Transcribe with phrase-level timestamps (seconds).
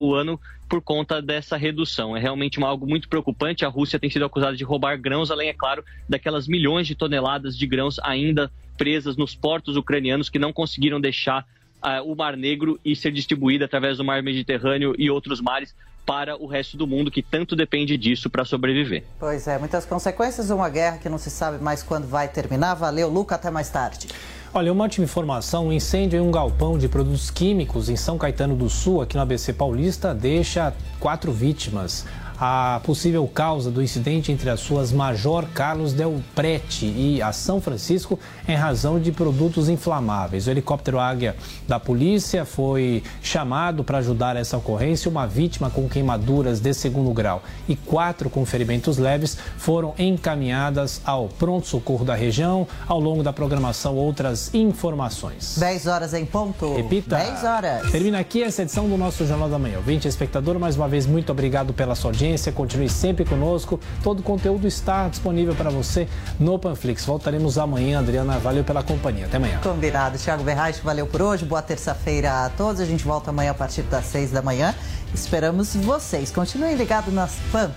[0.00, 2.16] o ano por conta dessa redução.
[2.16, 3.64] É realmente algo muito preocupante.
[3.64, 7.56] A Rússia tem sido acusada de roubar grãos, além, é claro, daquelas milhões de toneladas
[7.56, 11.46] de grãos ainda presas nos portos ucranianos que não conseguiram deixar
[11.84, 15.74] uh, o Mar Negro e ser distribuída através do Mar Mediterrâneo e outros mares
[16.06, 19.04] para o resto do mundo que tanto depende disso para sobreviver.
[19.18, 22.74] Pois é, muitas consequências uma guerra que não se sabe mais quando vai terminar.
[22.74, 24.08] Valeu, Luca, até mais tarde.
[24.52, 28.56] Olha, uma última informação: um incêndio em um galpão de produtos químicos em São Caetano
[28.56, 32.04] do Sul, aqui no ABC Paulista, deixa quatro vítimas
[32.40, 37.60] a possível causa do incidente entre as suas Major Carlos Del Prete e a São
[37.60, 38.18] Francisco
[38.48, 40.46] em razão de produtos inflamáveis.
[40.46, 41.36] O helicóptero Águia
[41.68, 45.10] da polícia foi chamado para ajudar essa ocorrência.
[45.10, 51.28] Uma vítima com queimaduras de segundo grau e quatro com ferimentos leves foram encaminhadas ao
[51.28, 52.66] pronto-socorro da região.
[52.88, 55.58] Ao longo da programação, outras informações.
[55.58, 56.74] 10 horas em ponto.
[56.74, 57.16] Repita.
[57.16, 57.90] 10 horas.
[57.90, 59.78] Termina aqui essa edição do nosso Jornal da Manhã.
[59.80, 63.80] Vinte espectador, mais uma vez, muito obrigado pela sua audiência audiência, continue sempre conosco.
[64.02, 66.06] Todo o conteúdo está disponível para você
[66.38, 67.04] no Panflix.
[67.04, 68.38] Voltaremos amanhã, Adriana.
[68.38, 69.26] Valeu pela companhia.
[69.26, 69.58] Até amanhã.
[69.62, 70.18] Combinado.
[70.18, 71.44] Thiago Berraich, valeu por hoje.
[71.44, 72.80] Boa terça-feira a todos.
[72.80, 74.74] A gente volta amanhã a partir das seis da manhã.
[75.12, 76.30] Esperamos vocês.
[76.30, 77.70] Continuem ligados nas PAN.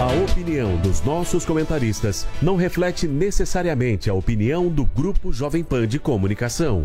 [0.00, 5.98] A opinião dos nossos comentaristas não reflete necessariamente a opinião do Grupo Jovem Pan de
[5.98, 6.84] Comunicação.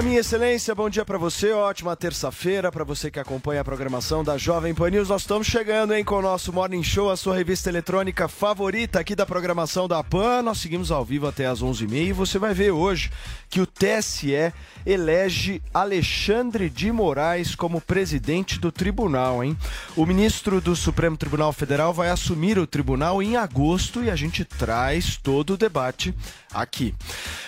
[0.00, 4.36] Fala, excelência, bom dia para você, ótima terça-feira para você que acompanha a programação da
[4.36, 5.08] Jovem Pan News.
[5.08, 9.16] Nós estamos chegando, hein, com o nosso Morning Show, a sua revista eletrônica favorita aqui
[9.16, 10.42] da programação da Pan.
[10.42, 13.10] Nós seguimos ao vivo até às 11h30 e você vai ver hoje
[13.48, 14.52] que o TSE
[14.84, 19.56] elege Alexandre de Moraes como presidente do tribunal, hein?
[19.96, 24.44] O ministro do Supremo Tribunal Federal vai assumir o tribunal em agosto e a gente
[24.44, 26.14] traz todo o debate
[26.52, 26.94] aqui.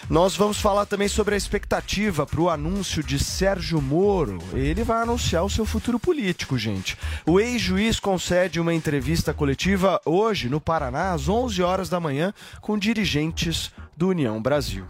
[0.08, 4.38] Nós vamos falar também sobre a expectativa para o anúncio de Sérgio Moro.
[4.52, 6.96] Ele vai anunciar o seu futuro político, gente.
[7.26, 12.78] O ex-juiz concede uma entrevista coletiva hoje no Paraná às 11 horas da manhã com
[12.78, 14.84] dirigentes do União Brasil.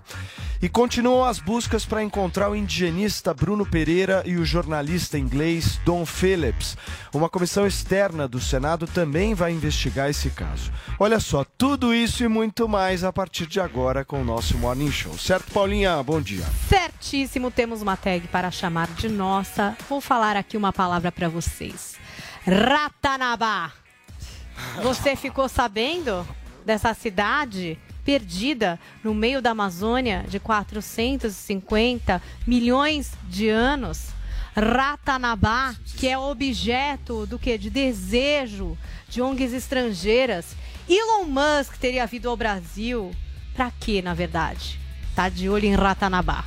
[0.62, 6.06] E continuam as buscas para encontrar o indigenista Bruno Pereira e o jornalista inglês Don
[6.06, 6.76] Phillips.
[7.12, 10.70] Uma comissão externa do Senado também vai investigar esse caso.
[11.00, 14.92] Olha só, tudo isso e muito mais a partir de agora com o nosso Morning
[14.92, 15.18] Show.
[15.18, 16.00] Certo, Paulinha?
[16.00, 16.44] Bom dia.
[16.68, 19.76] Certíssimo, temos uma tag para chamar de nossa.
[19.88, 21.96] Vou falar aqui uma palavra para vocês.
[22.46, 23.72] Ratanabá.
[24.80, 26.24] Você ficou sabendo
[26.64, 34.08] dessa cidade perdida no meio da Amazônia de 450 milhões de anos.
[34.54, 37.56] Ratanabá, que é objeto do que?
[37.56, 38.76] De desejo
[39.08, 40.54] de ONGs estrangeiras.
[40.88, 43.12] Elon Musk teria vindo ao Brasil.
[43.54, 44.78] Para quê, na verdade?
[45.14, 46.44] Tá de olho em Ratanabá.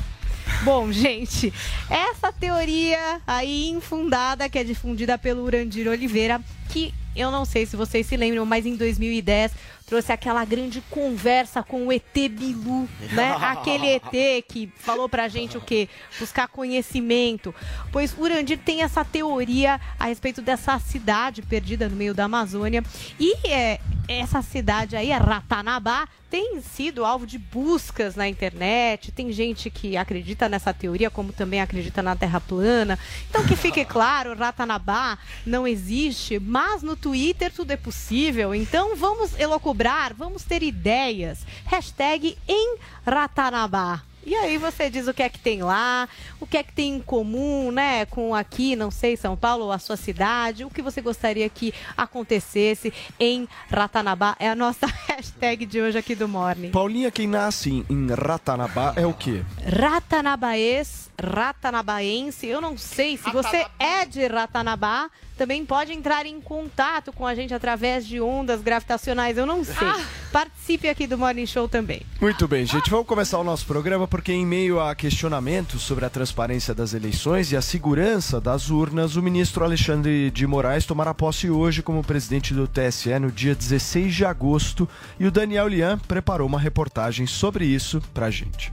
[0.63, 1.53] Bom, gente,
[1.89, 7.75] essa teoria aí infundada que é difundida pelo Urandir Oliveira, que eu não sei se
[7.75, 9.51] vocês se lembram, mas em 2010
[9.85, 13.35] trouxe aquela grande conversa com o ET Bilu, né?
[13.40, 15.88] Aquele ET que falou pra gente o quê?
[16.19, 17.53] Buscar conhecimento.
[17.91, 22.84] Pois Urandir tem essa teoria a respeito dessa cidade perdida no meio da Amazônia.
[23.20, 29.11] E é, essa cidade aí, a Ratanabá, tem sido alvo de buscas na internet.
[29.11, 32.99] Tem gente que acredita nessa teoria, como também acredita na Terra plana.
[33.29, 38.53] Então, que fique claro, Ratanabá não existe, mas no Twitter tudo é possível.
[38.53, 39.40] Então, vamos
[39.75, 41.45] elocubrar, vamos ter ideias.
[41.66, 44.01] Hashtag em Ratanabá.
[44.25, 46.95] E aí você diz o que é que tem lá, o que é que tem
[46.95, 50.81] em comum, né, com aqui, não sei, São Paulo ou a sua cidade, o que
[50.81, 54.35] você gostaria que acontecesse em Ratanabá.
[54.39, 56.72] É a nossa hashtag de hoje aqui do Morning.
[56.72, 59.43] Paulinha, quem nasce em, Ratanabá é o quê?
[59.63, 62.47] Ratanabaês, ratanabaense.
[62.47, 67.35] Eu não sei se você é de Ratanabá, também pode entrar em contato com a
[67.35, 69.37] gente através de ondas gravitacionais.
[69.37, 69.87] Eu não sei.
[69.87, 70.05] Ah.
[70.31, 72.01] Participe aqui do Morning Show também.
[72.19, 72.89] Muito bem, gente.
[72.89, 77.52] Vamos começar o nosso programa porque, em meio a questionamentos sobre a transparência das eleições
[77.52, 82.53] e a segurança das urnas, o ministro Alexandre de Moraes tomará posse hoje como presidente
[82.53, 84.88] do TSE no dia 16 de agosto.
[85.20, 88.72] E o Daniel Lian preparou uma reportagem sobre isso para a gente.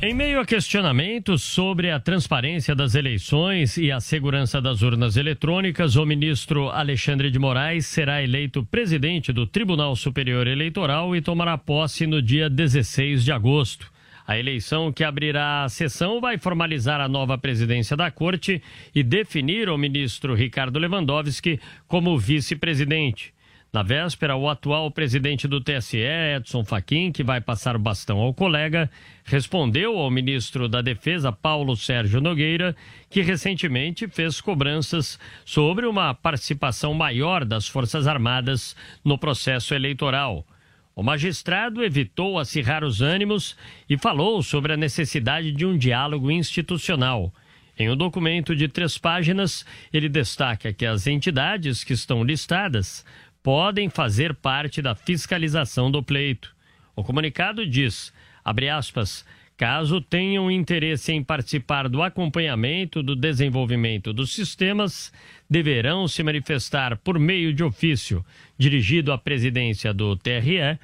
[0.00, 5.96] Em meio a questionamentos sobre a transparência das eleições e a segurança das urnas eletrônicas,
[5.96, 12.06] o ministro Alexandre de Moraes será eleito presidente do Tribunal Superior Eleitoral e tomará posse
[12.06, 13.92] no dia 16 de agosto.
[14.26, 18.62] A eleição que abrirá a sessão vai formalizar a nova presidência da corte
[18.94, 23.34] e definir o ministro Ricardo Lewandowski como vice-presidente.
[23.72, 28.34] Na véspera, o atual presidente do TSE, Edson Fachin, que vai passar o bastão ao
[28.34, 28.90] colega,
[29.24, 32.76] respondeu ao ministro da Defesa, Paulo Sérgio Nogueira,
[33.08, 40.46] que recentemente fez cobranças sobre uma participação maior das Forças Armadas no processo eleitoral.
[40.94, 43.56] O magistrado evitou acirrar os ânimos
[43.88, 47.32] e falou sobre a necessidade de um diálogo institucional.
[47.78, 53.04] Em um documento de três páginas, ele destaca que as entidades que estão listadas
[53.42, 56.54] podem fazer parte da fiscalização do pleito.
[56.94, 58.12] O comunicado diz,
[58.44, 59.24] abre aspas,
[59.62, 65.12] caso tenham interesse em participar do acompanhamento do desenvolvimento dos sistemas,
[65.48, 68.26] deverão se manifestar por meio de ofício
[68.58, 70.76] dirigido à presidência do TRE,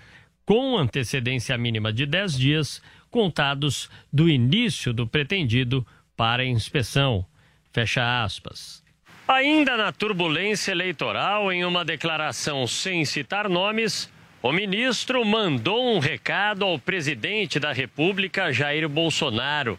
[0.47, 2.81] com antecedência mínima de 10 dias,
[3.11, 5.85] contados do início do pretendido
[6.17, 7.27] para inspeção.
[7.73, 8.81] Fecha aspas.
[9.27, 14.09] Ainda na turbulência eleitoral, em uma declaração sem citar nomes,
[14.43, 19.79] o ministro mandou um recado ao presidente da República, Jair Bolsonaro.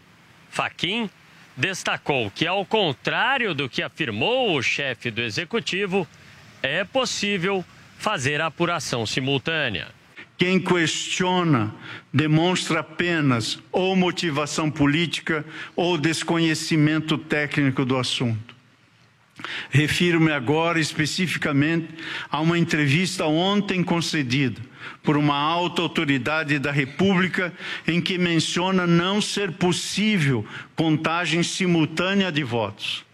[0.50, 1.08] Faquim
[1.56, 6.06] destacou que, ao contrário do que afirmou o chefe do executivo,
[6.62, 7.64] é possível
[7.98, 9.88] fazer a apuração simultânea.
[10.36, 11.74] Quem questiona
[12.12, 15.44] demonstra apenas ou motivação política
[15.76, 18.59] ou desconhecimento técnico do assunto.
[19.70, 21.88] Refiro-me agora especificamente
[22.30, 24.60] a uma entrevista ontem concedida
[25.02, 27.52] por uma alta autoridade da República
[27.86, 33.04] em que menciona não ser possível contagem simultânea de votos.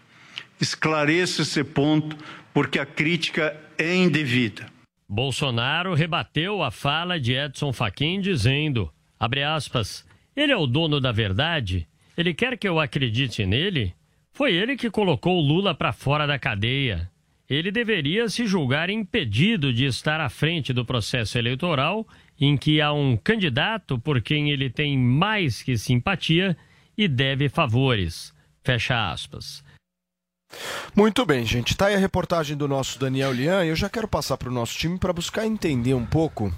[0.59, 2.17] Esclareça esse ponto
[2.53, 4.65] porque a crítica é indevida.
[5.07, 11.11] Bolsonaro rebateu a fala de Edson Fachin dizendo, abre aspas, ele é o dono da
[11.11, 11.87] verdade?
[12.17, 13.93] Ele quer que eu acredite nele?
[14.37, 17.09] Foi ele que colocou Lula para fora da cadeia.
[17.49, 22.07] Ele deveria se julgar impedido de estar à frente do processo eleitoral
[22.39, 26.55] em que há um candidato por quem ele tem mais que simpatia
[26.95, 28.31] e deve favores.
[28.63, 29.63] Fecha aspas.
[30.95, 31.75] Muito bem, gente.
[31.75, 33.65] Tá aí a reportagem do nosso Daniel Lian.
[33.65, 36.53] Eu já quero passar para o nosso time para buscar entender um pouco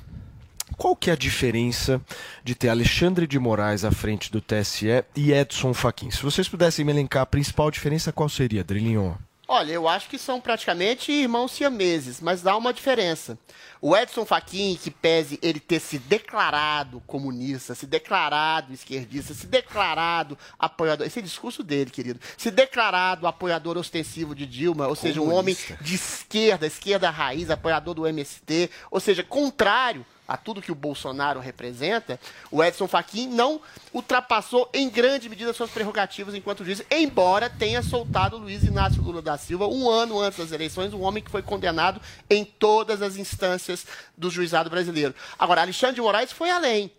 [0.78, 2.02] qual que é a diferença
[2.44, 6.12] de ter Alexandre de Moraes à frente do TSE e Edson Fachin?
[6.12, 9.18] Se vocês pudessem me elencar a principal diferença, qual seria, Drilinho?
[9.52, 13.36] Olha, eu acho que são praticamente irmãos siameses, mas dá uma diferença.
[13.82, 20.38] O Edson Fachin, que pese ele ter se declarado comunista, se declarado esquerdista, se declarado
[20.60, 25.08] apoiador, esse é discurso dele, querido, se declarado apoiador ostensivo de Dilma, ou comunista.
[25.08, 30.62] seja, um homem de esquerda, esquerda raiz, apoiador do MST, ou seja, contrário a tudo
[30.62, 32.20] que o Bolsonaro representa,
[32.52, 33.60] o Edson Fachin não
[33.92, 39.40] ultrapassou em grande medida suas prerrogativas enquanto juiz, embora tenha soltado Luiz Inácio Lula da
[39.40, 43.88] Silva um ano antes das eleições, um homem que foi condenado em todas as instâncias
[44.16, 45.16] do juizado brasileiro.
[45.38, 46.92] Agora, Alexandre de Moraes foi além.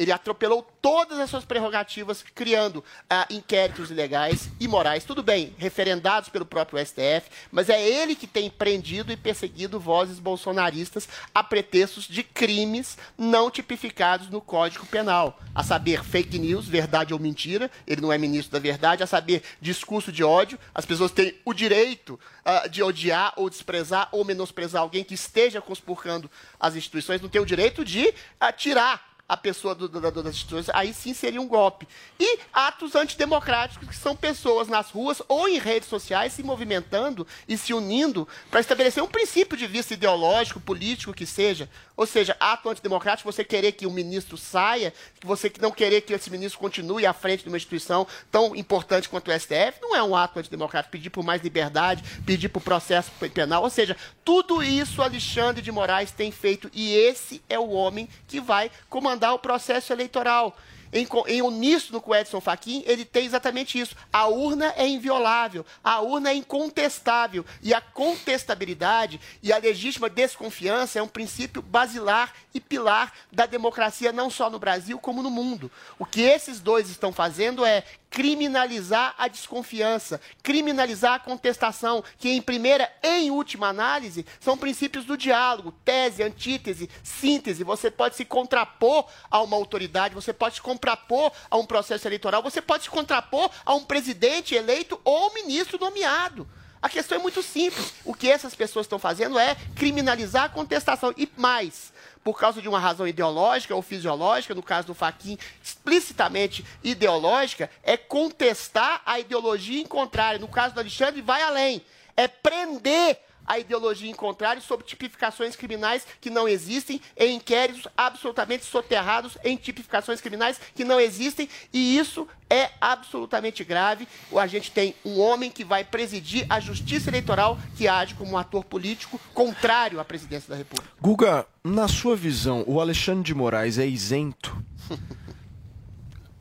[0.00, 6.46] Ele atropelou todas as suas prerrogativas, criando ah, inquéritos ilegais, imorais, tudo bem, referendados pelo
[6.46, 12.22] próprio STF, mas é ele que tem prendido e perseguido vozes bolsonaristas a pretextos de
[12.22, 18.10] crimes não tipificados no Código Penal, a saber, fake news, verdade ou mentira, ele não
[18.10, 22.66] é ministro da verdade, a saber, discurso de ódio, as pessoas têm o direito uh,
[22.70, 27.44] de odiar ou desprezar ou menosprezar alguém que esteja conspurcando as instituições, não têm o
[27.44, 31.46] direito de uh, tirar a pessoa do, do, do, das instituições, aí sim seria um
[31.46, 31.86] golpe.
[32.18, 37.56] E atos antidemocráticos, que são pessoas nas ruas ou em redes sociais se movimentando e
[37.56, 41.70] se unindo para estabelecer um princípio de vista ideológico, político, que seja.
[42.00, 44.90] Ou seja, ato antidemocrático, você querer que o ministro saia,
[45.20, 49.06] que você não querer que esse ministro continue à frente de uma instituição tão importante
[49.06, 50.92] quanto o STF, não é um ato antidemocrático.
[50.92, 53.62] Pedir por mais liberdade, pedir por processo penal.
[53.62, 58.40] Ou seja, tudo isso Alexandre de Moraes tem feito e esse é o homem que
[58.40, 60.56] vai comandar o processo eleitoral
[60.92, 63.96] em, em uníssono com o Edson Fachin, ele tem exatamente isso.
[64.12, 67.44] A urna é inviolável, a urna é incontestável.
[67.62, 74.12] E a contestabilidade e a legítima desconfiança é um princípio basilar e pilar da democracia,
[74.12, 75.70] não só no Brasil, como no mundo.
[75.98, 82.42] O que esses dois estão fazendo é criminalizar a desconfiança, criminalizar a contestação, que em
[82.42, 87.62] primeira e em última análise são princípios do diálogo, tese, antítese, síntese.
[87.62, 92.42] Você pode se contrapor a uma autoridade, você pode se contrapor a um processo eleitoral,
[92.42, 96.48] você pode se contrapor a um presidente eleito ou ministro nomeado.
[96.82, 97.92] A questão é muito simples.
[98.04, 101.12] O que essas pessoas estão fazendo é criminalizar a contestação.
[101.16, 106.64] E mais, por causa de uma razão ideológica ou fisiológica, no caso do Faquin, explicitamente
[106.82, 110.40] ideológica, é contestar a ideologia em contrário.
[110.40, 111.82] No caso do Alexandre, vai além.
[112.16, 118.64] É prender a ideologia em contrário sob tipificações criminais que não existem, em inquéritos absolutamente
[118.64, 124.06] soterrados em tipificações criminais que não existem, e isso é absolutamente grave.
[124.36, 128.38] A gente tem um homem que vai presidir a justiça eleitoral que age como um
[128.38, 130.90] ator político contrário à presidência da República.
[131.00, 134.56] Guga, na sua visão, o Alexandre de Moraes é isento?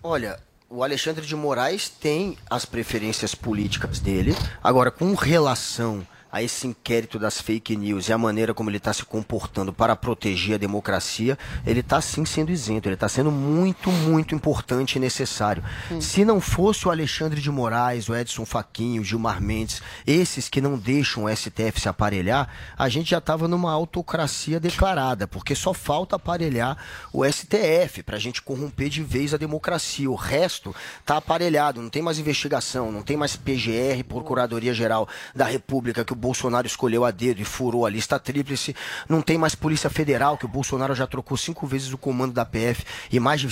[0.01, 0.39] Olha,
[0.69, 4.35] o Alexandre de Moraes tem as preferências políticas dele.
[4.63, 8.93] Agora, com relação a esse inquérito das fake news e a maneira como ele está
[8.93, 13.91] se comportando para proteger a democracia, ele está sim sendo isento, ele está sendo muito,
[13.91, 15.63] muito importante e necessário.
[15.91, 15.99] Hum.
[15.99, 20.61] Se não fosse o Alexandre de Moraes, o Edson Fachin, o Gilmar Mendes, esses que
[20.61, 25.73] não deixam o STF se aparelhar, a gente já estava numa autocracia declarada, porque só
[25.73, 26.77] falta aparelhar
[27.11, 30.09] o STF para a gente corromper de vez a democracia.
[30.09, 35.45] O resto está aparelhado, não tem mais investigação, não tem mais PGR, Procuradoria Geral da
[35.45, 38.75] República, que o Bolsonaro escolheu a dedo e furou a lista tríplice.
[39.07, 42.45] Não tem mais Polícia Federal, que o Bolsonaro já trocou cinco vezes o comando da
[42.45, 43.47] PF e mais de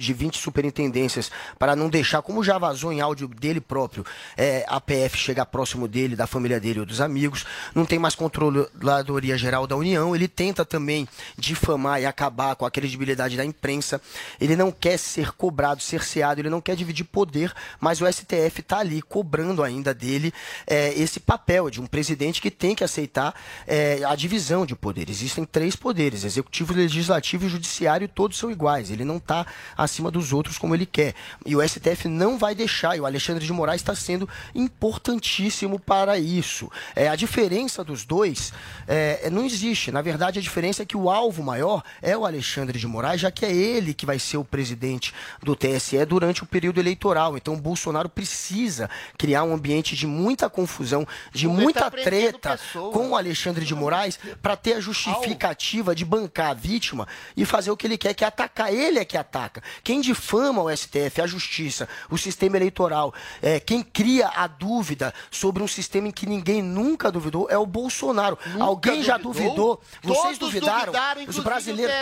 [0.00, 4.04] de 20 superintendências para não deixar, como já vazou em áudio dele próprio,
[4.36, 7.44] é, a PF chegar próximo dele, da família dele ou dos amigos.
[7.74, 10.16] Não tem mais controladoria geral da União.
[10.16, 14.00] Ele tenta também difamar e acabar com a credibilidade da imprensa.
[14.40, 18.78] Ele não quer ser cobrado, cerceado, ele não quer dividir poder, mas o STF está
[18.78, 20.32] ali cobrando ainda dele
[20.66, 22.09] é, esse papel de um presidente
[22.40, 23.34] que tem que aceitar
[23.66, 25.08] é, a divisão de poder.
[25.10, 28.90] Existem três poderes: executivo, legislativo e judiciário, todos são iguais.
[28.90, 31.14] Ele não está acima dos outros como ele quer.
[31.44, 36.18] E o STF não vai deixar, e o Alexandre de Moraes está sendo importantíssimo para
[36.18, 36.70] isso.
[36.94, 38.52] É, a diferença dos dois
[38.86, 39.90] é, não existe.
[39.90, 43.30] Na verdade, a diferença é que o alvo maior é o Alexandre de Moraes, já
[43.30, 45.12] que é ele que vai ser o presidente
[45.42, 47.36] do TSE durante o período eleitoral.
[47.36, 52.58] Então, o Bolsonaro precisa criar um ambiente de muita confusão, de muita treta
[52.92, 57.70] com o Alexandre de Moraes para ter a justificativa de bancar a vítima e fazer
[57.70, 58.72] o que ele quer, que é atacar.
[58.72, 59.62] Ele é que ataca.
[59.82, 65.62] Quem difama o STF, a justiça, o sistema eleitoral, é, quem cria a dúvida sobre
[65.62, 68.38] um sistema em que ninguém nunca duvidou é o Bolsonaro.
[68.46, 69.80] Nunca Alguém já duvidou?
[70.02, 70.92] Vocês duvidaram?
[71.26, 71.94] Os brasileiros,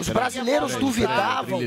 [0.00, 1.60] os brasileiros duvidavam.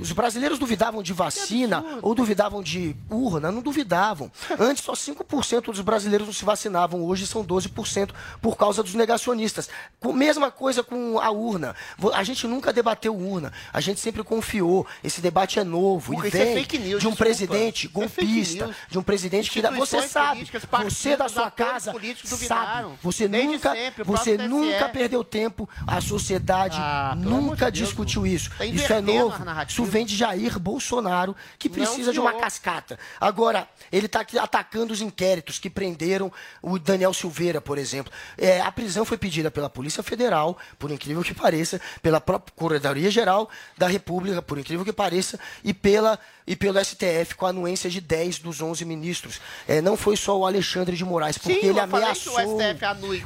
[0.00, 3.50] Os brasileiros duvidavam de vacina ou duvidavam de urna?
[3.50, 4.30] Não duvidavam.
[4.58, 9.68] Antes só 5% dos brasileiros não se vacinavam, hoje são 12% por causa dos negacionistas.
[10.02, 11.74] Mesma coisa com a urna.
[12.12, 14.86] A gente nunca debateu urna, a gente sempre confiou.
[15.02, 17.16] Esse debate é novo Porque e é vem é news, de um desculpa.
[17.16, 20.48] presidente é golpista, de um presidente que você sabe,
[20.84, 21.92] você da sua casa
[22.36, 28.42] sabe, você nunca, sempre, você nunca perdeu tempo, a sociedade ah, nunca de discutiu Deus,
[28.42, 28.50] isso.
[28.56, 29.34] Tá isso é novo.
[29.66, 32.98] Isso vem de Jair Bolsonaro, que precisa Não, de uma cascata.
[33.20, 38.12] Agora, ele está atacando os inquéritos que prenderam o Daniel Silveira, por exemplo.
[38.36, 43.48] É, a prisão foi pedida pela Polícia Federal, por incrível que pareça, pela Procuradoria Geral
[43.78, 48.00] da República, por incrível que pareça, e, pela, e pelo STF, com a anuência de
[48.00, 49.40] 10 dos 11 ministros.
[49.66, 52.34] É, não foi só o Alexandre de Moraes, porque Sim, ele ameaçou.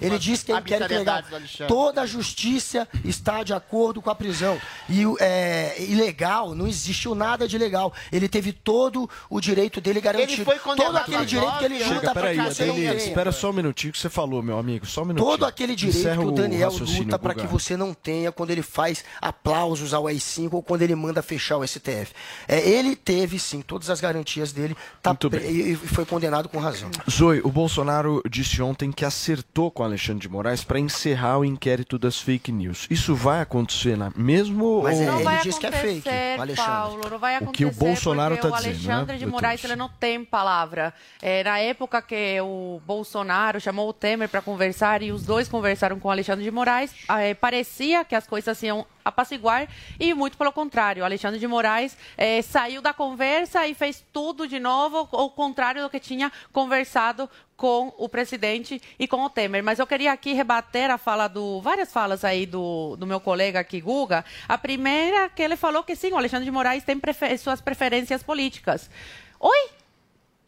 [0.01, 1.25] ele disse que ele quer entregar.
[1.67, 4.61] Toda a justiça está de acordo com a prisão.
[4.89, 7.93] E é, ilegal, não existiu nada de legal.
[8.13, 10.33] Ele teve todo o direito dele garantido.
[10.33, 13.53] Ele foi todo aquele direito que ele luta para que você não Espera só um
[13.53, 13.93] minutinho.
[13.93, 14.87] que você falou, meu amigo.
[14.87, 15.31] Só um minutinho.
[15.31, 18.51] Todo aquele direito Encerra que o Daniel raciocínio, luta para que você não tenha quando
[18.51, 22.13] ele faz aplausos ao AI-5 ou quando ele manda fechar o STF.
[22.47, 26.59] É, ele teve, sim, todas as garantias dele tá pre- e e foi condenado com
[26.59, 26.91] razão.
[27.11, 31.99] Zoe, o Bolsonaro disse ontem que acertou com Alexandre de Moraes para encerrar o inquérito
[31.99, 32.87] das fake news.
[32.91, 34.13] Isso vai acontecer na...
[34.15, 35.03] mesmo Mas ou...
[35.03, 36.71] é- Não ele vai diz que é fake, o Alexandre.
[36.73, 39.27] Paulo, não vai O acontecer que o Bolsonaro porque tá o dizendo, Alexandre né, de
[39.27, 40.93] Moraes ele não tem palavra.
[41.23, 45.99] É, na época que o Bolsonaro chamou o Temer para conversar e os dois conversaram
[45.99, 50.53] com o Alexandre de Moraes, é, parecia que as coisas iam apaciguar e muito pelo
[50.53, 51.03] contrário.
[51.03, 55.83] O Alexandre de Moraes é, saiu da conversa e fez tudo de novo, ao contrário
[55.83, 59.65] do que tinha conversado com o presidente e com o Temer.
[59.65, 63.59] Mas eu queria aqui rebater a fala do várias falas aí do, do meu colega
[63.59, 64.25] aqui, Guga.
[64.49, 68.23] A primeira que ele falou que sim, o Alexandre de Moraes tem prefe- suas preferências
[68.23, 68.89] políticas.
[69.41, 69.71] Oi?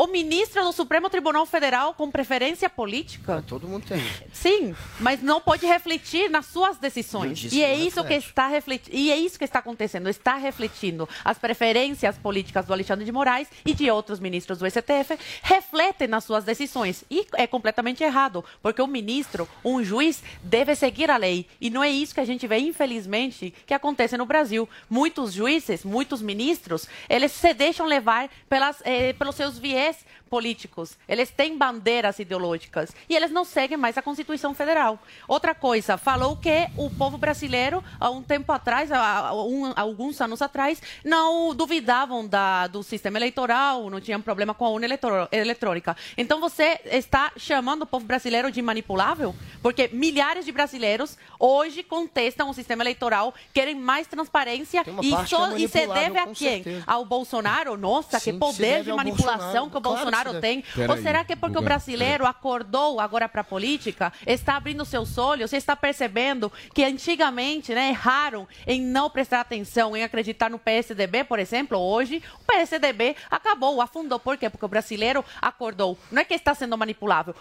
[0.01, 3.45] O ministro do Supremo Tribunal Federal com preferência política?
[3.47, 4.01] Todo mundo tem.
[4.33, 7.53] Sim, mas não pode refletir nas suas decisões.
[7.53, 8.27] E é que isso que reflete.
[8.27, 13.05] está refletindo, e é isso que está acontecendo, está refletindo as preferências políticas do Alexandre
[13.05, 17.05] de Moraes e de outros ministros do STF, refletem nas suas decisões.
[17.11, 21.47] E é completamente errado, porque o ministro, um juiz, deve seguir a lei.
[21.61, 24.67] E não é isso que a gente vê, infelizmente, que acontece no Brasil.
[24.89, 30.97] Muitos juízes, muitos ministros, eles se deixam levar pelas, eh, pelos seus viés lunes políticos.
[31.09, 34.99] Eles têm bandeiras ideológicas e eles não seguem mais a Constituição Federal.
[35.27, 40.21] Outra coisa, falou que o povo brasileiro, há um tempo atrás, há há um- alguns
[40.21, 44.87] anos atrás, não duvidavam da, do sistema eleitoral, não tinham problema com a urna
[45.33, 45.97] eletrônica.
[46.17, 49.35] Então você está chamando o povo brasileiro de manipulável?
[49.61, 55.57] Porque milhares de brasileiros hoje contestam o sistema eleitoral, querem mais transparência e, é só-
[55.57, 56.63] e se deve a quem?
[56.63, 56.85] certeza.
[56.87, 57.77] Ao Bolsonaro?
[57.77, 59.71] Nossa, Sim, que poder de manipulação Bolsonaro.
[59.71, 60.41] que o Claro que Bolsonaro deve.
[60.41, 60.63] tem.
[60.63, 64.57] Pera Ou aí, será que é porque o brasileiro acordou agora para a política, está
[64.57, 70.51] abrindo seus olhos está percebendo que antigamente né, erraram em não prestar atenção, em acreditar
[70.51, 71.79] no PSDB, por exemplo?
[71.79, 74.19] Hoje, o PSDB acabou, afundou.
[74.19, 74.49] Por quê?
[74.49, 75.99] Porque o brasileiro acordou.
[76.11, 77.35] Não é que está sendo manipulável,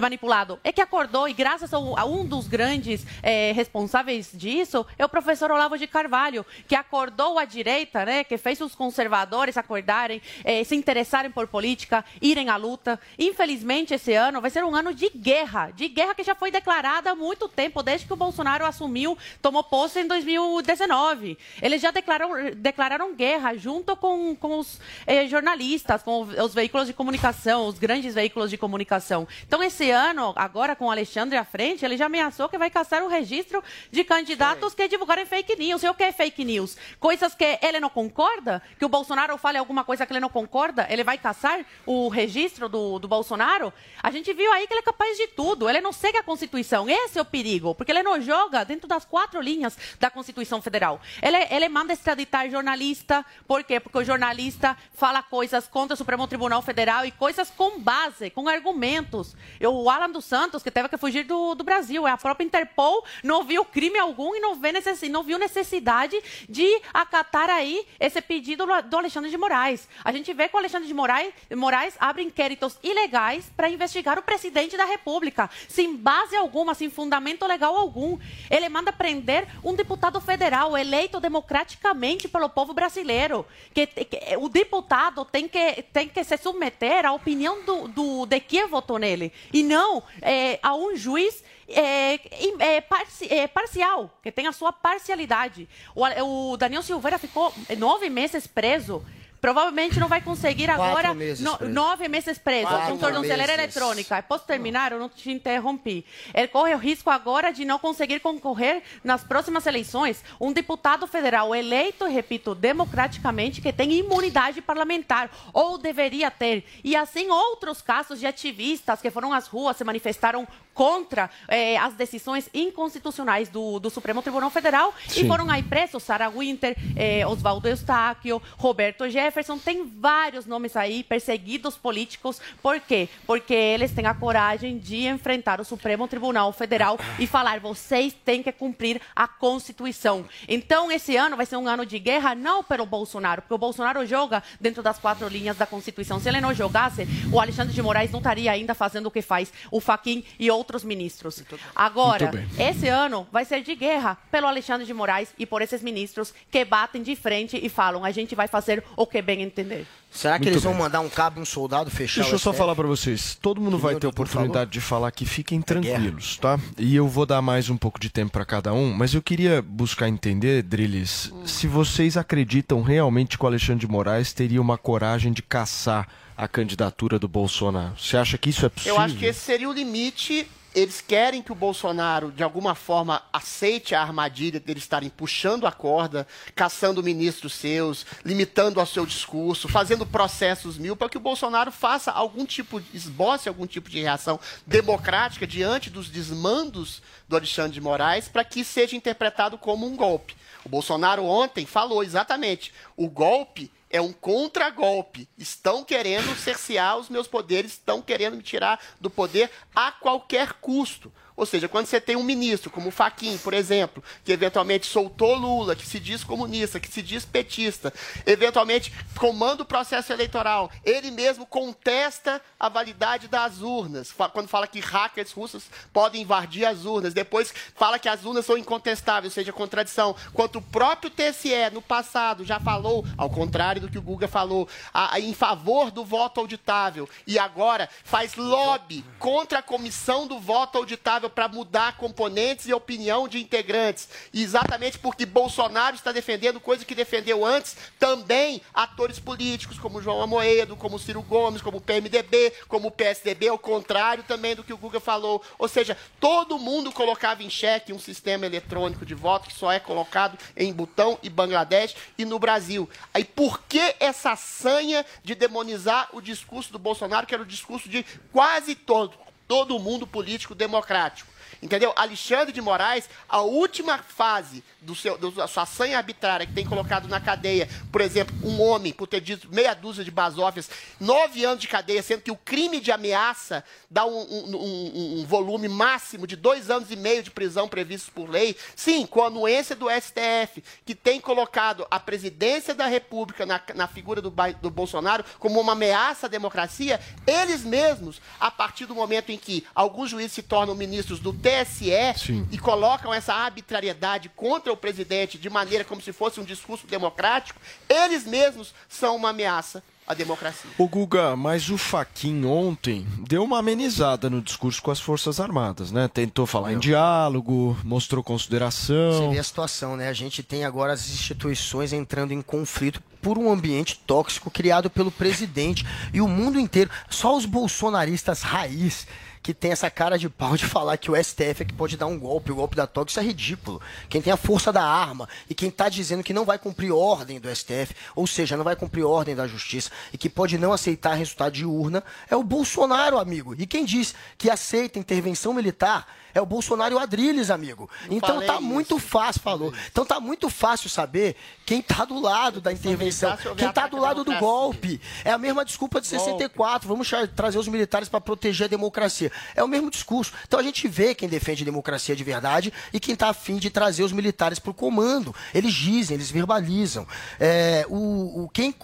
[0.00, 5.08] manipulado, é que acordou e graças a um dos grandes eh, responsáveis disso é o
[5.08, 10.64] professor Olavo de Carvalho, que acordou a direita, né, que fez os conservadores acordarem, eh,
[10.64, 12.98] se interessarem por política, irem à luta.
[13.18, 17.10] Infelizmente, esse ano vai ser um ano de guerra, de guerra que já foi declarada
[17.10, 21.38] há muito tempo, desde que o Bolsonaro assumiu, tomou posse em 2019.
[21.62, 26.92] Eles já declararam, declararam guerra junto com, com os eh, jornalistas, com os veículos de
[26.92, 29.26] comunicação, os grandes veículos de comunicação.
[29.46, 33.02] Então, esse ano, agora com o Alexandre à frente, ele já ameaçou que vai caçar
[33.02, 35.82] o registro de candidatos que divulgarem fake news.
[35.82, 36.76] E o que é fake news?
[36.98, 38.62] Coisas que ele não concorda?
[38.78, 40.86] Que o Bolsonaro fale alguma coisa que ele não concorda?
[40.90, 43.72] Ele vai caçar o registro do, do Bolsonaro?
[44.02, 45.68] A gente viu aí que ele é capaz de tudo.
[45.68, 46.88] Ele não segue a Constituição.
[46.88, 51.00] Esse é o perigo, porque ele não joga dentro das quatro linhas da Constituição Federal.
[51.22, 53.24] Ele, ele manda extraditar jornalista.
[53.46, 53.78] Por quê?
[53.78, 58.48] Porque o jornalista fala coisas contra o Supremo Tribunal Federal e coisas com base, com
[58.48, 59.36] argumentos.
[59.60, 63.04] Eu, o Alan dos Santos, que teve que fugir do, do Brasil, a própria Interpol
[63.22, 68.20] não viu crime algum e não, vê necess, não viu necessidade de acatar aí esse
[68.22, 69.88] pedido do Alexandre de Moraes.
[70.04, 74.22] A gente vê que o Alexandre de Moraes, Moraes abre inquéritos ilegais para investigar o
[74.22, 78.18] presidente da República, sem base alguma, sem fundamento legal algum.
[78.50, 83.46] Ele manda prender um deputado federal eleito democraticamente pelo povo brasileiro.
[83.74, 88.40] Que, que- o deputado tem que, tem que se submeter à opinião do, do, de
[88.40, 92.14] quem votou nele, e não é, a um juiz é,
[92.58, 95.68] é, parci- é, parcial, que tem a sua parcialidade.
[95.94, 99.04] O, o Daniel Silveira ficou nove meses preso.
[99.40, 104.22] Provavelmente não vai conseguir agora meses no- nove meses preso Quatro com tornozeleira eletrônica.
[104.22, 104.92] Posso terminar?
[104.92, 106.04] Eu não te interrompi.
[106.34, 110.24] Ele corre o risco agora de não conseguir concorrer nas próximas eleições.
[110.40, 116.64] Um deputado federal eleito, repito, democraticamente, que tem imunidade parlamentar, ou deveria ter.
[116.82, 121.94] E assim outros casos de ativistas que foram às ruas, se manifestaram contra eh, as
[121.94, 125.26] decisões inconstitucionais do, do Supremo Tribunal Federal e Sim.
[125.26, 131.78] foram aí presos Sarah Winter, eh, Oswaldo Eustáquio, Roberto Jefferson, tem vários nomes aí, perseguidos
[131.78, 132.42] políticos.
[132.62, 133.08] Por quê?
[133.26, 138.42] Porque eles têm a coragem de enfrentar o Supremo Tribunal Federal e falar: vocês têm
[138.42, 140.26] que cumprir a Constituição.
[140.46, 144.04] Então, esse ano vai ser um ano de guerra, não pelo Bolsonaro, porque o Bolsonaro
[144.04, 146.20] joga dentro das quatro linhas da Constituição.
[146.20, 149.50] Se ele não jogasse, o Alexandre de Moraes não estaria ainda fazendo o que faz
[149.70, 151.42] o Faquin e outros ministros.
[151.74, 156.32] Agora, esse ano vai ser de guerra pelo Alexandre de Moraes e por esses ministros
[156.50, 159.86] que batem de frente e falam: a gente vai fazer o que que bem entender.
[160.10, 160.82] Será que Muito eles vão bem.
[160.82, 163.34] mandar um cabo e um soldado fechar Deixa eu só falar pra vocês.
[163.34, 165.24] Todo mundo Que vai o ter oportunidade de falar aqui.
[165.24, 166.58] Fiquem tranquilos, tá?
[166.78, 169.62] E eu vou dar mais um pouco de tempo pra cada um, mas eu queria
[169.62, 175.32] buscar entender, Drilis, se vocês acreditam realmente que o Alexandre de Moraes teria uma coragem
[175.32, 177.96] de caçar a candidatura do Bolsonaro.
[177.98, 178.94] Você acha que isso é possível?
[178.94, 180.46] Eu acho que esse seria o limite.
[180.74, 185.72] Eles querem que o Bolsonaro, de alguma forma, aceite a armadilha deles estarem puxando a
[185.72, 191.72] corda, caçando ministros seus, limitando ao seu discurso, fazendo processos mil, para que o Bolsonaro
[191.72, 197.80] faça algum tipo, esboce algum tipo de reação democrática diante dos desmandos do Alexandre de
[197.80, 200.36] Moraes, para que seja interpretado como um golpe.
[200.62, 205.28] O Bolsonaro ontem falou exatamente: o golpe é um contragolpe.
[205.38, 211.10] Estão querendo cercear os meus poderes, estão querendo me tirar do poder a qualquer custo.
[211.36, 215.34] Ou seja, quando você tem um ministro, como o Faquim, por exemplo, que eventualmente soltou
[215.34, 217.92] Lula, que se diz comunista, que se diz petista,
[218.24, 224.80] eventualmente comanda o processo eleitoral, ele mesmo contesta a validade das urnas, quando fala que
[224.80, 229.52] hackers russos podem invadir as urnas, depois fala que as urnas são incontestáveis, ou seja,
[229.52, 230.16] contradição.
[230.32, 234.66] Quanto o próprio TSE, no passado, já falou, ao contrário do que o Guga falou,
[234.92, 240.38] a- a- em favor do voto auditável, e agora faz lobby contra a comissão do
[240.38, 244.08] voto auditável para mudar componentes e opinião de integrantes.
[244.32, 250.22] E exatamente porque Bolsonaro está defendendo coisa que defendeu antes, também atores políticos como João
[250.22, 254.72] Amoedo, como Ciro Gomes, como o PMDB, como o PSDB, ao contrário também do que
[254.72, 255.42] o Guga falou.
[255.58, 259.78] Ou seja, todo mundo colocava em xeque um sistema eletrônico de voto que só é
[259.78, 262.88] colocado em Butão e Bangladesh e no Brasil.
[263.12, 267.88] Aí por que essa sanha de demonizar o discurso do Bolsonaro, que era o discurso
[267.88, 271.35] de quase todo todo mundo político democrático.
[271.62, 271.92] Entendeu?
[271.96, 277.08] Alexandre de Moraes, a última fase do seu, da sua sanha arbitrária que tem colocado
[277.08, 280.68] na cadeia, por exemplo, um homem por ter dito meia dúzia de basófias,
[281.00, 285.26] nove anos de cadeia, sendo que o crime de ameaça dá um, um- um- um
[285.26, 288.56] volume máximo de dois anos e meio de prisão previstos por lei.
[288.74, 293.86] Sim, com a anuência do STF, que tem colocado a presidência da República na, na
[293.88, 299.30] figura do, do Bolsonaro como uma ameaça à democracia, eles mesmos, a partir do momento
[299.30, 304.76] em que alguns juízes se tornam ministros do TSE e colocam essa arbitrariedade contra o
[304.76, 310.14] presidente de maneira como se fosse um discurso democrático, eles mesmos são uma ameaça à
[310.14, 310.70] democracia.
[310.78, 315.90] O Guga, mas o Faquin ontem deu uma amenizada no discurso com as Forças Armadas,
[315.90, 316.08] né?
[316.08, 319.30] Tentou falar em diálogo, mostrou Você consideração.
[319.30, 320.08] vê a situação, né?
[320.08, 325.10] A gente tem agora as instituições entrando em conflito por um ambiente tóxico criado pelo
[325.10, 326.90] presidente e o mundo inteiro.
[327.10, 329.06] Só os bolsonaristas raiz
[329.46, 332.06] que tem essa cara de pau de falar que o STF é que pode dar
[332.06, 333.80] um golpe, o golpe da toga, isso é ridículo.
[334.08, 337.38] Quem tem a força da arma e quem está dizendo que não vai cumprir ordem
[337.38, 341.14] do STF, ou seja, não vai cumprir ordem da justiça e que pode não aceitar
[341.14, 343.54] resultado de urna, é o Bolsonaro, amigo.
[343.56, 347.88] E quem diz que aceita intervenção militar é o Bolsonaro e o Adrilles, amigo.
[348.10, 348.62] então falei tá isso.
[348.62, 349.72] muito fácil, falou.
[349.90, 354.22] Então tá muito fácil saber quem tá do lado da intervenção, quem tá do lado
[354.22, 355.00] do golpe.
[355.24, 356.86] É a mesma desculpa de 64.
[356.86, 359.32] Vamos trazer os militares para proteger a democracia.
[359.54, 360.32] É o mesmo discurso.
[360.46, 363.70] Então a gente vê quem defende a democracia de verdade e quem tá afim de
[363.70, 365.34] trazer os militares pro comando.
[365.54, 367.06] Eles dizem, eles verbalizam.
[367.38, 368.74] É, o, o quem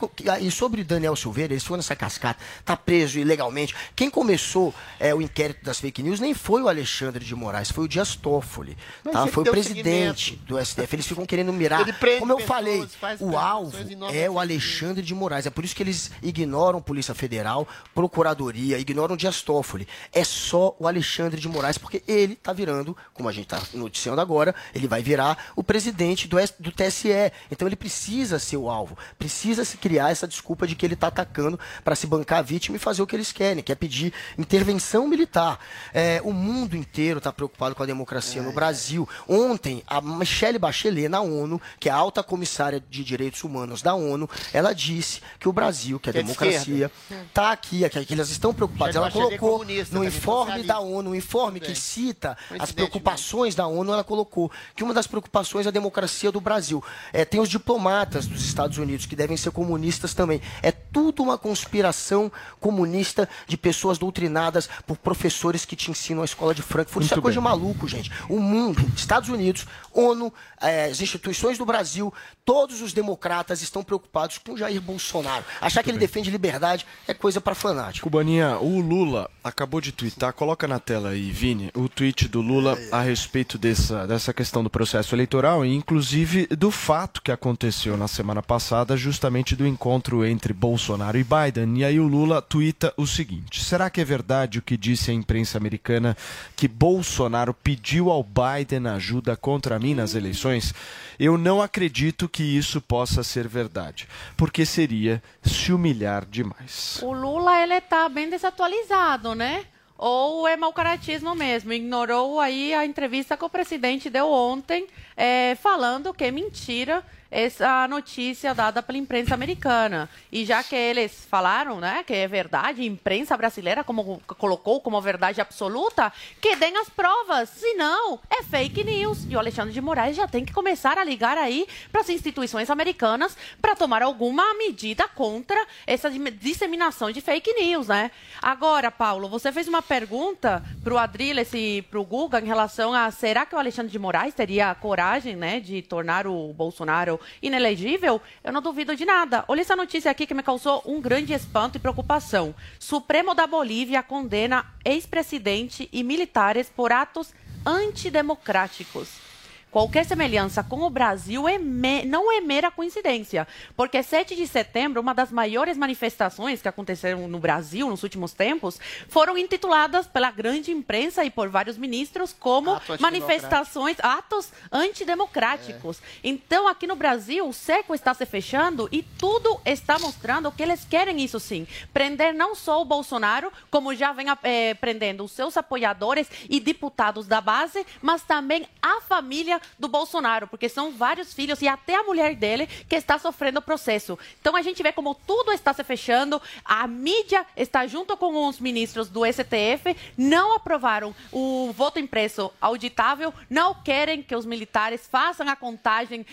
[0.41, 3.75] e sobre Daniel Silveira, eles foram nessa cascata, tá preso ilegalmente.
[3.95, 7.85] Quem começou é, o inquérito das fake news nem foi o Alexandre de Moraes, foi
[7.85, 8.77] o Dias Toffoli.
[9.11, 9.27] Tá?
[9.27, 10.47] Foi o presidente seguimento.
[10.47, 10.95] do STF.
[10.95, 11.81] Eles ficam querendo mirar.
[11.81, 12.87] Ele Como eu falei,
[13.21, 13.77] o alvo
[14.13, 15.47] é o Alexandre de Moraes.
[15.47, 19.87] É por isso que eles ignoram Polícia Federal, Procuradoria, ignoram o Dias Toffoli.
[20.13, 24.21] É só o Alexandre de Moraes, porque ele tá virando, como a gente tá noticiando
[24.21, 27.09] agora, ele vai virar o presidente do, S- do TSE.
[27.51, 28.97] Então ele precisa ser o alvo.
[29.19, 32.77] Precisa se criar essa desculpa de que ele tá atacando para se bancar a vítima
[32.77, 35.59] e fazer o que eles querem, que é pedir intervenção militar.
[35.93, 39.09] É, o mundo inteiro tá preocupado com a democracia no Brasil.
[39.29, 43.95] Ontem, a Michelle Bachelet, na ONU, que é a alta comissária de direitos humanos da
[43.95, 47.27] ONU, ela disse que o Brasil, que a Que é de democracia, esquerda.
[47.35, 48.97] tá aqui, que, que eles estão preocupados.
[48.97, 53.93] Ela é colocou no informe da ONU, o informe que cita as preocupações da ONU,
[53.93, 56.83] ela colocou que uma das preocupações é a democracia do Brasil.
[57.13, 60.41] É, tem os diplomatas dos Estados Unidos, que devem ser comunistas também.
[60.63, 66.55] É tudo uma conspiração comunista de pessoas doutrinadas por professores que te ensinam a escola
[66.55, 67.05] de Frankfurt.
[67.05, 67.51] Isso é Muito coisa de bem.
[67.51, 68.13] maluco, gente.
[68.29, 72.13] O mundo, Estados Unidos, ONU, eh, as instituições do Brasil,
[72.45, 75.45] todos os democratas estão preocupados com Jair Bolsonaro.
[75.61, 78.09] Achar que ele defende liberdade é coisa para fanático.
[78.09, 82.77] Cubaninha, o Lula acabou de twittar, coloca na tela aí, Vini, o tweet do Lula
[82.91, 88.09] a respeito dessa, dessa questão do processo eleitoral e inclusive do fato que aconteceu na
[88.09, 90.82] semana passada, justamente do encontro entre Bolsonaro
[91.15, 91.79] e Biden.
[91.79, 95.15] E aí o Lula twita o seguinte: será que é verdade o que disse a
[95.15, 96.17] imprensa americana
[96.57, 100.75] que Bolsonaro pediu ao Biden ajuda contra mim nas eleições?
[101.19, 106.99] Eu não acredito que isso possa ser verdade, porque seria se humilhar demais.
[107.03, 109.65] O Lula, ele tá bem desatualizado, né?
[109.97, 111.73] Ou é mau caratismo mesmo?
[111.73, 117.89] Ignorou aí a entrevista que o presidente deu ontem, é, falando que é mentira essa
[117.89, 120.09] notícia dada pela imprensa americana.
[120.31, 125.01] E já que eles falaram, né, que é verdade, a imprensa brasileira como, colocou como
[125.01, 127.49] verdade absoluta, que deem as provas.
[127.49, 129.25] Senão, é fake news.
[129.31, 132.69] E o Alexandre de Moraes já tem que começar a ligar aí para as instituições
[132.69, 138.11] americanas para tomar alguma medida contra essa disseminação de fake news, né?
[138.43, 142.93] Agora, Paulo, você fez uma pergunta para o Adriles e para o Guga em relação
[142.93, 147.22] a será que o Alexandre de Moraes teria a coragem, né, de tornar o Bolsonaro
[147.43, 148.21] inelegível?
[148.45, 149.45] Eu não duvido de nada.
[149.49, 152.55] Olha essa notícia aqui que me causou um grande espanto e preocupação.
[152.79, 157.33] Supremo da Bolívia condena ex-presidente e militares por atos
[157.65, 159.32] antidemocráticos.
[159.73, 165.01] Qualquer semelhança com o Brasil é me- não é mera coincidência, porque 7 de setembro,
[165.01, 170.71] uma das maiores manifestações que aconteceram no Brasil nos últimos tempos, foram intituladas pela grande
[170.71, 176.03] imprensa e por vários ministros como Ato manifestações, atos antidemocráticos.
[176.23, 180.85] Então, aqui no Brasil, o cerco está se fechando e tudo está mostrando que eles
[180.85, 181.67] querem isso sim.
[181.95, 187.27] Prender não só o Bolsonaro, como já vem eh, prendendo os seus apoiadores e deputados
[187.27, 192.03] da base, mas também a família do Bolsonaro, porque são vários filhos e até a
[192.03, 194.19] mulher dele que está sofrendo o processo.
[194.41, 198.59] Então a gente vê como tudo está se fechando, a mídia está junto com os
[198.61, 205.49] ministros do STF, não aprovaram o voto impresso auditável, não querem que os militares façam
[205.49, 206.25] a contagem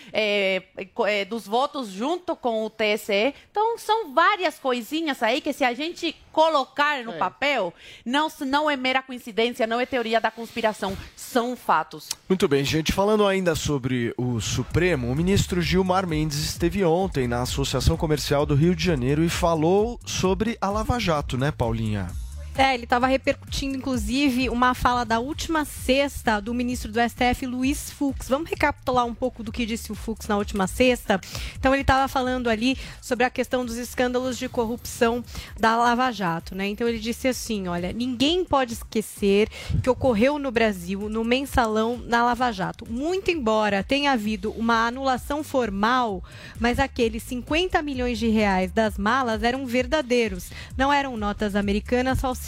[0.94, 3.34] co- eh, dos votos junto com o TSE.
[3.50, 8.76] Então são várias coisinhas aí que se a gente colocar no papel, não, não é
[8.76, 12.08] mera coincidência, não é teoria da conspiração, são fatos.
[12.28, 12.92] Muito bem, gente.
[12.92, 18.54] Falando ainda sobre o Supremo, o ministro Gilmar Mendes esteve ontem na Associação Comercial do
[18.54, 22.08] Rio de Janeiro e falou sobre a Lava Jato, né, Paulinha?
[22.56, 27.90] É, ele estava repercutindo, inclusive, uma fala da última sexta do ministro do STF, Luiz
[27.90, 28.28] Fux.
[28.28, 31.20] Vamos recapitular um pouco do que disse o Fux na última sexta?
[31.56, 35.24] Então, ele estava falando ali sobre a questão dos escândalos de corrupção
[35.58, 36.66] da Lava Jato, né?
[36.66, 39.48] Então, ele disse assim: olha, ninguém pode esquecer
[39.82, 42.84] que ocorreu no Brasil, no mensalão na Lava Jato.
[42.90, 46.22] Muito embora tenha havido uma anulação formal,
[46.58, 52.39] mas aqueles 50 milhões de reais das malas eram verdadeiros, não eram notas americanas falsificadas.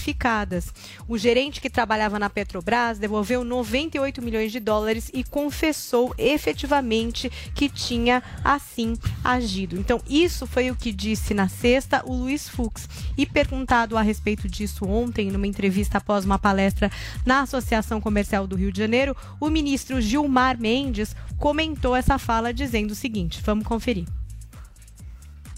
[1.09, 7.69] O gerente que trabalhava na Petrobras devolveu 98 milhões de dólares e confessou efetivamente que
[7.69, 9.77] tinha assim agido.
[9.77, 12.89] Então, isso foi o que disse na sexta o Luiz Fux.
[13.17, 16.91] E perguntado a respeito disso ontem, numa entrevista após uma palestra
[17.25, 22.93] na Associação Comercial do Rio de Janeiro, o ministro Gilmar Mendes comentou essa fala dizendo
[22.93, 24.07] o seguinte: vamos conferir.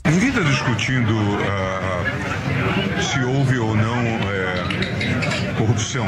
[0.06, 1.14] Ninguém está discutindo
[1.48, 2.04] ah,
[3.00, 6.06] se houve ou não eh, corrupção.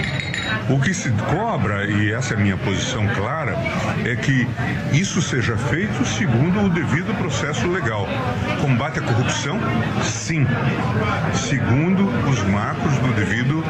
[0.69, 3.57] O que se cobra, e essa é a minha posição clara,
[4.05, 4.47] é que
[4.93, 8.07] isso seja feito segundo o devido processo legal.
[8.61, 9.59] Combate à corrupção?
[10.03, 10.47] Sim.
[11.33, 13.65] Segundo os marcos do devido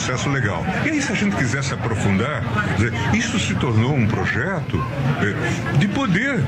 [0.00, 0.64] processo legal.
[0.86, 2.42] E aí, se a gente quiser se aprofundar,
[2.76, 4.82] dizer, isso se tornou um projeto
[5.20, 6.42] eh, de poder.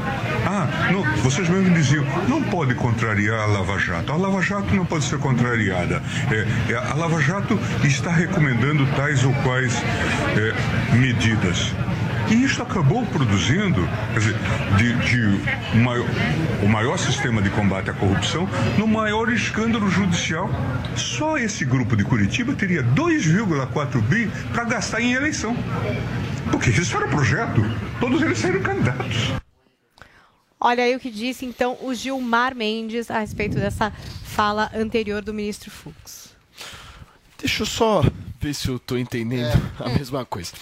[0.47, 4.11] Ah, não, vocês mesmos diziam, não pode contrariar a Lava Jato.
[4.11, 6.03] A Lava Jato não pode ser contrariada.
[6.31, 11.75] É, é, a Lava Jato está recomendando tais ou quais é, medidas.
[12.31, 14.35] E isso acabou produzindo, quer dizer,
[14.79, 16.07] de, de maior-
[16.63, 20.49] o maior sistema de combate à corrupção no maior escândalo judicial.
[20.97, 25.55] Só esse grupo de Curitiba teria 2,4 bi para gastar em eleição.
[26.51, 27.61] Porque isso era o projeto.
[28.01, 29.33] Todos eles saíram candidatos.
[30.59, 33.91] Olha aí o que disse então o Gilmar Mendes a respeito dessa
[34.25, 36.31] fala anterior do ministro Fux.
[37.39, 38.05] Deixa eu só
[38.41, 40.53] ver se eu tô entendendo a mesma coisa.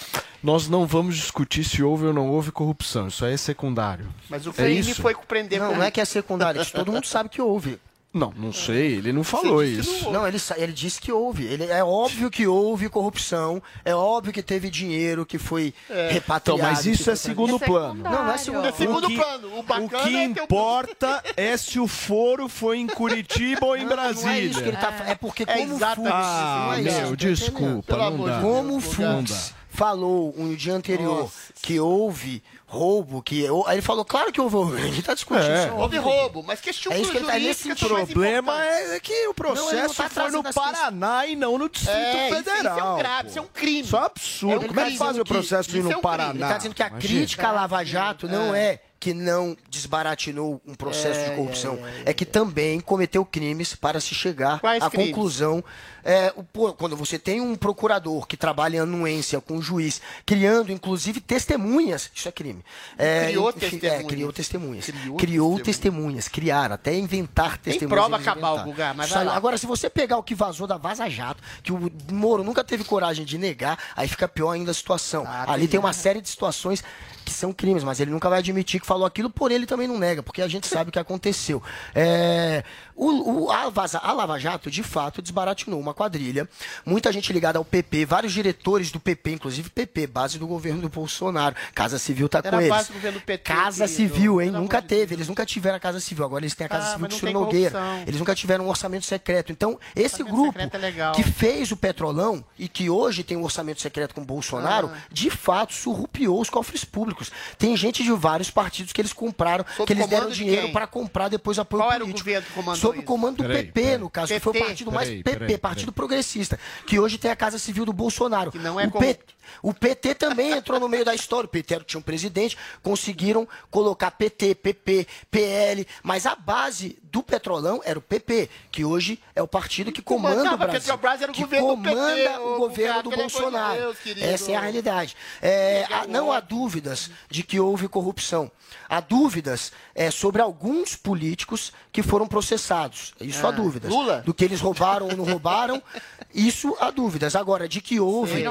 [0.42, 4.06] Nós não vamos discutir se houve ou não houve corrupção, isso aí é secundário.
[4.28, 5.02] Mas o é crime isso?
[5.02, 7.78] foi prender Não, não é que é secundário, isso todo mundo sabe que houve.
[8.12, 10.10] Não, não sei, ele não falou isso.
[10.10, 11.44] Não, ele, sa- ele disse que houve.
[11.44, 15.72] Ele, é óbvio que houve corrupção, é óbvio que teve dinheiro que foi
[16.08, 16.58] repatriado.
[16.58, 18.02] Então, mas isso que é foi- segundo plano.
[18.02, 19.48] Não, não é segundo É segundo O que- plano.
[19.54, 23.88] O O que é importa é se o foro foi em Curitiba ou em Não,
[23.90, 24.24] Brasília.
[24.26, 26.80] Não é isso que ele tá É porque É como exatamente Fux, Ah, não é
[26.82, 28.40] isso, meu, desculpa, não amor dá.
[28.40, 29.28] Como o Não dá.
[29.28, 31.52] Fux falou um dia anterior Nossa.
[31.62, 34.74] que houve roubo, que aí ele falou, claro que houve roubo.
[34.76, 35.66] A gente tá discutindo É.
[35.66, 35.74] isso.
[35.74, 39.26] Houve roubo, mas questões É isso que ele tá nesse O mais problema é que
[39.28, 42.52] o processo não tá foi no Paraná e não no Distrito É, isso- isso é
[42.52, 42.96] um Federal.
[42.98, 43.28] grave, pô.
[43.30, 43.80] isso é um crime.
[43.80, 44.52] Isso é um absurdo.
[44.52, 44.98] É um Como é que crime.
[44.98, 46.02] faz o processo de ir é no um crime.
[46.02, 46.30] Paraná?
[46.34, 50.74] Ele está dizendo que a crítica à Lava Jato não é que não desbaratinou um
[50.74, 55.08] processo de corrupção, é, que também cometeu crimes para se chegar Quais à crimes?
[55.08, 55.64] conclusão.
[56.04, 60.00] É, o- pô, quando você tem um procurador que trabalha em anuência com um juiz,
[60.24, 62.62] criando inclusive testemunhas, isso é crime.
[62.98, 63.92] É, Criou enfim, testemunhas.
[64.00, 64.84] É, criou testemunhas.
[64.84, 65.64] Criou Criou, testemunhas.
[65.64, 66.28] testemunhas.
[66.28, 67.98] criar, até inventar Tem testemunhas.
[68.00, 68.70] prova eles cabal, inventaram.
[68.70, 69.34] Guga, mas vai lá.
[69.36, 72.84] Agora, se você pegar o que vazou da Vaza Jato, que o Moro nunca teve
[72.84, 75.24] coragem de negar, aí fica pior ainda a situação.
[75.26, 76.82] Ah, Ali tem uma série de situações
[77.30, 79.96] que são crimes, mas ele nunca vai admitir que falou aquilo, por ele também não
[79.98, 81.62] nega, porque a gente sabe o que aconteceu.
[81.94, 82.64] É,
[83.06, 86.48] o, o- a, Vaza- a Lava Jato, de fato, desbaratinou uma quadrilha.
[86.84, 90.88] Muita gente ligada ao PP, vários diretores do PP, inclusive PP, base do governo do
[90.88, 91.54] Bolsonaro.
[91.74, 92.68] Casa Civil tá Era com eles.
[92.68, 93.86] base do governo do PT, Casa.
[93.86, 94.50] Civil, hein?
[94.50, 95.14] Nunca de teve.
[95.14, 96.24] Eles nunca tiveram a Casa Civil.
[96.24, 97.70] Agora eles têm a Casa Ah, Civil não Ciro Nogueira.
[97.70, 98.02] corrupção.
[98.06, 99.50] Eles nunca tiveram um orçamento secreto.
[99.52, 104.14] Então, esse grupo é que fez o Petrolão e que hoje tem um orçamento secreto
[104.14, 104.98] com o Bolsonaro, Ah.
[105.10, 107.30] de fato surrupiou os cofres públicos.
[107.58, 110.86] Tem gente de vários partidos que eles compraram, Sob que eles deram de dinheiro para
[110.86, 112.26] comprar depois apoio Qual era o político.
[112.28, 113.98] governo que comandou Sob o comando do Peraí, PP, peraí.
[113.98, 114.66] no caso, que foi o PT?
[114.66, 118.50] partido mais Peraí, PP, peraí, Partido Progressista, que hoje tem a Casa Civil do Bolsonaro.
[118.52, 119.18] Que não é o, P-
[119.62, 121.46] o PT também entrou no meio da história.
[121.46, 127.22] O PT era- tinha um presidente, conseguiram colocar PT, PP, PL, mas a base do
[127.22, 130.80] Petrolão era o PP, que hoje é o partido que comanda o Brasil.
[130.80, 133.80] Petrobras, era o que governo do PT, comanda ô, o governo do amor de Bolsonaro.
[134.04, 134.22] Deus.
[134.22, 135.16] Essa é a realidade.
[135.42, 138.50] É, não há dúvidas de que houve corrupção.
[138.88, 143.12] Há dúvidas é, sobre alguns políticos que foram processados.
[143.20, 143.90] Isso há Ah, dúvidas.
[143.92, 144.22] Lula?
[144.24, 145.82] Do que eles roubaram ou não roubaram,
[146.34, 147.36] isso há dúvidas.
[147.36, 148.42] Agora, de que houve.
[148.42, 148.44] Sim.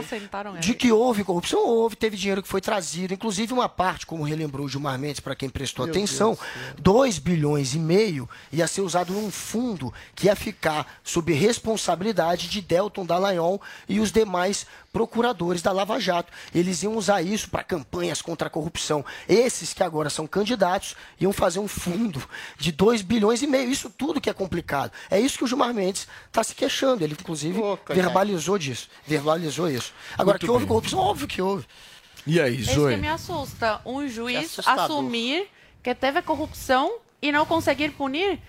[0.59, 4.67] De que houve corrupção, houve, teve dinheiro que foi trazido, inclusive uma parte, como relembrou
[4.67, 6.37] o Gilmar Mendes, para quem prestou atenção,
[6.77, 12.61] 2 bilhões e meio ia ser usado num fundo que ia ficar sob responsabilidade de
[12.61, 16.31] Delton Dallagnol e os demais procuradores da Lava Jato.
[16.53, 19.05] Eles iam usar isso para campanhas contra a corrupção.
[19.27, 22.21] Esses que agora são candidatos iam fazer um fundo
[22.57, 23.69] de 2 bilhões e meio.
[23.69, 24.91] Isso tudo que é complicado.
[25.09, 27.03] É isso que o Gilmar Mendes está se queixando.
[27.03, 28.89] Ele, inclusive, verbalizou disso.
[29.05, 29.93] Verbalizou isso.
[30.13, 30.67] Agora, Muito que houve bem.
[30.69, 31.65] corrupção, óbvio que houve.
[32.27, 32.97] E aí, É isso que Zoe?
[32.97, 33.81] me assusta.
[33.85, 34.83] Um juiz assustador.
[34.85, 35.47] assumir
[35.81, 38.39] que teve corrupção e não conseguir punir.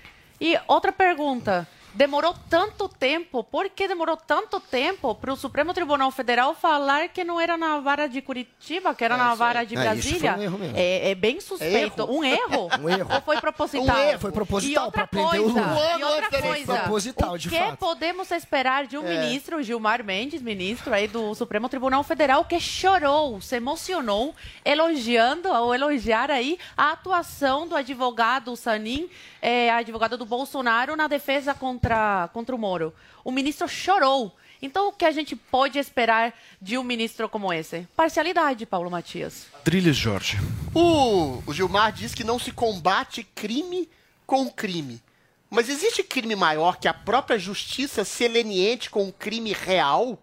[0.40, 1.68] E outra pergunta.
[1.94, 7.24] Demorou tanto tempo, por que demorou tanto tempo para o Supremo Tribunal Federal falar que
[7.24, 10.34] não era na vara de Curitiba, que era É, na vara de É, Brasília?
[10.34, 10.72] foi um.
[10.76, 12.02] É, é bem suspeito.
[12.02, 12.18] Erro.
[12.18, 12.68] Um erro?
[12.80, 13.08] Um erro.
[13.14, 13.96] Ou foi proposital?
[13.96, 14.20] Um erro.
[14.20, 15.98] Foi proposital, outra pra prender o coisa, Lula.
[15.98, 17.76] E outra coisa, Proposital, o de que fato.
[17.76, 19.20] podemos esperar de um É.
[19.20, 25.74] ministro, Gilmar Mendes, ministro aí do Supremo Tribunal Federal, que chorou, se emocionou, elogiando ou
[25.74, 29.08] elogiar aí a atuação do advogado Sanin,
[29.42, 31.79] é, advogado do Bolsonaro, na defesa contra,
[32.32, 32.92] contra o Moro.
[33.24, 34.34] O ministro chorou.
[34.62, 37.88] Então, o que a gente pode esperar de um ministro como esse?
[37.96, 39.46] Parcialidade, Paulo Matias.
[39.64, 40.36] Drilis Jorge.
[40.74, 43.88] O, o Gilmar diz que não se combate crime
[44.26, 45.02] com crime.
[45.48, 50.18] Mas existe crime maior que a própria justiça ser leniente com um crime real?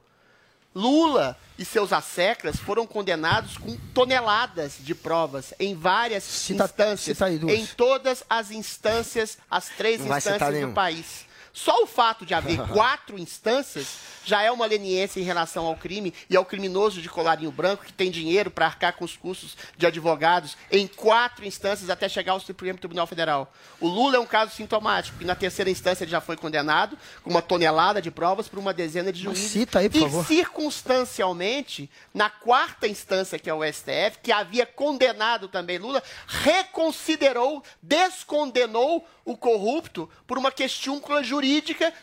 [0.74, 7.26] Lula e seus asseclas foram condenados com toneladas de provas em várias Cita- instâncias, cita
[7.26, 11.26] aí em todas as instâncias, as três Não instâncias do país.
[11.58, 16.14] Só o fato de haver quatro instâncias já é uma leniência em relação ao crime
[16.30, 19.88] e ao criminoso de colarinho branco que tem dinheiro para arcar com os custos de
[19.88, 23.52] advogados em quatro instâncias até chegar ao Supremo Tribunal Federal.
[23.80, 27.32] O Lula é um caso sintomático, que na terceira instância ele já foi condenado com
[27.32, 29.52] uma tonelada de provas por uma dezena de Mas juízes.
[29.52, 30.26] cita aí, por e favor.
[30.28, 39.08] circunstancialmente, na quarta instância, que é o STF, que havia condenado também Lula, reconsiderou, descondenou
[39.26, 41.47] o corrupto por uma questúncula jurídica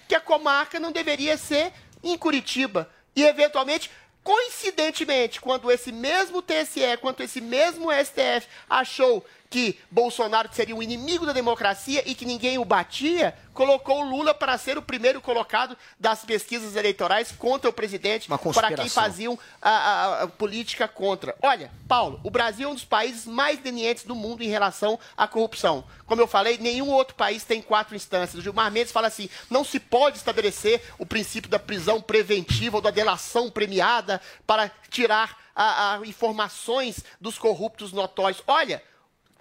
[0.08, 2.90] que a comarca não deveria ser em Curitiba.
[3.14, 3.90] E, eventualmente,
[4.22, 11.24] coincidentemente, quando esse mesmo TSE, quanto esse mesmo STF achou que Bolsonaro seria um inimigo
[11.24, 15.78] da democracia e que ninguém o batia, colocou o Lula para ser o primeiro colocado
[15.96, 21.36] das pesquisas eleitorais contra o presidente, para quem faziam a, a, a política contra.
[21.40, 25.28] Olha, Paulo, o Brasil é um dos países mais lenientes do mundo em relação à
[25.28, 25.84] corrupção.
[26.04, 28.40] Como eu falei, nenhum outro país tem quatro instâncias.
[28.40, 32.82] O Gilmar Mendes fala assim: não se pode estabelecer o princípio da prisão preventiva ou
[32.82, 38.42] da delação premiada para tirar a, a informações dos corruptos notórios.
[38.48, 38.82] Olha,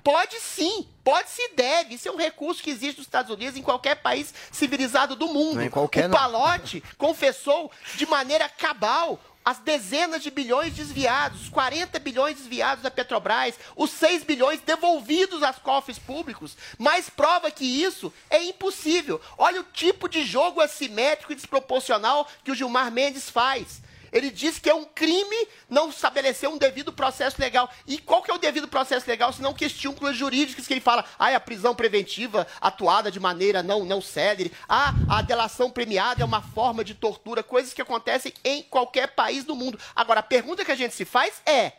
[0.04, 1.96] Pode sim, pode se deve.
[1.96, 5.56] Isso é um recurso que existe nos Estados Unidos, em qualquer país civilizado do mundo.
[5.56, 6.12] Não em qualquer, o.
[6.12, 12.89] Palote confessou de maneira cabal as dezenas de bilhões desviados, os 40 bilhões desviados da
[12.89, 16.56] Petrobras, os 6 bilhões devolvidos aos cofres públicos.
[16.78, 19.19] Mais prova que isso é impossível.
[19.38, 23.83] Olha o tipo de jogo assimétrico e desproporcional que o Gilmar Mendes faz.
[24.14, 27.70] Ele diz que é um crime não estabelecer um devido processo legal.
[27.88, 31.04] E qual que é o devido processo legal, se não questões jurídicas que ele fala?
[31.18, 34.54] Ah, a prisão preventiva atuada de maneira não, não célere.
[34.70, 37.42] Ah, a delação premiada é uma forma de tortura.
[37.42, 39.80] Coisas que acontecem em qualquer país do mundo.
[39.96, 41.74] Agora, a pergunta que a gente se faz é,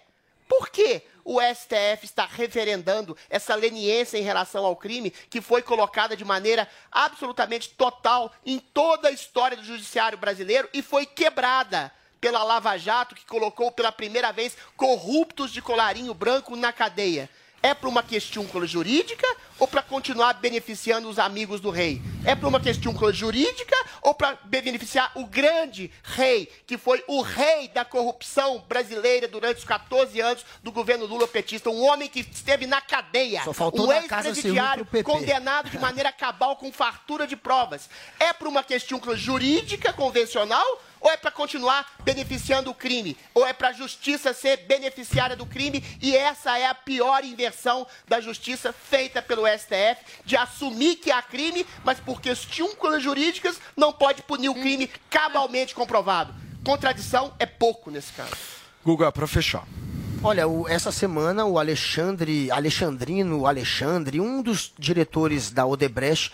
[0.49, 6.17] por que o STF está referendando essa leniência em relação ao crime que foi colocada
[6.17, 11.91] de maneira absolutamente total em toda a história do judiciário brasileiro e foi quebrada
[12.25, 17.29] pela Lava Jato, que colocou pela primeira vez corruptos de colarinho branco na cadeia.
[17.63, 19.27] É para uma questão jurídica
[19.59, 22.01] ou para continuar beneficiando os amigos do rei?
[22.25, 27.69] É para uma questão jurídica ou para beneficiar o grande rei, que foi o rei
[27.69, 31.69] da corrupção brasileira durante os 14 anos do governo Lula petista?
[31.69, 33.43] Um homem que esteve na cadeia.
[33.75, 37.89] Um ex-presidiário condenado de maneira cabal com fartura de provas.
[38.19, 43.15] É para uma questão jurídica convencional ou é para continuar beneficiando o crime?
[43.35, 45.85] Ou é para a justiça ser beneficiária do crime?
[46.01, 51.21] E essa é a pior inversão da justiça feita pelo STF, de assumir que há
[51.21, 56.35] crime, mas por questões jurídicas não pode punir o crime cabalmente comprovado.
[56.65, 58.33] Contradição é pouco nesse caso.
[58.83, 59.65] Guga, para fechar.
[60.23, 66.33] Olha, o- essa semana o Alexandre, Alexandrino Alexandre, um dos diretores da Odebrecht,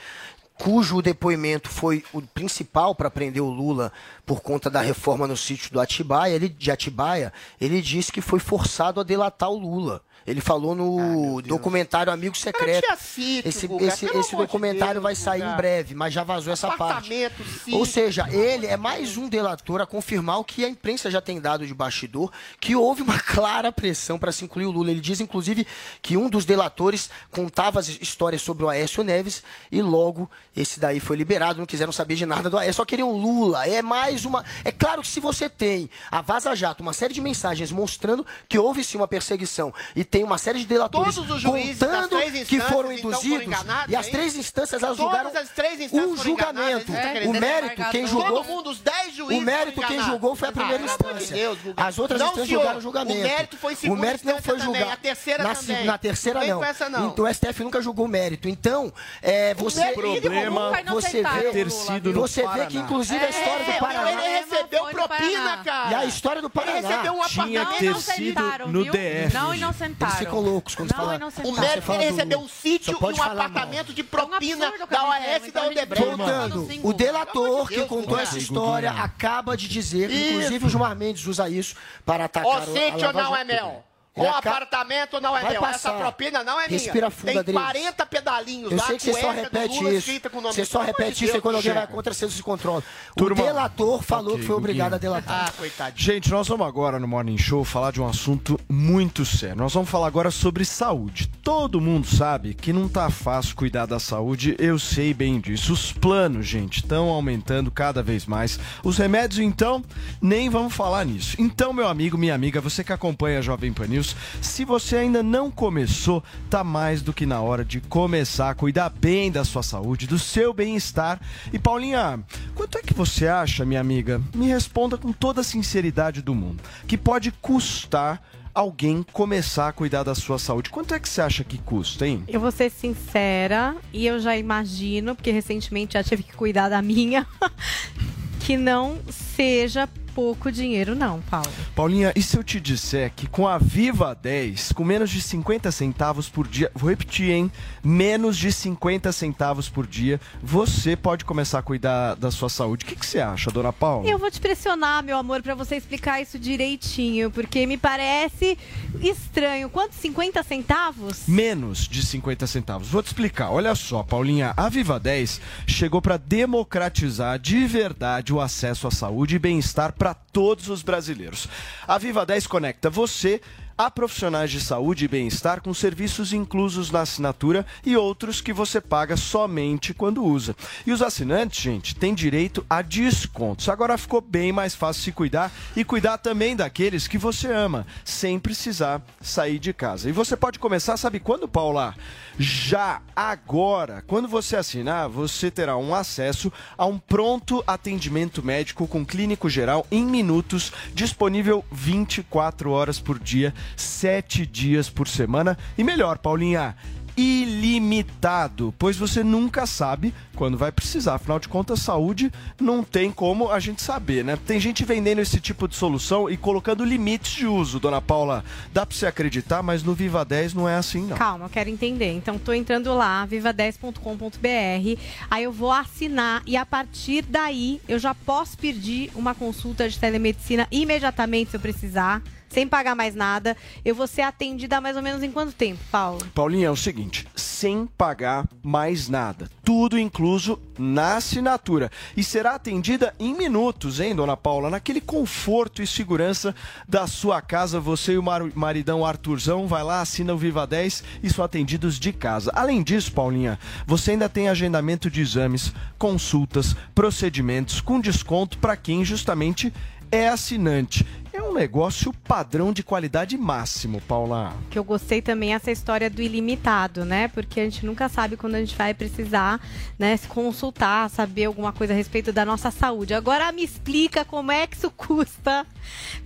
[0.60, 3.90] cujo depoimento foi o principal para prender o Lula
[4.26, 8.38] por conta da reforma no sítio do Atibaia, ele, de Atibaia, ele disse que foi
[8.38, 10.02] forçado a delatar o Lula.
[10.26, 12.84] Ele falou no documentário Amigo Secreto.
[12.84, 15.52] tinha sítio, esse Guga, esse, esse documentário Deus, vai sair Guga.
[15.52, 17.08] em breve, mas já vazou essa parte.
[17.08, 17.78] Sítio.
[17.78, 21.40] Ou seja, ele é mais um delator a confirmar o que a imprensa já tem
[21.40, 24.90] dado de bastidor, que houve uma clara pressão para se incluir o Lula.
[24.90, 25.66] Ele diz, inclusive,
[26.02, 29.42] que um dos delatores contava as histórias sobre o Aécio Neves
[29.72, 31.58] e logo esse daí foi liberado.
[31.58, 33.66] Não quiseram saber de nada do Aécio, só queriam Lula.
[33.66, 34.44] É mais uma.
[34.64, 38.58] É claro que se você tem a Vaza Jato, uma série de mensagens mostrando que
[38.58, 42.20] houve sim uma perseguição e tem uma série de delatores Todos os juízes das contando
[42.46, 45.48] que foram então, foram induzidos enganados, e as é três instâncias elas Todas julgaram as
[45.50, 46.92] três instâncias um foram enganadas, julgamento.
[46.92, 48.30] estão o mérito, quem julgou.
[48.42, 51.36] Todo mundo, os dez juízes O mérito, foram quem julgou foi a primeira Ah, instância.
[51.76, 52.60] As outras Não, instâncias senhor.
[52.60, 53.20] julgaram o julgamento.
[53.20, 54.64] O mérito foi O mérito não foi também.
[54.74, 54.90] julgado.
[54.90, 55.84] A terceira na, também.
[55.84, 57.00] Na terceira Não não.
[57.00, 57.08] não.
[57.10, 58.48] Então o STF nunca julgou o mérito.
[58.48, 58.92] Então,
[59.22, 59.90] é, você.
[59.90, 64.10] O problema você vê, ter sido você vê que, inclusive, a história do É, Paraná.
[64.12, 65.90] Ele recebeu propina, cara.
[65.90, 66.78] E a história do Paraná.
[66.78, 67.78] Ele recebeu um Tinha apartamento.
[67.78, 68.84] ter Não sido no?
[68.84, 69.34] DF.
[69.34, 69.58] Não gente.
[69.58, 69.99] inocentaram.
[70.00, 71.28] Eles ficam loucos quando Não falam.
[71.28, 73.46] O fala ele recebeu um sítio e um falar mal.
[73.46, 76.16] apartamento de É um propina absurdo que da OAS e da então a gente Odebrecht.
[76.16, 81.48] Voltando, o delator que contou essa história acaba de dizer inclusive, o Gilmar Mendes usa
[81.48, 83.89] isso para atacar O a sítio não é meu.
[84.16, 85.60] O Ele aca- apartamento não é Vai meu.
[85.60, 85.90] passar.
[85.90, 86.80] Essa propina não é minha.
[86.80, 87.62] Respira fundo, Tem Adriles.
[87.62, 89.98] 40 pedalinhos Eu lá, sei que você só repete Lula isso.
[89.98, 92.82] escrita com o nome Você só repete isso quando alguém vai contra, você se controla.
[93.16, 93.40] Turma.
[93.40, 95.46] O delator falou Ok, que foi obrigado a delatar.
[95.48, 96.04] Ah, coitadinho.
[96.04, 99.56] Gente, nós vamos agora no Morning Show falar de um assunto muito sério.
[99.56, 101.28] Nós vamos falar agora sobre saúde.
[101.42, 105.72] Todo mundo sabe que não tá fácil cuidar da saúde, eu sei bem disso.
[105.72, 108.58] Os planos, gente, estão aumentando cada vez mais.
[108.82, 109.84] Os remédios, então,
[110.20, 111.36] nem vamos falar nisso.
[111.38, 115.22] Então, meu amigo, minha amiga, você que acompanha a Jovem Pan News, se você ainda
[115.22, 119.62] não começou, tá mais do que na hora de começar a cuidar bem da sua
[119.62, 121.20] saúde, do seu bem-estar.
[121.52, 122.20] E Paulinha,
[122.54, 124.20] quanto é que você acha, minha amiga?
[124.34, 126.62] Me responda com toda a sinceridade do mundo.
[126.86, 128.22] Que pode custar
[128.54, 130.70] alguém começar a cuidar da sua saúde?
[130.70, 132.24] Quanto é que você acha que custa, hein?
[132.26, 136.80] Eu vou ser sincera e eu já imagino, porque recentemente já tive que cuidar da
[136.80, 137.26] minha,
[138.40, 138.98] que não
[139.40, 141.50] seja pouco dinheiro, não, Paulo.
[141.74, 145.70] Paulinha, e se eu te disser que com a Viva 10, com menos de 50
[145.70, 147.50] centavos por dia, vou repetir, hein?
[147.82, 152.84] Menos de 50 centavos por dia, você pode começar a cuidar da sua saúde.
[152.84, 154.08] O que, que você acha, dona Paula?
[154.08, 158.58] Eu vou te pressionar, meu amor, para você explicar isso direitinho, porque me parece
[159.00, 159.70] estranho.
[159.70, 159.94] Quanto?
[159.94, 161.22] 50 centavos?
[161.26, 162.88] Menos de 50 centavos.
[162.88, 163.50] Vou te explicar.
[163.50, 169.29] Olha só, Paulinha, a Viva 10 chegou para democratizar de verdade o acesso à saúde
[169.36, 171.48] e bem-estar para todos os brasileiros.
[171.86, 173.40] A Viva 10 conecta você
[173.80, 178.78] a profissionais de saúde e bem-estar com serviços inclusos na assinatura e outros que você
[178.78, 180.54] paga somente quando usa.
[180.86, 183.70] E os assinantes, gente, têm direito a descontos.
[183.70, 188.38] Agora ficou bem mais fácil se cuidar e cuidar também daqueles que você ama, sem
[188.38, 190.10] precisar sair de casa.
[190.10, 191.94] E você pode começar, sabe quando, Paula?
[192.38, 199.06] Já agora, quando você assinar, você terá um acesso a um pronto atendimento médico com
[199.06, 205.56] clínico geral em minutos, disponível 24 horas por dia sete dias por semana.
[205.76, 206.76] E melhor, Paulinha,
[207.20, 211.14] ilimitado, pois você nunca sabe quando vai precisar.
[211.16, 214.38] Afinal de contas, saúde não tem como a gente saber, né?
[214.46, 218.44] Tem gente vendendo esse tipo de solução e colocando limites de uso, dona Paula.
[218.72, 221.16] Dá para você acreditar, mas no Viva 10 não é assim, não.
[221.16, 222.12] Calma, eu quero entender.
[222.12, 225.00] Então, tô entrando lá, viva10.com.br,
[225.30, 229.98] aí eu vou assinar e a partir daí eu já posso pedir uma consulta de
[229.98, 233.56] telemedicina imediatamente se eu precisar sem pagar mais nada.
[233.84, 236.20] Eu vou ser atendida mais ou menos em quanto tempo, Paulo?
[236.34, 239.48] Paulinha, é o seguinte, sem pagar mais nada.
[239.64, 241.90] Tudo incluso na assinatura.
[242.16, 244.68] E será atendida em minutos, hein, dona Paula?
[244.68, 246.54] Naquele conforto e segurança
[246.88, 247.78] da sua casa.
[247.78, 248.24] Você e o
[248.54, 252.50] maridão Arthurzão vai lá, assina o Viva 10 e são atendidos de casa.
[252.54, 259.04] Além disso, Paulinha, você ainda tem agendamento de exames, consultas, procedimentos com desconto para quem
[259.04, 259.72] justamente
[260.10, 261.06] é assinante.
[261.50, 264.54] É um negócio padrão de qualidade máximo, Paula.
[264.70, 267.26] Que eu gostei também essa história do ilimitado, né?
[267.26, 269.60] Porque a gente nunca sabe quando a gente vai precisar,
[269.98, 273.14] né, se consultar, saber alguma coisa a respeito da nossa saúde.
[273.14, 275.66] Agora me explica como é que isso custa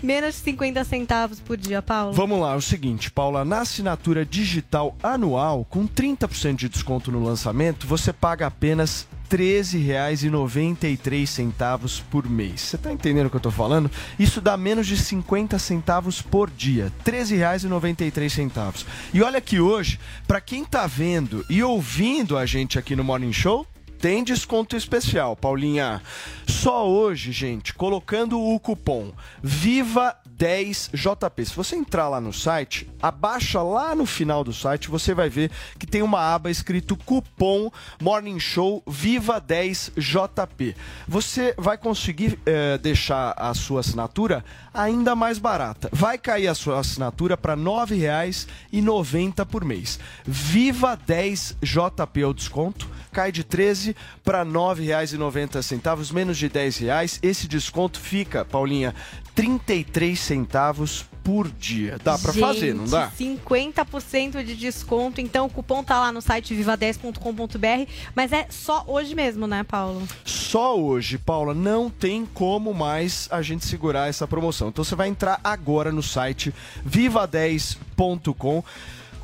[0.03, 2.13] menos de 50 centavos por dia, Paula.
[2.13, 7.25] Vamos lá, é o seguinte, Paula, na assinatura digital anual, com 30% de desconto no
[7.25, 12.61] lançamento, você paga apenas 13,93 por mês.
[12.61, 13.91] Você está entendendo o que eu estou falando?
[14.19, 16.93] Isso dá menos de 50 centavos por dia.
[17.05, 18.87] R$ 13,93.
[19.13, 23.33] E olha que hoje, para quem está vendo e ouvindo a gente aqui no Morning
[23.33, 23.67] Show,
[24.05, 26.03] tem desconto especial, Paulinha.
[26.47, 29.11] Só hoje, gente, colocando o cupom
[29.43, 31.45] Viva 10JP.
[31.45, 35.51] Se você entrar lá no site, abaixa lá no final do site, você vai ver
[35.79, 37.71] que tem uma aba escrito cupom
[38.01, 40.75] Morning Show Viva 10JP.
[41.07, 45.89] Você vai conseguir é, deixar a sua assinatura ainda mais barata.
[45.93, 49.99] Vai cair a sua assinatura para R$ 9,90 por mês.
[50.25, 53.95] Viva 10JP é o desconto cai de 13
[54.25, 57.21] para R$ 9,90, menos de R$ reais.
[57.23, 58.93] Esse desconto fica, Paulinha,
[59.35, 61.97] 33 centavos por dia.
[62.05, 63.11] Dá para fazer, não dá?
[63.11, 65.21] 50% de desconto.
[65.21, 70.03] Então o cupom tá lá no site viva10.com.br, mas é só hoje mesmo, né, Paulo?
[70.25, 74.69] Só hoje, Paula, não tem como mais a gente segurar essa promoção.
[74.69, 76.55] Então você vai entrar agora no site
[76.87, 78.63] viva10.com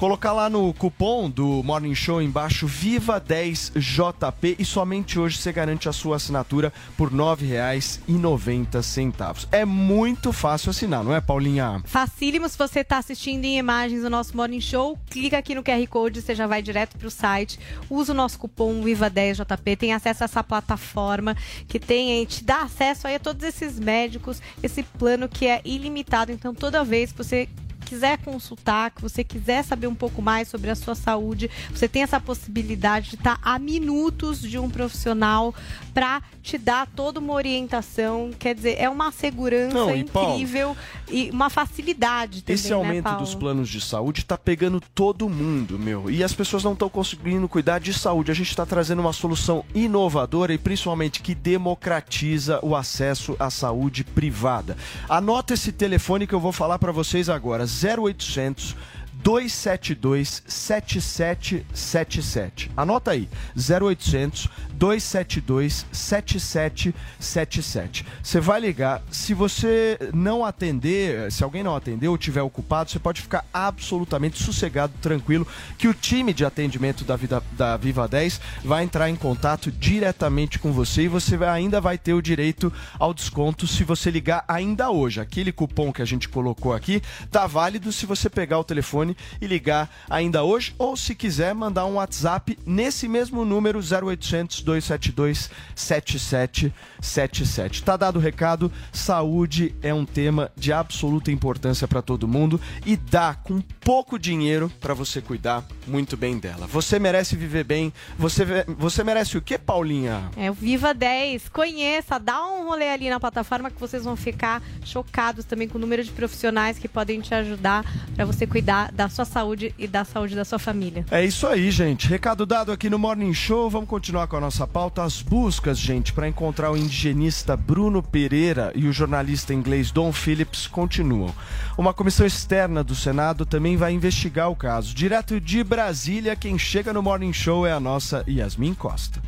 [0.00, 5.92] Colocar lá no cupom do Morning Show embaixo Viva10JP e somente hoje você garante a
[5.92, 9.46] sua assinatura por R$ 9,90.
[9.52, 11.82] É muito fácil assinar, não é, Paulinha?
[11.84, 15.86] Facílimo, se você está assistindo em imagens do nosso Morning Show, clica aqui no QR
[15.86, 20.22] Code, você já vai direto para o site, usa o nosso cupom Viva10JP, tem acesso
[20.22, 21.36] a essa plataforma
[21.68, 26.32] que tem, te dá acesso aí a todos esses médicos, esse plano que é ilimitado,
[26.32, 27.46] então toda vez que você
[27.90, 32.04] quiser consultar, que você quiser saber um pouco mais sobre a sua saúde, você tem
[32.04, 35.52] essa possibilidade de estar a minutos de um profissional
[35.92, 38.30] para te dar toda uma orientação.
[38.38, 40.80] Quer dizer, é uma segurança Não, e incrível Paulo,
[41.10, 45.28] e uma facilidade também, Esse né, aumento né, dos planos de saúde está pegando todo
[45.28, 46.08] mundo, meu.
[46.08, 48.30] E as pessoas não estão conseguindo cuidar de saúde.
[48.30, 54.04] A gente está trazendo uma solução inovadora e principalmente que democratiza o acesso à saúde
[54.04, 54.76] privada.
[55.08, 57.66] Anota esse telefone que eu vou falar para vocês agora.
[57.84, 58.74] 0800
[59.22, 62.70] 272 7777.
[62.76, 68.06] Anota aí, 0800 272 7777.
[68.22, 72.98] Você vai ligar, se você não atender, se alguém não atender ou estiver ocupado, você
[72.98, 75.46] pode ficar absolutamente sossegado, tranquilo,
[75.76, 80.58] que o time de atendimento da, vida, da Viva 10 vai entrar em contato diretamente
[80.58, 84.46] com você e você vai, ainda vai ter o direito ao desconto se você ligar
[84.48, 85.20] ainda hoje.
[85.20, 89.09] Aquele cupom que a gente colocou aqui tá válido se você pegar o telefone
[89.40, 95.50] e ligar ainda hoje ou se quiser mandar um WhatsApp nesse mesmo número 0800 272
[95.74, 97.82] 7777.
[97.82, 102.96] Tá dado o recado, saúde é um tema de absoluta importância para todo mundo e
[102.96, 106.66] dá com pouco dinheiro para você cuidar muito bem dela.
[106.66, 110.30] Você merece viver bem, você, você merece o que, Paulinha?
[110.36, 111.48] É o Viva 10.
[111.48, 115.80] Conheça, dá um rolê ali na plataforma que vocês vão ficar chocados também com o
[115.80, 117.84] número de profissionais que podem te ajudar
[118.14, 121.06] para você cuidar da sua saúde e da saúde da sua família.
[121.10, 122.06] É isso aí, gente.
[122.06, 123.70] Recado dado aqui no Morning Show.
[123.70, 125.02] Vamos continuar com a nossa pauta.
[125.02, 130.66] As buscas, gente, para encontrar o indigenista Bruno Pereira e o jornalista inglês Don Phillips
[130.66, 131.34] continuam.
[131.78, 134.94] Uma comissão externa do Senado também vai investigar o caso.
[134.94, 139.22] Direto de Brasília, quem chega no Morning Show é a nossa Yasmin Costa.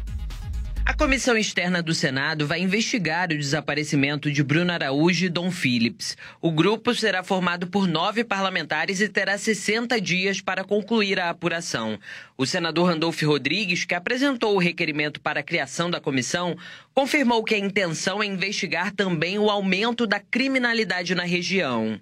[0.85, 6.17] A comissão externa do Senado vai investigar o desaparecimento de Bruno Araújo e Dom Phillips.
[6.41, 12.01] O grupo será formado por nove parlamentares e terá 60 dias para concluir a apuração.
[12.37, 16.57] O senador Randolph Rodrigues, que apresentou o requerimento para a criação da comissão,
[16.95, 21.99] confirmou que a intenção é investigar também o aumento da criminalidade na região.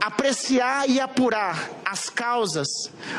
[0.00, 2.68] Apreciar e apurar as causas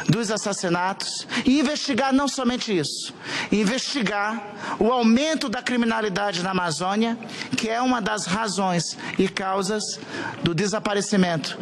[0.09, 3.13] dos assassinatos e investigar não somente isso,
[3.51, 7.15] investigar o aumento da criminalidade na Amazônia,
[7.55, 9.99] que é uma das razões e causas
[10.41, 11.57] do desaparecimento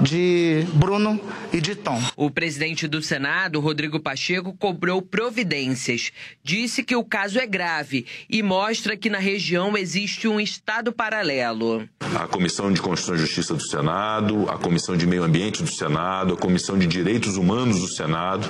[0.00, 1.20] de Bruno
[1.52, 2.02] e de Tom.
[2.16, 6.10] O presidente do Senado, Rodrigo Pacheco, cobrou providências.
[6.42, 11.88] Disse que o caso é grave e mostra que na região existe um estado paralelo.
[12.14, 16.34] A Comissão de Constituição e Justiça do Senado, a Comissão de Meio Ambiente do Senado,
[16.34, 18.48] a Comissão de Direitos Humanos do Senado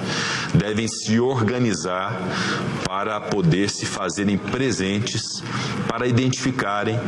[0.55, 2.17] devem se organizar
[2.85, 5.43] para poder se fazerem presentes
[5.89, 6.99] para identificarem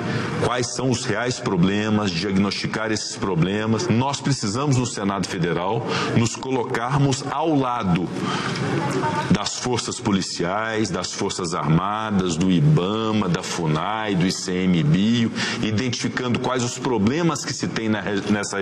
[0.44, 3.88] quais são os reais problemas, diagnosticar esses problemas.
[3.88, 5.86] Nós precisamos no Senado Federal
[6.16, 8.09] nos colocarmos ao lado
[9.30, 15.30] das forças policiais, das forças armadas, do IBAMA, da FUNAI, do ICMBio,
[15.62, 18.59] identificando quais os problemas que se tem na, nessa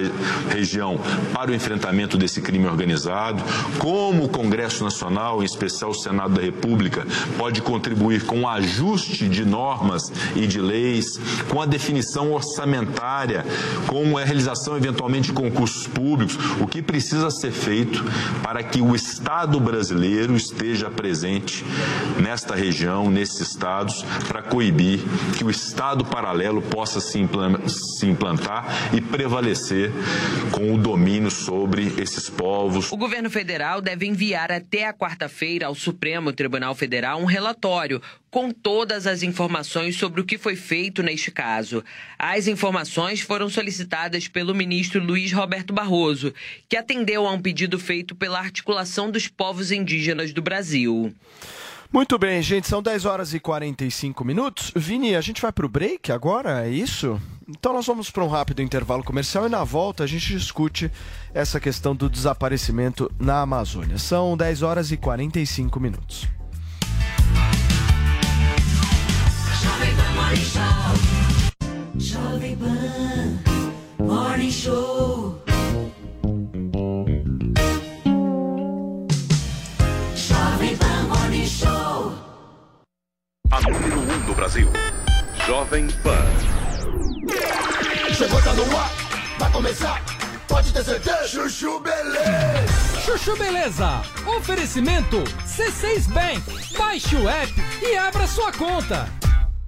[0.50, 1.00] região
[1.32, 3.42] para o enfrentamento desse crime organizado,
[3.78, 7.06] como o Congresso Nacional, em especial o Senado da República,
[7.38, 11.18] pode contribuir com o ajuste de normas e de leis,
[11.48, 13.46] com a definição orçamentária,
[13.86, 18.04] com a realização eventualmente de concursos públicos, o que precisa ser feito
[18.42, 21.64] para que o Estado brasileiro esteja presente
[22.20, 24.65] nesta região, nesses estados, para coibir
[25.36, 27.18] que o Estado paralelo possa se
[28.06, 29.90] implantar e prevalecer
[30.50, 32.90] com o domínio sobre esses povos.
[32.92, 38.00] O governo federal deve enviar até a quarta-feira ao Supremo Tribunal Federal um relatório
[38.30, 41.82] com todas as informações sobre o que foi feito neste caso.
[42.18, 46.34] As informações foram solicitadas pelo ministro Luiz Roberto Barroso,
[46.68, 51.14] que atendeu a um pedido feito pela Articulação dos Povos Indígenas do Brasil.
[51.92, 54.72] Muito bem, gente, são 10 horas e 45 minutos.
[54.74, 57.20] Vini, a gente vai para o break agora, é isso?
[57.48, 60.90] Então nós vamos para um rápido intervalo comercial e na volta a gente discute
[61.32, 63.98] essa questão do desaparecimento na Amazônia.
[63.98, 66.26] São 10 horas e 45 minutos.
[71.98, 75.45] Jovem Pan Morning Show.
[83.68, 84.70] Número 1 um do Brasil.
[85.46, 86.26] Jovem Pan.
[88.14, 88.90] Chegou, tá no ar.
[89.38, 90.02] Vai começar.
[90.48, 91.28] Pode ter certeza.
[91.28, 93.00] Chuchu Beleza.
[93.04, 94.02] Chuchu Beleza.
[94.38, 96.76] Oferecimento C6 Bank.
[96.78, 97.52] Baixe o app
[97.82, 99.08] e abra sua conta.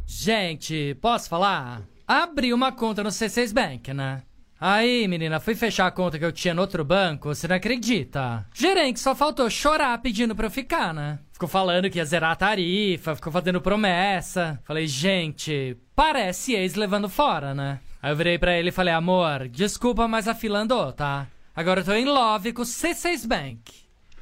[0.06, 1.82] Gente, posso falar?
[2.06, 4.22] Abri uma conta no C6 Bank, né?
[4.60, 8.44] Aí, menina, fui fechar a conta que eu tinha no outro banco, você não acredita?
[8.52, 11.20] Gerente só faltou chorar pedindo pra eu ficar, né?
[11.38, 14.58] Ficou falando que ia zerar a tarifa, ficou fazendo promessa.
[14.64, 17.78] Falei, gente, parece ex levando fora, né?
[18.02, 21.28] Aí eu virei pra ele e falei, amor, desculpa, mas a fila andou, tá?
[21.54, 23.72] Agora eu tô em love com o C6 Bank.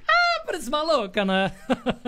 [0.07, 1.53] Ah, parece maluca, né?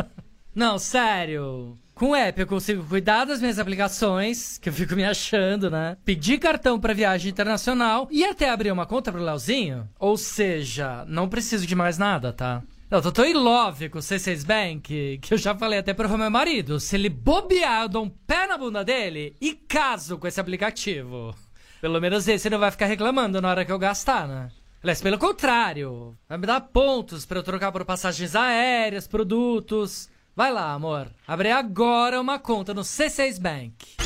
[0.55, 1.79] não, sério.
[1.95, 5.97] Com o app eu consigo cuidar das minhas aplicações, que eu fico me achando, né?
[6.05, 9.89] Pedir cartão para viagem internacional e até abrir uma conta pro Leozinho.
[9.99, 12.63] Ou seja, não preciso de mais nada, tá?
[12.91, 16.09] Eu tô tão in love com o C6 Bank que eu já falei até pro
[16.17, 16.81] meu marido.
[16.81, 21.35] Se ele bobear, eu dou um pé na bunda dele e caso com esse aplicativo.
[21.83, 24.49] Pelo menos esse não vai ficar reclamando na hora que eu gastar, né?
[24.83, 30.09] Aliás, pelo contrário, vai me dar pontos pra eu trocar por passagens aéreas, produtos.
[30.35, 31.09] Vai lá, amor.
[31.27, 33.97] Abre agora uma conta no C6 Bank.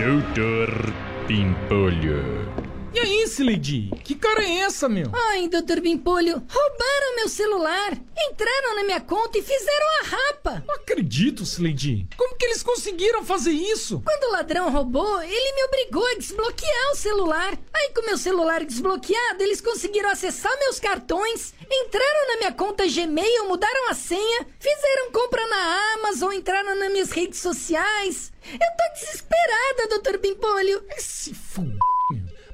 [0.00, 0.92] Doutor
[1.28, 2.59] Pimpolho.
[2.92, 3.88] E aí, Slade?
[4.02, 5.12] Que cara é essa, meu?
[5.14, 7.92] Ai, doutor Bimpolho, roubaram meu celular,
[8.28, 10.64] entraram na minha conta e fizeram a rapa.
[10.66, 12.08] Não acredito, Slade.
[12.16, 14.02] Como que eles conseguiram fazer isso?
[14.04, 17.56] Quando o ladrão roubou, ele me obrigou a desbloquear o celular.
[17.72, 23.46] Aí, com meu celular desbloqueado, eles conseguiram acessar meus cartões, entraram na minha conta Gmail,
[23.46, 28.32] mudaram a senha, fizeram compra na Amazon, entraram nas minhas redes sociais.
[28.52, 30.84] Eu tô desesperada, doutor Bimpolho.
[30.96, 31.62] Esse f...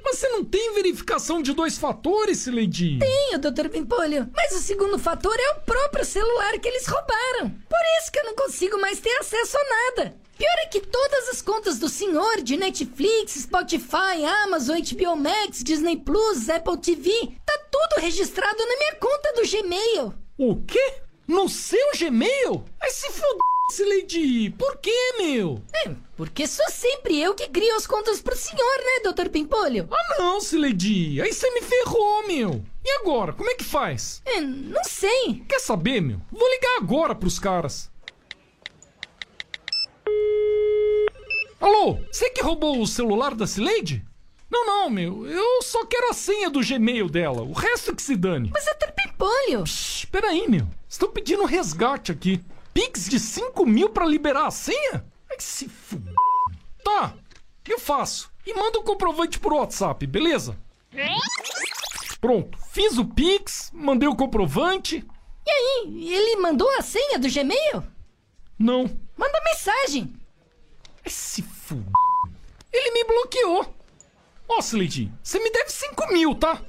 [0.07, 2.97] Mas você não tem verificação de dois fatores, Slade?
[2.97, 4.31] Tenho, doutor Pimpolho.
[4.33, 7.49] Mas o segundo fator é o próprio celular que eles roubaram.
[7.67, 10.15] Por isso que eu não consigo mais ter acesso a nada.
[10.37, 15.97] Pior é que todas as contas do senhor de Netflix, Spotify, Amazon, HBO Max, Disney
[15.97, 17.11] Plus, Apple TV,
[17.45, 20.13] tá tudo registrado na minha conta do Gmail.
[20.37, 21.01] O quê?
[21.27, 22.63] No seu Gmail?
[22.81, 23.37] Ai, se fod...
[23.79, 25.61] Lady, por que, meu?
[25.85, 29.89] É, porque sou sempre eu que crio as contas pro senhor, né, doutor Pimpolho?
[29.91, 31.21] Ah, não, Lady.
[31.21, 32.63] Aí você me ferrou, meu.
[32.83, 34.21] E agora, como é que faz?
[34.25, 35.43] É, não sei.
[35.47, 36.21] Quer saber, meu?
[36.31, 37.91] Vou ligar agora pros caras.
[41.59, 44.05] Alô, você que roubou o celular da Cileide?
[44.49, 45.27] Não, não, meu.
[45.27, 47.41] Eu só quero a senha do Gmail dela.
[47.41, 48.49] O resto que se dane.
[48.53, 48.73] Mas é
[49.17, 49.63] Pimpolho.
[49.63, 50.67] Psh, peraí, meu.
[50.87, 52.41] Estão pedindo um resgate aqui.
[52.77, 55.03] Pix de 5 mil pra liberar a senha?
[55.31, 55.99] Ai, se f...
[56.83, 57.15] Tá,
[57.67, 58.31] eu faço.
[58.45, 60.55] E manda o um comprovante por WhatsApp, beleza?
[62.21, 65.03] Pronto, fiz o Pix, mandei o comprovante.
[65.43, 67.83] E aí, ele mandou a senha do Gmail?
[68.59, 68.83] Não.
[69.17, 70.13] Manda mensagem.
[71.03, 71.75] Ai, se f...
[72.71, 73.73] Ele me bloqueou.
[74.47, 76.61] Ó, Slade, você me deve 5 mil, tá?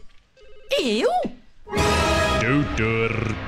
[0.71, 1.11] Eu?
[2.41, 3.48] Doutor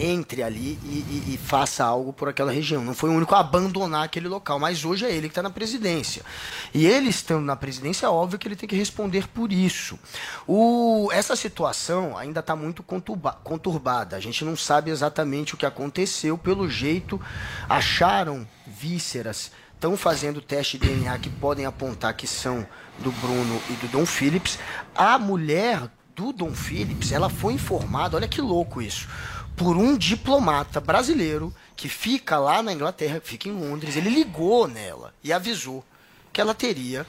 [0.00, 2.82] entre ali e, e, e, faça algo por aquela região.
[2.84, 5.50] Não foi o único a abandonar aquele local, mas hoje é ele que está na
[5.50, 6.22] presidência.
[6.72, 9.98] E ele estando na presidência, é óbvio que ele tem que responder por isso.
[10.46, 14.16] O, essa situação ainda está muito conturba, conturbada.
[14.16, 16.38] A gente não sabe exatamente o que aconteceu.
[16.38, 17.20] Pelo jeito,
[17.68, 22.66] acharam vísceras estão fazendo teste de DNA que podem apontar que são
[22.98, 24.58] do Bruno e do Dom Phillips.
[24.94, 29.08] A mulher do Dom Phillips, ela foi informada, olha que louco isso,
[29.60, 33.94] por um diplomata brasileiro que fica lá na Inglaterra, fica em Londres.
[33.94, 35.84] Ele ligou nela e avisou
[36.32, 37.06] que ela teria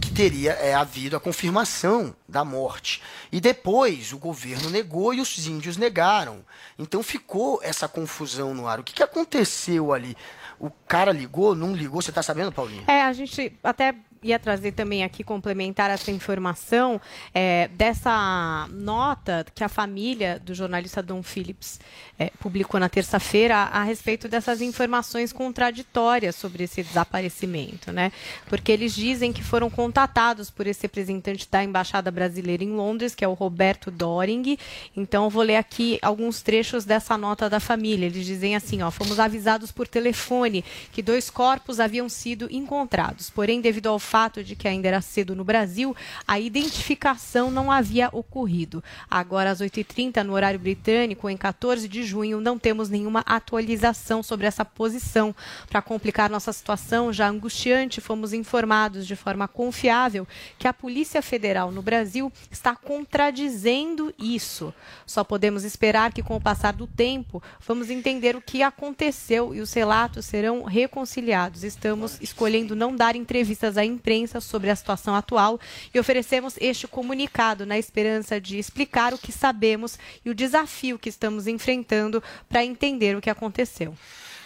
[0.00, 3.02] que teria é, havido a confirmação da morte.
[3.32, 6.44] E depois o governo negou e os índios negaram.
[6.78, 8.78] Então ficou essa confusão no ar.
[8.78, 10.16] O que, que aconteceu ali?
[10.56, 12.00] O cara ligou, não ligou?
[12.00, 12.84] Você está sabendo, Paulinho?
[12.86, 13.92] É, a gente até
[14.22, 17.00] ia trazer também aqui, complementar essa informação
[17.34, 21.80] é, dessa nota que a família do jornalista Dom Phillips
[22.18, 28.12] é, publicou na terça-feira a, respeito dessas informações contraditórias sobre esse desaparecimento, né?
[28.46, 33.24] Porque eles dizem que foram contatados por esse representante da Embaixada Brasileira em Londres, que
[33.24, 34.58] é o Roberto Doring.
[34.96, 38.06] Então, vou ler aqui alguns trechos dessa nota da família.
[38.06, 43.60] Eles dizem assim, ó, fomos avisados por telefone que dois corpos haviam sido encontrados, porém,
[43.60, 45.94] devido ao fato de que ainda era cedo no Brasil,
[46.26, 48.82] a identificação não havia ocorrido.
[49.10, 54.46] Agora, às 8h30, no horário britânico, em 14 de junho, não temos nenhuma atualização sobre
[54.46, 55.36] essa posição.
[55.68, 60.26] Para complicar nossa situação já angustiante, fomos informados de forma confiável
[60.58, 64.72] que a Polícia Federal no Brasil está contradizendo isso.
[65.04, 69.60] Só podemos esperar que, com o passar do tempo, vamos entender o que aconteceu e
[69.60, 71.62] os relatos serão reconciliados.
[71.62, 75.58] Estamos escolhendo não dar entrevistas à imprensa sobre a situação atual
[75.92, 81.08] e oferecemos este comunicado na esperança de explicar o que sabemos e o desafio que
[81.08, 83.94] estamos enfrentando para entender o que aconteceu.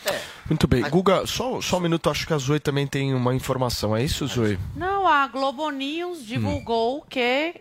[0.05, 0.21] É.
[0.49, 0.83] Muito bem.
[0.83, 3.97] Guga, só, só um minuto, acho que a Zoe também tem uma informação.
[3.97, 4.59] É isso, Zoe?
[4.75, 7.03] Não, a Globo News divulgou hum.
[7.09, 7.55] que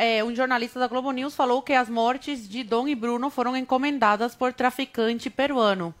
[0.00, 3.56] é, um jornalista da Globo News falou que as mortes de Dom e Bruno foram
[3.56, 5.94] encomendadas por traficante peruano.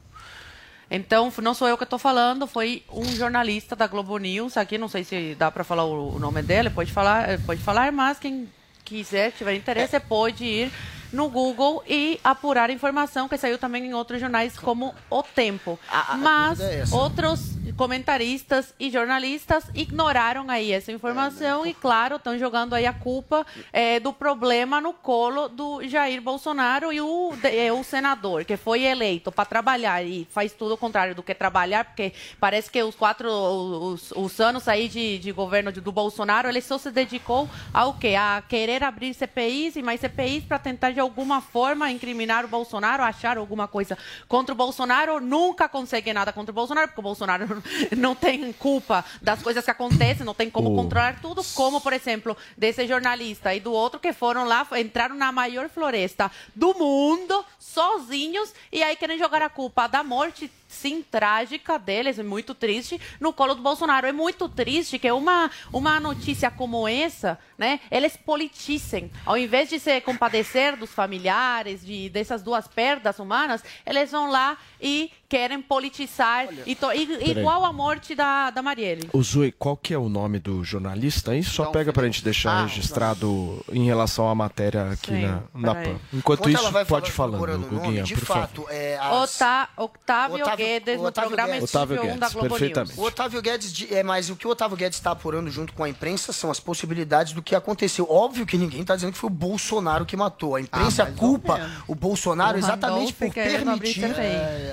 [0.90, 4.88] Então, não sou eu que estou falando, foi um jornalista da Globo News, aqui não
[4.88, 8.48] sei se dá para falar o, nome dele, pode falar, pode falar, mas quem
[8.84, 10.72] quiser, tiver interesse, pode ir
[11.12, 15.78] no Google e apurar a informação que saiu também em outros jornais como O Tempo.
[16.18, 17.40] Mas é outros
[17.76, 23.98] comentaristas e jornalistas ignoraram aí essa informação e, claro, estão jogando aí a culpa eh,
[24.00, 28.82] do problema no colo do Jair Bolsonaro e o, de- eh, o senador, que foi
[28.84, 32.94] eleito para trabalhar e faz tudo o contrário do que trabalhar, porque parece que os
[32.94, 37.48] quatro os, os anos aí de, de governo de- do Bolsonaro, ele só se dedicou
[37.74, 38.14] ao quê?
[38.18, 43.02] A querer abrir CPIs e mais CPIs para tentar de alguma forma incriminar o Bolsonaro,
[43.02, 43.96] achar alguma coisa
[44.28, 47.62] contra o Bolsonaro, nunca consegue nada contra o Bolsonaro, porque o Bolsonaro
[47.96, 51.94] não tem culpa das coisas que acontecem, não tem como O- controlar tudo, como, por
[51.94, 57.42] exemplo, desse jornalista e do outro que foram lá, entraram na maior floresta do mundo,
[57.58, 62.98] sozinhos, e aí querem jogar a culpa da morte, sim, trágica deles, é muito triste,
[63.18, 64.06] no colo do Bolsonaro.
[64.06, 69.10] É muito triste que uma, uma notícia como essa, né, eles politicem.
[69.26, 74.56] Ao invés de se compadecer dos familiares, de, dessas duas perdas humanas, eles vão lá
[74.82, 79.08] e querem politizar, e to- igual a morte da, da Marielle.
[79.12, 81.44] O Zui, qual que é o nome do jornalista aí?
[81.44, 85.74] Só pega pra gente deixar Ah, registrado em relação à matéria aqui Sim, na, na.
[85.74, 85.80] PAN.
[86.12, 88.72] Enquanto Enquanto isso, ela vai pode nome, Guguinha, de por fato, favor.
[88.74, 91.70] é, as- Ota- Octávio, Otávio- Guedes, o no Otávio programa Guedes.
[91.74, 93.00] Otávio 1 da Guedes, Globo perfeitamente.
[93.00, 95.88] O Otávio Guedes, é, mas o que o Otávio Guedes está apurando junto com a
[95.88, 98.06] imprensa são as possibilidades do que aconteceu.
[98.10, 100.56] Óbvio que ninguém está dizendo que foi o Bolsonaro que matou.
[100.56, 104.00] A imprensa Ah, culpa o Bolsonaro O exatamente Randolph por permitir,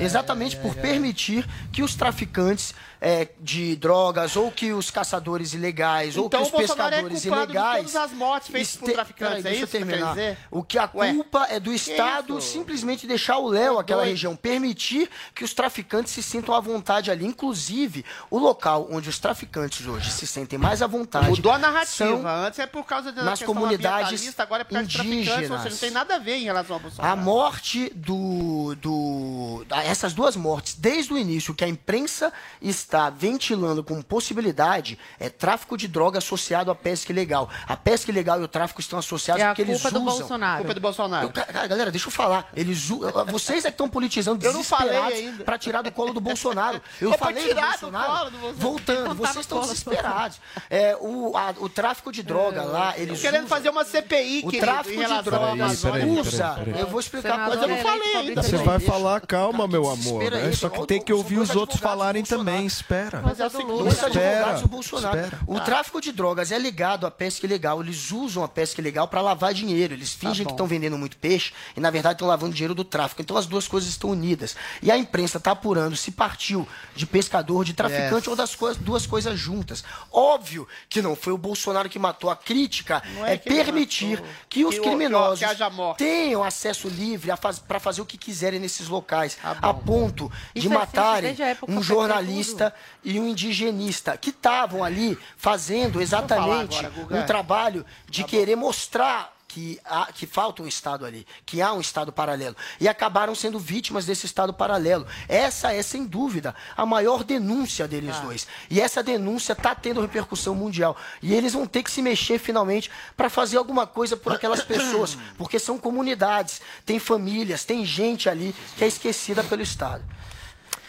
[0.04, 6.26] exatamente por permitir que os traficantes é, de drogas ou que os caçadores ilegais ou
[6.26, 9.44] Então que o os é pescadores de ilegais todas as mortes feitas por este- traficantes,
[9.44, 10.10] Peraí, é isso que terminar.
[10.10, 10.38] dizer?
[10.50, 14.10] O que a Ué, culpa é do Estado simplesmente deixar o Léo, aquela doido.
[14.14, 17.24] região, permitir que os traficantes se sintam à vontade ali.
[17.26, 21.30] Inclusive, o local onde os traficantes hoje se sentem mais à vontade.
[21.30, 22.34] Mudou a narrativa.
[22.48, 25.62] Antes é por causa da nas comunidades agora é por causa de traficantes, ou indígenas.
[25.62, 27.14] seja, não tem nada a ver em relação ao Bolsonaro.
[27.14, 29.66] A morte do, do.
[29.88, 32.32] Essas duas mortes, desde o início, que a imprensa
[32.62, 37.50] está ventilando como possibilidade, é tráfico de droga associado à pesca ilegal.
[37.68, 40.20] A pesca ilegal e o tráfico estão associados É porque eles culpa do usam.
[40.20, 40.58] Bolsonaro.
[40.58, 41.28] Culpa do Bolsonaro.
[41.28, 42.50] Eu- cara, galera, deixa eu falar.
[42.56, 42.90] Eles,
[43.28, 45.44] vocês é que estão politizando Eu não falei desesperados ainda.
[45.44, 46.82] pra tirar do colo do Bolsonaro.
[47.02, 48.08] Eu É pra falei tirar do Bolsonaro.
[48.12, 48.58] colo do Bolsonaro.
[48.58, 50.40] Voltando, tá vocês estão do desesperados.
[50.70, 54.52] É, o, a- o tráfico de droga lá, eles querendo usam- fazer uma CPI, o
[54.52, 55.92] tráfico de droga usa.
[55.92, 56.80] peraí.
[56.80, 58.44] Eu vou explicar Senador mas eu não falei ainda.
[58.44, 59.96] Você vai falar, calma, meu amor.
[59.98, 60.48] desespera né?
[60.48, 62.66] aí, Só que tem que ouvir os outros falarem também.
[62.66, 63.22] Espera.
[63.24, 65.18] Mas é seguinte, dois Espera, do Bolsonaro.
[65.20, 65.40] espera.
[65.48, 67.82] O tráfico de drogas é ligado à pesca ilegal.
[67.82, 69.94] Eles usam a pesca ilegal para lavar dinheiro.
[69.94, 70.52] Eles fingem que bom.
[70.52, 73.22] estão vendendo muito peixe e, na verdade, estão lavando dinheiro do tráfico.
[73.22, 74.56] Então, as duas coisas estão unidas.
[74.82, 78.28] E a imprensa está apurando se partiu de pescador, de traficante Yes.
[78.28, 79.84] ou das coisas, duas coisas juntas.
[80.12, 82.30] Óbvio que não foi o Bolsonaro que matou.
[82.30, 84.28] A crítica é, é que permitir matou.
[84.50, 87.32] que os Que que criminosos que tenham acesso livre
[87.68, 89.38] para fazer o que quiserem nesses locais,
[89.70, 91.36] a ponto de Isso assim, matarem
[91.68, 98.56] um jornalista e um indigenista que estavam ali fazendo exatamente agora, um trabalho de querer
[98.56, 102.56] mostrar que, há, que falta um Estado ali, que há um Estado paralelo.
[102.80, 105.08] E acabaram sendo vítimas desse Estado paralelo.
[105.28, 108.48] Essa é, sem dúvida, a maior denúncia deles dois.
[108.70, 110.96] E essa denúncia está tendo repercussão mundial.
[111.24, 115.18] E eles vão ter que se mexer finalmente para fazer alguma coisa por aquelas pessoas,
[115.40, 120.04] porque são comunidades, tem famílias, tem gente ali que é esquecida pelo Estado.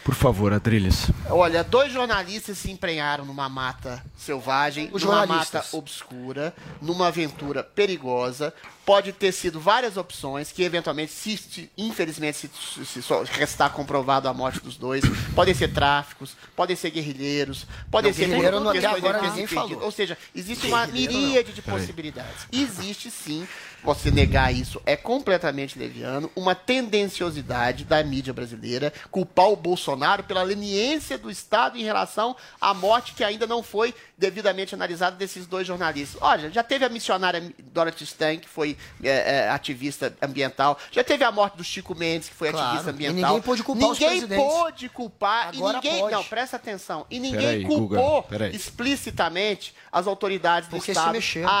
[0.09, 1.11] Por favor, Adriles.
[1.29, 6.51] Olha, dois jornalistas se emprenharam numa mata selvagem, Os numa mata obscura,
[6.81, 8.51] numa aventura perigosa.
[8.83, 14.33] Pode ter sido várias opções que, eventualmente, se, infelizmente, se, se só restar comprovado a
[14.33, 15.03] morte dos dois,
[15.35, 19.83] podem ser tráficos, podem ser guerrilheiros, podem Não, ser guerrilheiro não- até agora ninguém falou.
[19.83, 22.47] Ou seja, existe uma miríade de possibilidades.
[22.51, 23.47] Existe sim,
[23.83, 30.43] você negar isso é completamente leviano, uma tendenciosidade da mídia brasileira culpar o Bolsonaro pela
[30.43, 35.65] leniência do Estado em relação à morte que ainda não foi devidamente analisada desses dois
[35.65, 36.21] jornalistas.
[36.21, 39.07] Olha, já teve a missionária Dorothy Stan, que foi é,
[39.45, 42.93] é, ativista ambiental, já teve a morte do Chico Mendes, que foi Claro, ativista e
[42.93, 43.15] ambiental.
[43.29, 45.99] ninguém pôde culpar Ninguém pôde culpar Agora e ninguém.
[46.01, 46.15] pode.
[46.15, 47.05] Não, presta atenção.
[47.09, 48.55] E ninguém Peraí, Guga, culpou peraí.
[48.55, 51.17] explicitamente as autoridades do Porque se Estado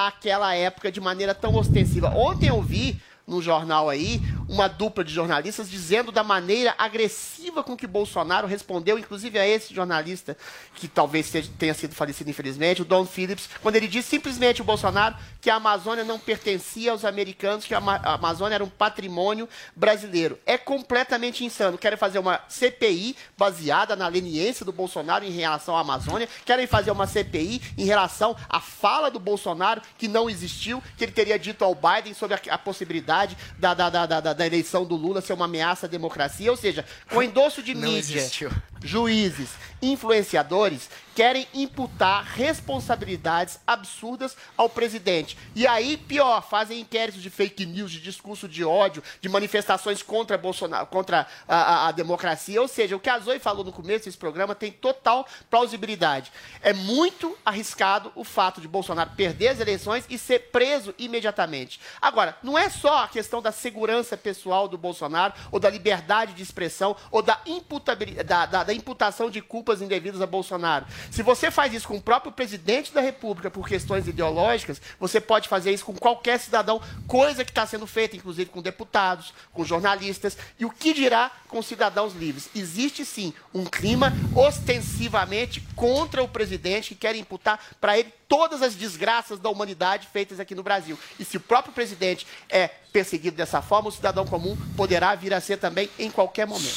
[0.07, 2.08] àquela época de maneira tão ostensiva.
[2.15, 7.77] Ontem eu vi no jornal aí uma dupla de jornalistas dizendo da maneira agressiva com
[7.77, 10.35] que Bolsonaro respondeu, inclusive a esse jornalista
[10.75, 15.15] que talvez tenha sido falecido infelizmente, o Don Phillips, quando ele disse simplesmente o Bolsonaro
[15.39, 19.47] que a Amazônia não pertencia aos americanos, que a Ama- a Amazônia era um patrimônio
[19.75, 20.37] brasileiro.
[20.45, 21.77] É completamente insano.
[21.77, 26.89] Querem fazer uma CPI baseada na leniência do Bolsonaro em relação à Amazônia, querem fazer
[26.91, 31.63] uma CPI em relação à fala do Bolsonaro que não existiu, que ele teria dito
[31.63, 35.33] ao Biden sobre a, a possibilidade da, da, da, da, da eleição do Lula ser
[35.33, 36.49] uma ameaça à democracia.
[36.49, 38.49] Ou seja, com endosso de Não mídia, existiu.
[38.81, 39.49] juízes,
[39.81, 40.89] influenciadores
[41.19, 45.37] querem imputar responsabilidades absurdas ao presidente.
[45.53, 50.37] E aí, pior, fazem inquéritos de fake news, de discurso de ódio, de manifestações contra
[50.37, 52.61] Bolsonaro, contra a, a- a democracia.
[52.61, 56.31] Ou seja, o que a Zoe falou no começo desse programa tem total plausibilidade.
[56.61, 61.81] É muito arriscado o fato de Bolsonaro perder as eleições e ser preso imediatamente.
[62.01, 66.43] Agora, não é só a questão da segurança pessoal do Bolsonaro, ou da liberdade de
[66.43, 70.85] expressão, ou da, imputabilidade, da, da- da imputação de culpas indevidas a Bolsonaro.
[71.11, 75.47] Se você faz isso com o próprio presidente da República por questões ideológicas, você pode
[75.47, 80.37] fazer isso com qualquer cidadão, coisa que está sendo feita, inclusive com deputados, com jornalistas,
[80.59, 82.49] e o que dirá com cidadãos livres?
[82.55, 88.75] Existe sim um clima ostensivamente contra o presidente que quer imputar para ele todas as
[88.75, 90.97] desgraças da humanidade feitas aqui no Brasil.
[91.19, 95.41] E se o próprio presidente é perseguido dessa forma, o cidadão comum poderá vir a
[95.41, 96.69] ser também em qualquer momento.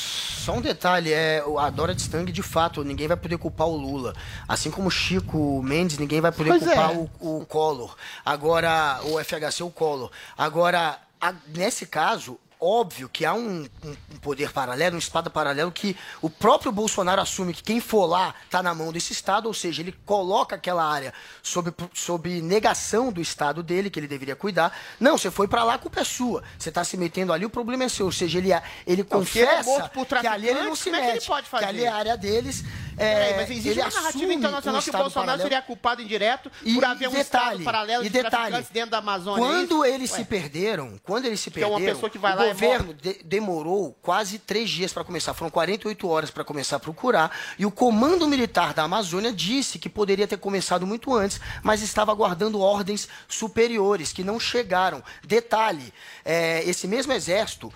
[0.43, 4.13] Só um detalhe, é, a Dora Stang, de fato, ninguém vai poder culpar o Lula.
[4.49, 6.97] Assim como o Chico Mendes, ninguém vai poder Pois culpar é.
[7.21, 7.95] o, o Collor.
[8.25, 10.11] Agora, o FHC, o Collor.
[10.37, 15.73] Agora, a- nesse caso, óbvio que há um, um- um poder paralelo, um Estado paralelo
[15.73, 19.55] que o próprio Bolsonaro assume que quem for lá está na mão desse Estado, ou
[19.55, 24.77] seja, ele coloca aquela área sob, sob negação do Estado dele, que ele deveria cuidar.
[25.01, 26.43] Não, você foi para lá, a culpa é sua.
[26.59, 28.07] Você está se metendo ali, o problema é seu.
[28.07, 28.51] Ou seja, ele,
[28.87, 31.05] ele Não, se ele é confessa por que ali ele não se como é que
[31.07, 31.65] ele mete, pode fazer?
[31.65, 32.65] que ali é a área deles.
[32.97, 35.43] É, Peraí, mas existe uma narrativa internacional um que o Bolsonaro paralelo.
[35.43, 38.91] seria culpado indireto E por haver um detalhe, Estado paralelo e de detalhe, traficantes dentro
[38.91, 39.43] da Amazônia.
[39.45, 40.19] é Quando eles Ué.
[40.19, 42.95] se perderam, quando eles se Que é uma perderam, pessoa que vai lá e governo
[42.95, 45.35] de- demorou quase três dias para começar.
[45.35, 47.37] Foram 48 horas para começar a procurar.
[47.59, 52.13] E o comando militar da Amazônia disse que poderia ter começado muito antes, mas estava
[52.13, 55.03] aguardando ordens superiores que não chegaram.
[55.25, 55.93] Detalhe:
[56.25, 57.73] é, esse mesmo exército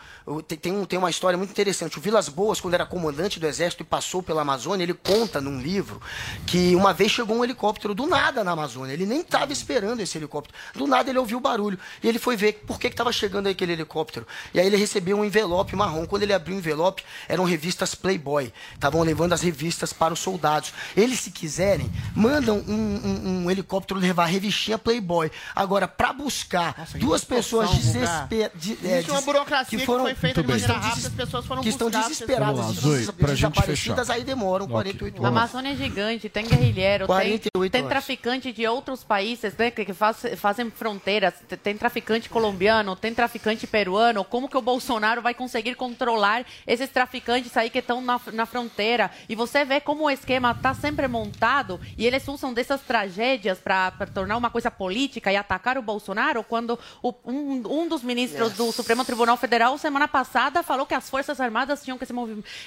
[0.60, 1.98] tem, um- tem uma história muito interessante.
[1.98, 5.60] O Vilas Boas, quando era comandante do exército e passou pela Amazônia, ele conta num
[5.60, 6.00] livro
[6.46, 8.92] que uma vez chegou um helicóptero do nada na Amazônia.
[8.92, 10.56] Ele nem estava esperando esse helicóptero.
[10.74, 11.78] Do nada ele ouviu o barulho.
[12.02, 14.26] E ele foi ver por que estava chegando aquele helicóptero.
[14.52, 16.06] E aí ele recebeu um envelope marrom.
[16.06, 18.52] Quando ele abriu o envelope, eram revistas Playboy.
[18.74, 20.72] Estavam levando as revistas para os soldados.
[20.96, 25.30] Eles, se quiserem, mandam um, um- um helicóptero levar a revistinha Playboy.
[25.54, 28.26] Agora, para buscar duas pessoas desesperadas.
[28.66, 32.56] Existe uma burocracia que foi feita de maneira rápida, as pessoas foram que estão desesperadas,
[32.56, 33.64] Vamos lá, Zoe, desaparecidas,
[34.06, 34.10] fechar.
[34.12, 34.72] aí demoram Ok.
[34.74, 35.30] 48 A horas.
[35.36, 39.92] Amazônia é gigante, tem guerrilheiro, tem, 48 tem traficante de outros países né, que, que
[39.92, 44.24] faz- fazem fronteiras, te- tem traficante colombiano, tem traficante peruano.
[44.24, 49.10] Como que o Bolsonaro vai conseguir controlar esses traficantes aí que estão na, na fronteira?
[49.28, 53.90] E você vê como o esquema está sempre montado e eles usam dessas tragédias para
[54.12, 58.70] tornar uma coisa política e atacar o Bolsonaro quando o- um, um dos ministros do
[58.72, 62.12] Supremo Tribunal Federal, semana passada, falou que as Forças Armadas tinham que se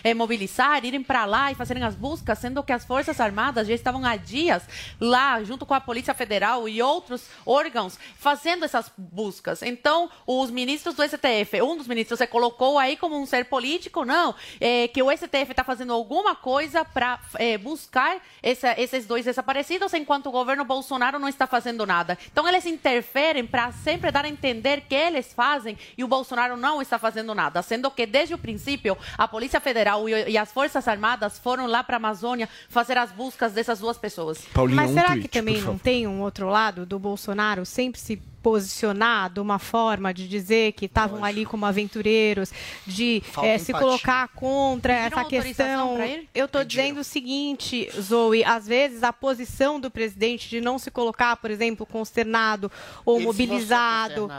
[0.04, 3.74] eh, mobilizar, irem para lá e fazerem as buscas, sendo que as Forças Armadas já
[3.74, 4.64] estavam há dias
[5.00, 9.62] lá, junto com a Polícia Federal e outros órgãos, fazendo essas buscas.
[9.62, 14.06] Então, os ministros do STF, um dos ministros se colocou aí como um ser político,
[14.06, 17.20] não, eh, que o STF está fazendo alguma coisa para
[17.62, 22.18] buscar essa- esses dois desaparecidos, enquanto o governo Bolsonaro não está fazendo nada.
[22.32, 26.82] Então, eles interferem para sempre dar a entender que eles fazem e o Bolsonaro não
[26.82, 30.88] está fazendo nada, sendo que desde o princípio a Polícia Federal e, e as Forças
[30.88, 34.46] Armadas foram lá para a Amazônia fazer as buscas dessas duas pessoas.
[34.74, 39.40] Mas será que também não tem um outro lado do Bolsonaro sempre se posicionar de
[39.40, 42.52] uma forma de dizer que estavam ali como aventureiros,
[42.86, 45.98] de eh, se colocar contra Pediram essa questão?
[46.34, 50.90] Eu estou dizendo o seguinte, Zoe, às vezes a posição do presidente de não se
[50.90, 52.72] colocar, por exemplo, consternado
[53.06, 54.32] ou mobilizado.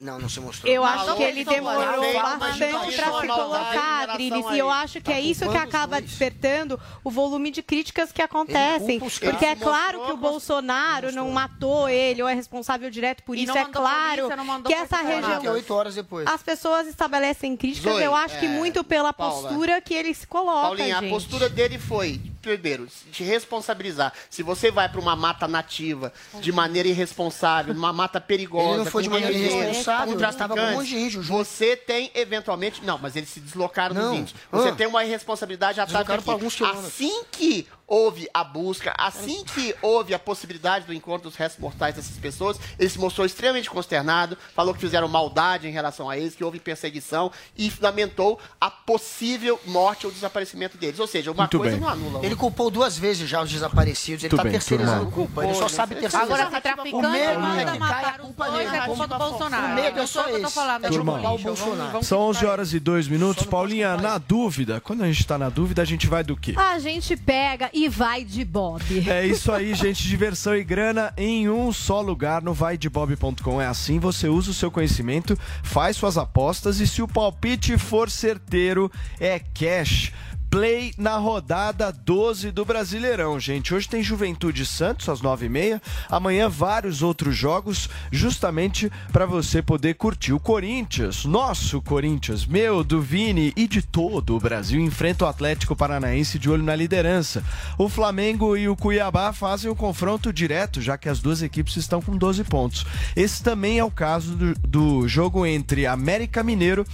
[0.00, 0.72] Não, não se mostrou.
[0.72, 5.10] Eu Não, acho que ele demorou bastante para se colocar, Adriles, e eu acho que
[5.10, 8.98] tá é isso que culpando os acaba despertando o volume de críticas que acontecem.
[8.98, 13.56] Porque é claro que o Bolsonaro não matou ele ou é responsável direto por isso.
[13.56, 14.30] É claro
[14.64, 15.32] que essa região.
[15.32, 15.52] Armadas.
[15.52, 16.26] Oito horas depois.
[16.26, 20.68] As pessoas estabelecem críticas, eu acho que é, muito pela postura que ele se coloca.
[20.68, 24.12] Paulinha, a postura dele foi primeiro, te responsabilizar.
[24.28, 28.86] Se você vai para uma mata nativa de maneira irresponsável, numa mata perigosa, Ele não
[28.86, 32.84] foi de maneira irresponsável, ele estava com um monte de traficantes, índio você tem eventualmente,
[32.84, 34.14] não, mas eles se deslocaram dos Não.
[34.14, 34.34] índios.
[34.50, 34.74] Você Ah.
[34.74, 36.30] tem uma irresponsabilidade pra daqui.
[36.30, 36.60] alguns.
[36.62, 41.96] Assim que houve a busca, assim que houve a possibilidade do encontro dos restos mortais
[41.96, 46.36] dessas pessoas, ele se mostrou extremamente consternado, falou que fizeram maldade em relação a eles,
[46.36, 51.00] que houve perseguição e lamentou a possível morte ou desaparecimento deles.
[51.00, 51.80] Ou seja, uma Muito coisa bem.
[51.80, 52.12] não anula.
[52.14, 52.26] outra.
[52.26, 54.22] Ele culpou duas vezes já os desaparecidos.
[54.22, 55.12] Ele está terceirizando turma.
[55.12, 55.44] culpa.
[55.44, 56.22] Ele só sabe terceirizar.
[56.22, 59.66] Agora, se traficante O medo manda é matar os culpa dois, é culpa do Bolsonaro.
[59.66, 60.54] O medo é Eu só esse.
[60.54, 61.18] falando, É é de Turma.
[61.18, 62.04] Bolsonaro.
[62.04, 63.44] São 11 horas e 2 minutos.
[63.46, 66.54] Paulinha, na dúvida, quando a gente tá na dúvida, a gente vai do quê?
[66.56, 68.82] A gente pega e vai de Bob.
[69.08, 70.06] É isso aí, gente.
[70.06, 73.60] Diversão e grana em um só lugar no vaidebob.com.
[73.60, 78.10] É assim, você usa o seu conhecimento, faz suas apostas e se o palpite for
[78.10, 80.12] certeiro, é cash.
[80.50, 83.72] Play na rodada 12 do Brasileirão, gente.
[83.72, 85.80] Hoje tem Juventude Santos às 9h30.
[86.08, 90.32] Amanhã, vários outros jogos, justamente para você poder curtir.
[90.32, 95.76] O Corinthians, nosso Corinthians, meu, do Vini e de todo o Brasil, enfrenta o Atlético
[95.76, 97.44] Paranaense de olho na liderança.
[97.78, 102.02] O Flamengo e o Cuiabá fazem o confronto direto, já que as duas equipes estão
[102.02, 102.84] com 12 pontos.
[103.14, 106.84] Esse também é o caso do, do jogo entre América Mineiro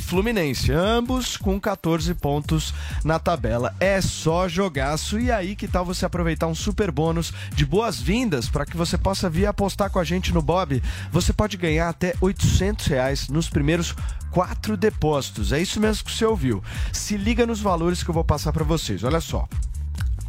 [0.00, 3.74] Fluminense, ambos com 14 pontos na tabela.
[3.80, 5.18] É só jogaço.
[5.18, 9.30] E aí, que tal você aproveitar um super bônus de boas-vindas para que você possa
[9.30, 10.82] vir apostar com a gente no Bob?
[11.10, 13.94] Você pode ganhar até 800 reais nos primeiros
[14.30, 15.52] quatro depósitos.
[15.52, 16.62] É isso mesmo que você ouviu.
[16.92, 19.02] Se liga nos valores que eu vou passar para vocês.
[19.04, 19.48] Olha só.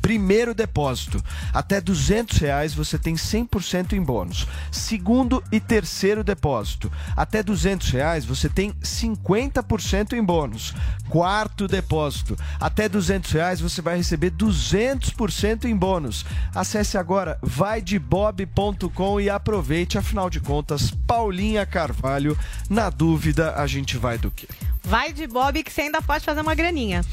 [0.10, 4.48] Primeiro depósito, até 200 reais você tem 100% em bônus.
[4.72, 10.74] Segundo e terceiro depósito, até 200 reais você tem 50% em bônus.
[11.10, 16.26] Quarto depósito, até 200 reais você vai receber 200% em bônus.
[16.56, 20.00] Acesse agora vaidebob.com e aproveite.
[20.00, 22.36] Afinal de contas, Paulinha Carvalho,
[22.68, 24.48] na dúvida a gente vai do quê?
[24.84, 27.04] Vai de Bob que você ainda pode fazer uma graninha.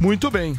[0.00, 0.58] Muito bem.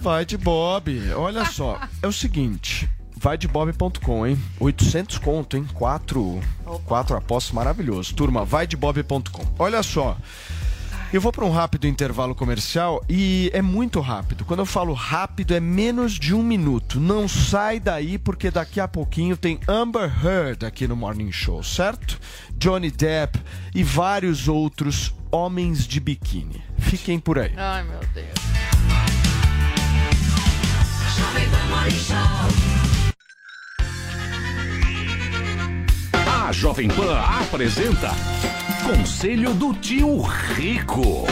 [0.00, 1.12] Vai de Bob.
[1.14, 2.88] Olha só, é o seguinte.
[3.20, 4.38] Vai de bob.com, hein?
[4.60, 5.66] 800 conto, hein?
[5.74, 6.40] Quatro,
[6.84, 8.14] quatro apostas maravilhoso.
[8.14, 9.44] Turma, vai de bob.com.
[9.58, 10.16] Olha só.
[11.10, 14.44] Eu vou para um rápido intervalo comercial e é muito rápido.
[14.44, 17.00] Quando eu falo rápido, é menos de um minuto.
[17.00, 22.20] Não sai daí, porque daqui a pouquinho tem Amber Heard aqui no Morning Show, certo?
[22.58, 23.40] Johnny Depp
[23.74, 26.62] e vários outros homens de biquíni.
[26.76, 27.54] Fiquem por aí.
[27.56, 28.28] Ai, meu Deus.
[36.26, 38.10] A Jovem Pan apresenta
[38.88, 41.26] Conselho do Tio Rico.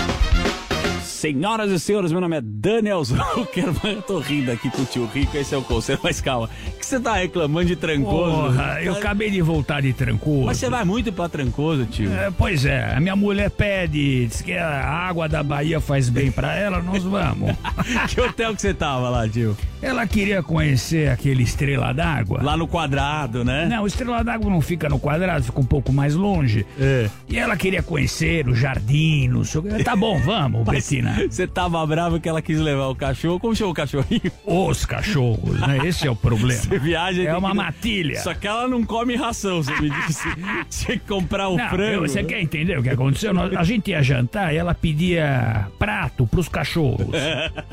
[1.16, 3.96] Senhoras e senhores, meu nome é Daniel Zuckerman.
[3.96, 6.50] Eu tô rindo aqui com o tio Rico, esse é o conselho, mas calma.
[6.66, 8.32] O que você tá reclamando de trancoso?
[8.32, 10.44] Porra, eu acabei de voltar de trancoso.
[10.44, 12.12] Mas você vai muito pra trancoso, tio.
[12.12, 16.30] É, pois é, a minha mulher pede, diz que a água da Bahia faz bem
[16.30, 17.56] pra ela, nós vamos.
[18.14, 19.56] que hotel que você tava lá, tio?
[19.80, 22.42] Ela queria conhecer aquele Estrela d'Água.
[22.42, 23.66] Lá no quadrado, né?
[23.66, 26.66] Não, o Estrela d'Água não fica no quadrado, fica um pouco mais longe.
[26.78, 27.08] É.
[27.28, 29.84] E ela queria conhecer o jardim, não sei o que.
[29.84, 31.15] Tá bom, vamos, Betina.
[31.30, 33.40] Você tava bravo que ela quis levar o cachorro.
[33.40, 34.30] Como chama o cachorrinho?
[34.44, 35.78] Os cachorros, né?
[35.86, 36.60] Esse é o problema.
[36.60, 38.20] Você viaja É uma que- matilha.
[38.20, 40.28] Só que ela não come ração, você me disse.
[40.70, 42.04] Tinha que comprar o Não, frango.
[42.04, 43.32] eu- Você quer entender o que aconteceu?
[43.58, 47.06] A gente ia jantar e ela pedia prato pros cachorros.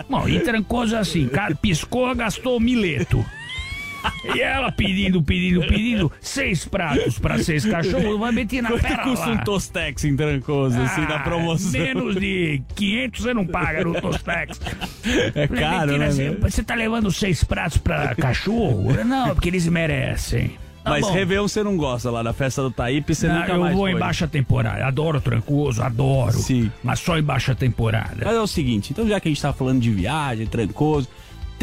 [0.10, 1.30] Bom, e trancoso assim,
[1.62, 3.24] piscou, gastou mileto.
[4.36, 9.04] E ela pedindo, pedindo, pedindo, seis pratos pra seis cachorros, vai meter na Quanto pera
[9.04, 9.32] custa lá.
[9.34, 11.72] um Tostex em Trancoso, assim, na Ah, promoção?
[11.72, 14.60] Menos de 500 você não paga no Tostex.
[15.36, 16.10] É Falei, caro, né?
[16.12, 18.94] Você, você tá levando seis pratos pra cachorro?
[19.04, 20.52] Não, porque eles merecem.
[20.84, 21.12] Tá Mas bom.
[21.14, 23.84] Réveillon você não gosta lá da festa do Taípe, você Não, nunca eu mais vou
[23.84, 23.92] foi.
[23.92, 24.86] em baixa temporada.
[24.86, 26.34] Adoro Trancoso, adoro.
[26.38, 26.72] Sim.
[26.84, 28.18] Mas só em baixa temporada.
[28.24, 31.08] Mas é o seguinte, então já que a gente tá falando de viagem, trancoso,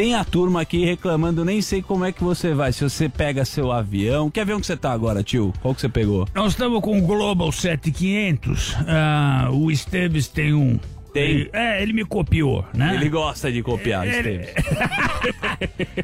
[0.01, 3.44] tem a turma aqui reclamando, nem sei como é que você vai, se você pega
[3.44, 4.30] seu avião.
[4.30, 5.53] Que avião que você tá agora, tio?
[5.61, 6.26] Qual que você pegou?
[6.34, 8.76] Nós estamos com o Global 7500.
[8.88, 10.78] Ah, o Esteves tem um.
[11.12, 11.51] Tem?
[11.53, 12.94] É, ele me copiou, né?
[12.94, 14.55] Ele gosta de copiar, Ele- Esteves.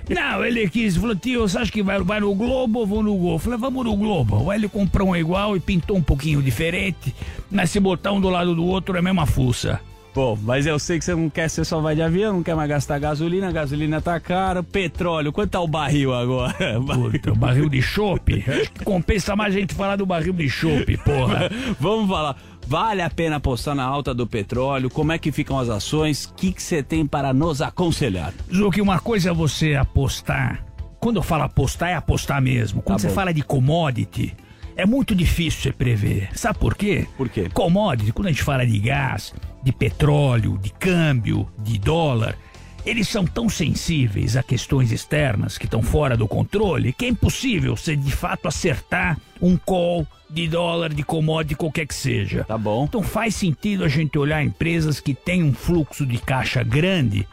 [0.15, 3.17] Não, ele quis, falou, tio, você acha que vai, vai no Globo ou vou no
[3.17, 3.33] Gol?
[3.33, 4.51] Eu falei, vamos no Globo.
[4.51, 7.15] Aí ele comprou um igual e pintou um pouquinho diferente,
[7.51, 9.81] mas se botar um do lado do outro é a mesma fuça.
[10.17, 12.57] Bom, mas eu sei que você não quer, você só vai de avião, não quer
[12.57, 16.55] mais gastar gasolina, a gasolina tá cara, petróleo, quanto tá o barril agora?
[16.81, 18.43] Puta, o barril de chope.
[18.49, 21.51] Acho que compensa mais a gente falar do barril de chope, porra.
[21.79, 22.35] Vamos falar.
[22.67, 24.89] Vale a pena apostar na alta do petróleo?
[24.89, 26.25] Como é que ficam as ações?
[26.25, 28.33] O que que você tem para nos aconselhar?
[28.51, 30.65] Zuki, uma coisa é você apostar.
[30.99, 32.81] Quando eu falo apostar, é apostar mesmo.
[32.81, 33.15] Quando Tá você bom.
[33.15, 34.35] fala de commodity,
[34.75, 36.31] é muito difícil você prever.
[36.33, 37.07] Sabe por quê?
[37.19, 37.51] Por quê?
[37.53, 39.33] Commodity, quando a gente fala de gás,
[39.67, 42.39] de petróleo, de câmbio, de dólar,
[42.85, 47.77] eles são tão sensíveis a questões externas que estão fora do controle que é impossível
[47.77, 52.45] você de fato acertar um call de dólar, de commodity, qualquer que seja.
[52.45, 52.85] Tá bom.
[52.85, 57.27] Então faz sentido a gente olhar empresas que têm um fluxo de caixa grande,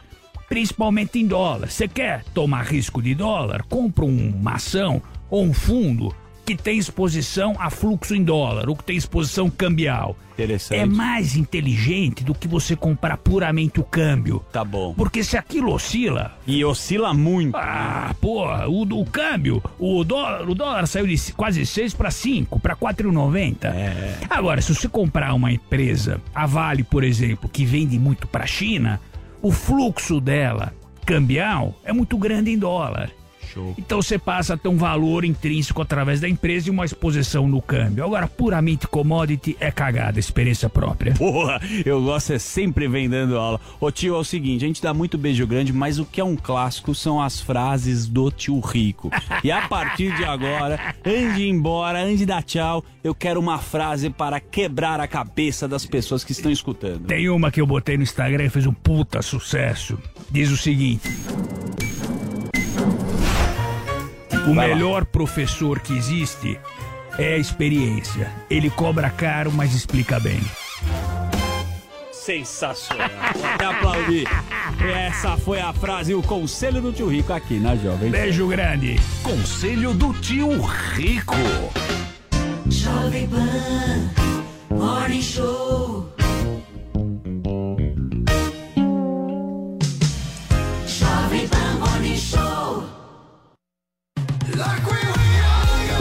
[0.48, 1.70] principalmente em dólar.
[1.70, 3.62] Você quer tomar risco de dólar?
[3.68, 6.12] Compra uma ação ou um fundo
[6.44, 10.16] que tem exposição a fluxo em dólar, ou que tem exposição cambial.
[10.34, 10.80] Interessante.
[10.80, 14.44] É mais inteligente do que você comprar puramente o câmbio.
[14.52, 14.92] Tá bom.
[14.94, 16.36] Porque se aquilo oscila.
[16.46, 17.56] E oscila muito.
[17.56, 22.58] Ah, porra, o, o câmbio, o dólar, o dólar saiu de quase 6 para 5,
[22.58, 23.64] para 4,90.
[23.66, 24.18] É.
[24.28, 28.48] Agora, se você comprar uma empresa, a Vale, por exemplo, que vende muito para a
[28.48, 29.00] China,
[29.40, 30.72] o fluxo dela
[31.06, 33.10] cambial é muito grande em dólar.
[33.54, 33.74] Show.
[33.78, 37.62] Então você passa a ter um valor intrínseco através da empresa e uma exposição no
[37.62, 38.04] câmbio.
[38.04, 41.14] Agora, puramente commodity é cagada, experiência própria.
[41.14, 43.60] Porra, eu gosto é sempre vem dando aula.
[43.80, 46.24] Ô tio, é o seguinte, a gente dá muito beijo grande, mas o que é
[46.24, 49.10] um clássico são as frases do tio Rico.
[49.42, 53.38] E a partir de agora, antes de ir embora, antes de dar tchau, eu quero
[53.38, 57.06] uma frase para quebrar a cabeça das pessoas que estão escutando.
[57.06, 59.98] Tem uma que eu botei no Instagram e fez um puta sucesso.
[60.30, 61.08] Diz o seguinte:
[64.46, 64.74] O Vai lá.
[64.74, 66.58] melhor professor que existe
[67.18, 68.30] é a experiência.
[68.50, 70.40] Ele cobra caro, mas explica bem.
[72.12, 73.08] Sensacional.
[73.34, 74.26] Vou até aplaudir.
[75.06, 78.10] Essa foi a frase e o conselho do tio Rico aqui na Jovem.
[78.10, 78.96] Beijo grande.
[79.22, 81.34] Conselho do tio Rico.
[82.68, 84.10] Jovem Pan
[84.74, 86.13] Morning Show.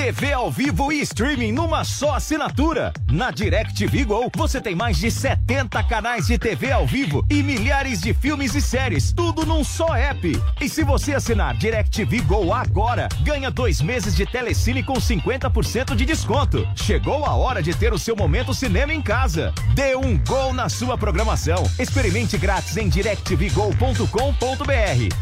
[0.00, 2.90] TV ao vivo e streaming numa só assinatura.
[3.12, 8.00] Na DirecTV Go, você tem mais de 70 canais de TV ao vivo e milhares
[8.00, 10.32] de filmes e séries, tudo num só app.
[10.58, 16.06] E se você assinar DirecTV Go agora, ganha dois meses de telecine com 50% de
[16.06, 16.66] desconto.
[16.74, 19.52] Chegou a hora de ter o seu momento cinema em casa.
[19.74, 21.62] Dê um gol na sua programação.
[21.78, 24.06] Experimente grátis em directvgo.com.br.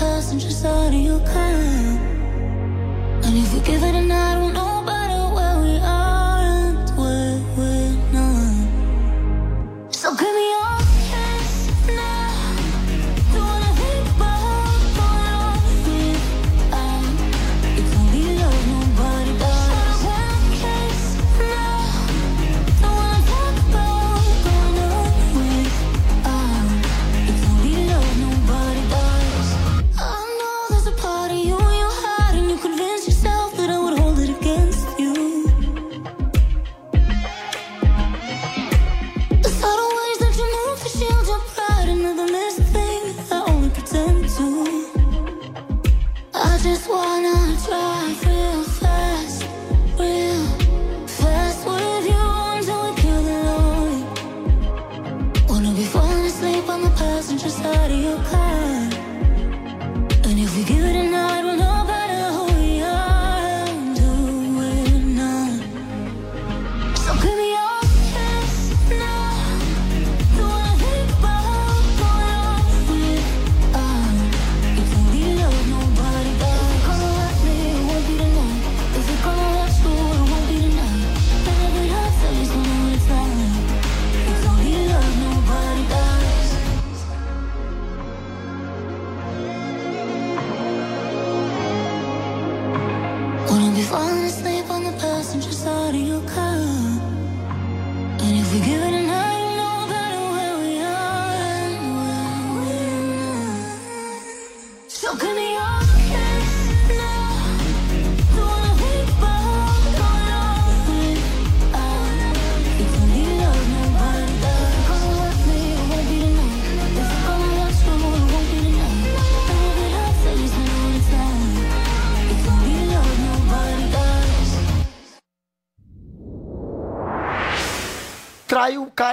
[0.00, 1.60] Passenger side of your car.
[3.24, 4.69] And if we give it a night, we'll know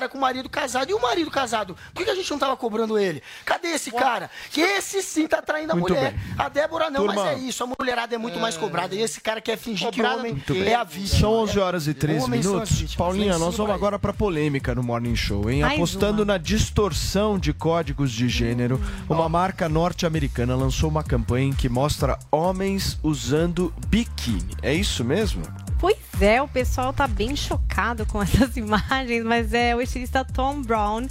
[0.08, 0.90] cara com o marido casado.
[0.90, 1.76] E o marido casado?
[1.94, 3.22] Por que a gente não tava cobrando ele?
[3.46, 4.30] Cadê esse cara?
[4.52, 6.14] Que esse sim tá traindo a Muito mulher.
[6.14, 6.20] bem.
[6.38, 7.24] A Débora não, Turma.
[7.26, 7.64] mas é isso.
[7.64, 8.96] A mulherada é muito mais cobrada.
[8.96, 11.20] E esse cara quer fingir que o homem é a vítima.
[11.20, 12.96] São 11 horas e 13 Homens são as minutos.
[12.96, 15.62] Paulinha, nós vamos agora para polêmica no Morning Show, hein?
[15.62, 16.34] Mais Apostando uma.
[16.34, 22.18] na distorção de códigos de gênero, uma marca norte-americana lançou uma campanha em que mostra
[22.32, 24.56] homens usando biquíni.
[24.62, 25.44] É isso mesmo?
[25.80, 30.62] Pois é, o pessoal tá bem chocado com essas imagens, mas é o estilista Tom
[30.62, 31.08] Brown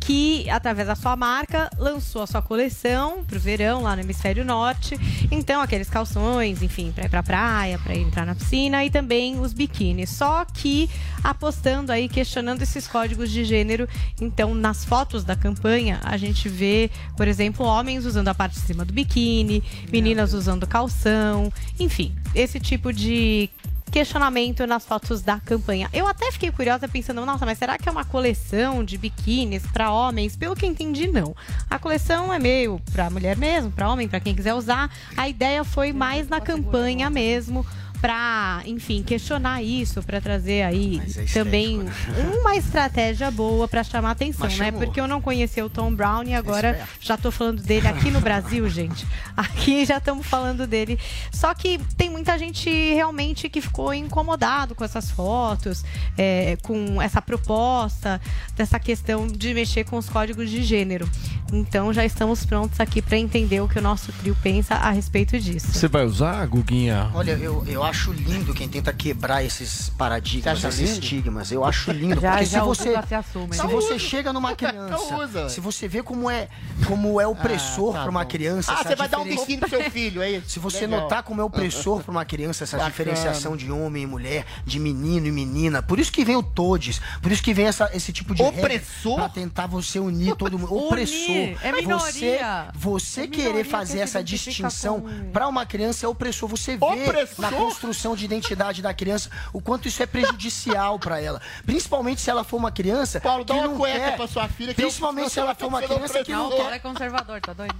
[0.00, 4.98] que, através da sua marca, lançou a sua coleção pro verão lá no hemisfério norte.
[5.30, 9.52] Então, aqueles calções, enfim, pra ir pra praia, pra entrar na piscina e também os
[9.52, 10.10] biquínis.
[10.10, 10.88] Só que
[11.22, 13.88] apostando aí, questionando esses códigos de gênero.
[14.20, 18.60] Então, nas fotos da campanha, a gente vê, por exemplo, homens usando a parte de
[18.60, 23.50] cima do biquíni, meninas usando calção, enfim, esse tipo de
[23.90, 25.88] questionamento nas fotos da campanha.
[25.92, 29.92] Eu até fiquei curiosa pensando, nossa, mas será que é uma coleção de biquínis para
[29.92, 30.36] homens?
[30.36, 31.34] Pelo que entendi, não.
[31.68, 34.90] A coleção é meio para mulher mesmo, para homem, para quem quiser usar.
[35.16, 37.66] A ideia foi mais na campanha mesmo.
[38.00, 41.02] Pra, enfim, questionar isso, pra trazer aí
[41.34, 41.80] também
[42.40, 44.66] uma estratégia boa pra chamar atenção, Mas né?
[44.66, 44.80] chamou.
[44.80, 46.90] Porque eu não conhecia o Tom Brown e agora Esperto.
[47.00, 49.06] já tô falando dele aqui no Brasil, gente.
[49.36, 50.98] Aqui já estamos falando dele.
[51.30, 55.84] Só que tem muita gente realmente que ficou incomodado com essas fotos,
[56.16, 58.20] é, com essa proposta,
[58.56, 61.08] dessa questão de mexer com os códigos de gênero.
[61.52, 65.38] Então já estamos prontos aqui para entender o que o nosso trio pensa a respeito
[65.38, 65.68] disso.
[65.72, 67.10] Você vai usar, Guguinha?
[67.14, 70.92] Olha, eu, eu acho lindo quem tenta quebrar esses paradigmas, esses lindo?
[70.92, 71.50] estigmas.
[71.52, 72.20] Eu acho lindo.
[72.20, 73.52] Já- porque já se você, se assume.
[73.54, 73.98] se Não você usa.
[73.98, 76.48] chega numa criança, se você vê como é,
[76.86, 79.90] como é opressor tá para uma criança, Ah, você vai dar um biquíni pro seu
[79.90, 80.50] filho, é isso?
[80.50, 81.00] Se você Legal.
[81.02, 82.90] notar como é opressor para uma criança essa Bacana.
[82.90, 87.00] diferenciação de homem e mulher, de menino e menina, por isso que vem o todes,
[87.20, 89.16] por isso que vem essa, esse tipo de Opressor?
[89.16, 90.74] para tentar você unir todo mundo.
[90.74, 91.39] Opressor.
[91.62, 92.68] É Você, minoria.
[92.74, 96.48] você É querer minoria fazer que se essa distinção com- para uma criança é opressor.
[96.48, 97.40] Você vê Opressor?
[97.40, 101.40] na construção de identidade da criança o quanto isso é prejudicial para ela.
[101.64, 104.16] Principalmente se ela for uma criança Paulo, dá que uma não cueca quer.
[104.16, 106.72] pra sua filha que Principalmente eu- se ela for uma criança que Não, não quer.
[106.74, 107.74] é conservador, tá doido?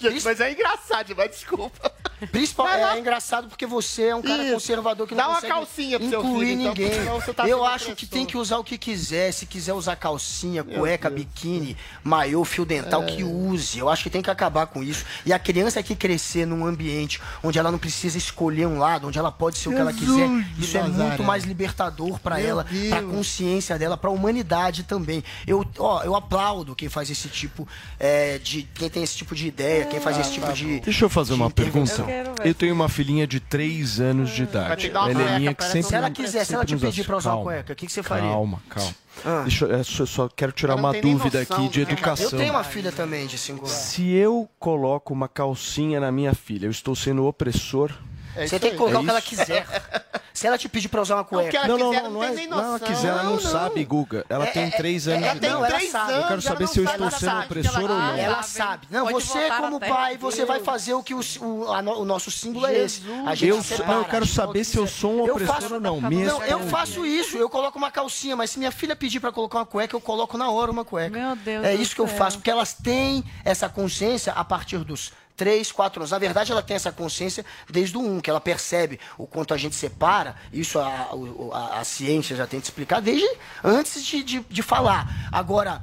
[0.00, 1.92] Gente, mas é engraçado demais, desculpa.
[2.32, 2.96] Principal, Vai lá.
[2.96, 4.54] é, engraçado porque você é um cara Isso.
[4.54, 7.34] conservador que não Dá uma calcinha pro seu incluir filho, então, ninguém.
[7.34, 9.30] tá Eu acho que tem que usar o que quiser.
[9.32, 13.06] Se quiser usar calcinha, cueca, biquíni, maiô, fio dental, É.
[13.06, 13.78] que use.
[13.78, 15.04] Eu acho que tem que acabar com isso.
[15.24, 19.18] E a criança que crescer num ambiente onde ela não precisa escolher um lado, onde
[19.18, 22.64] ela pode ser o que ela quiser, isso é muito mais libertador pra Meu ela,
[22.64, 23.12] pra Deus.
[23.14, 25.22] consciência dela, pra humanidade também.
[25.46, 27.66] Eu, ó, eu aplaudo quem faz esse tipo
[27.98, 28.62] é, de.
[28.74, 30.80] quem tem esse tipo de ideia, quem faz esse tipo de.
[30.80, 32.02] Deixa eu fazer uma pergunta.
[32.02, 32.46] Eu.
[32.46, 34.90] Eu tenho uma filhinha de 3 anos de Vai idade.
[34.90, 35.82] uma Ela é minha que sempre.
[35.82, 37.92] Se ela quiser, se ela te pedir pra usar uma calma, cueca, o que que
[37.92, 38.28] você faria?
[38.30, 38.94] Calma, calma.
[39.24, 39.42] Ah.
[39.42, 42.26] Deixa, eu- é, só- eu só quero tirar uma dúvida aqui de é educação.
[42.30, 43.70] Eu tenho uma filha também de 5 anos.
[43.72, 47.90] Se eu coloco uma calcinha na minha filha, eu estou sendo opressor?
[48.36, 49.66] Você tem que colocar o que ela quiser.
[50.32, 51.66] Se ela te pedir pra usar uma cueca.
[51.66, 54.24] Não, não, não, não, é, não, ela quiser, ela não, sabe, Guga.
[54.28, 55.52] Ela É, tem é, 3 é, anos é, de idade.
[55.52, 56.12] não, ela sabe.
[56.12, 58.16] Eu quero saber se eu estou Ela sendo opressor ou não.
[58.16, 58.86] Ela sabe.
[58.88, 62.04] Não, Pode você como pai, você vai fazer o que o, o, a no- o
[62.04, 63.02] nosso símbolo é esse.
[63.26, 65.34] A gente Eu, separa, não, eu quero a gente saber se eu sou um Eu
[65.34, 66.00] opressor faço- ou não.
[66.00, 69.58] Não, eu faço isso, eu coloco uma calcinha, mas se minha filha pedir pra colocar
[69.58, 71.10] uma cueca, eu coloco na hora uma cueca.
[71.18, 75.12] Meu Deus É isso que eu faço, porque elas têm essa consciência a partir dos
[75.38, 76.10] 3, 4 anos.
[76.10, 79.56] Na verdade, ela tem essa consciência desde o 1, que ela percebe o quanto a
[79.56, 80.34] gente separa.
[80.52, 81.08] Isso a,
[81.52, 83.26] a, a ciência já tenta explicar desde
[83.62, 85.28] antes de, de, de falar.
[85.30, 85.82] Agora,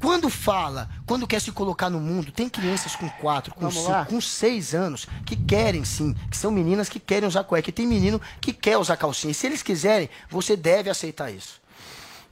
[0.00, 3.90] quando fala, quando quer se colocar no mundo, tem crianças com 4, com Vamos 5,
[3.90, 4.06] lá?
[4.06, 7.68] com 6 anos que querem sim, que são meninas que querem usar cueca.
[7.68, 9.30] E tem menino que quer usar calcinha.
[9.30, 11.60] E se eles quiserem, você deve aceitar isso.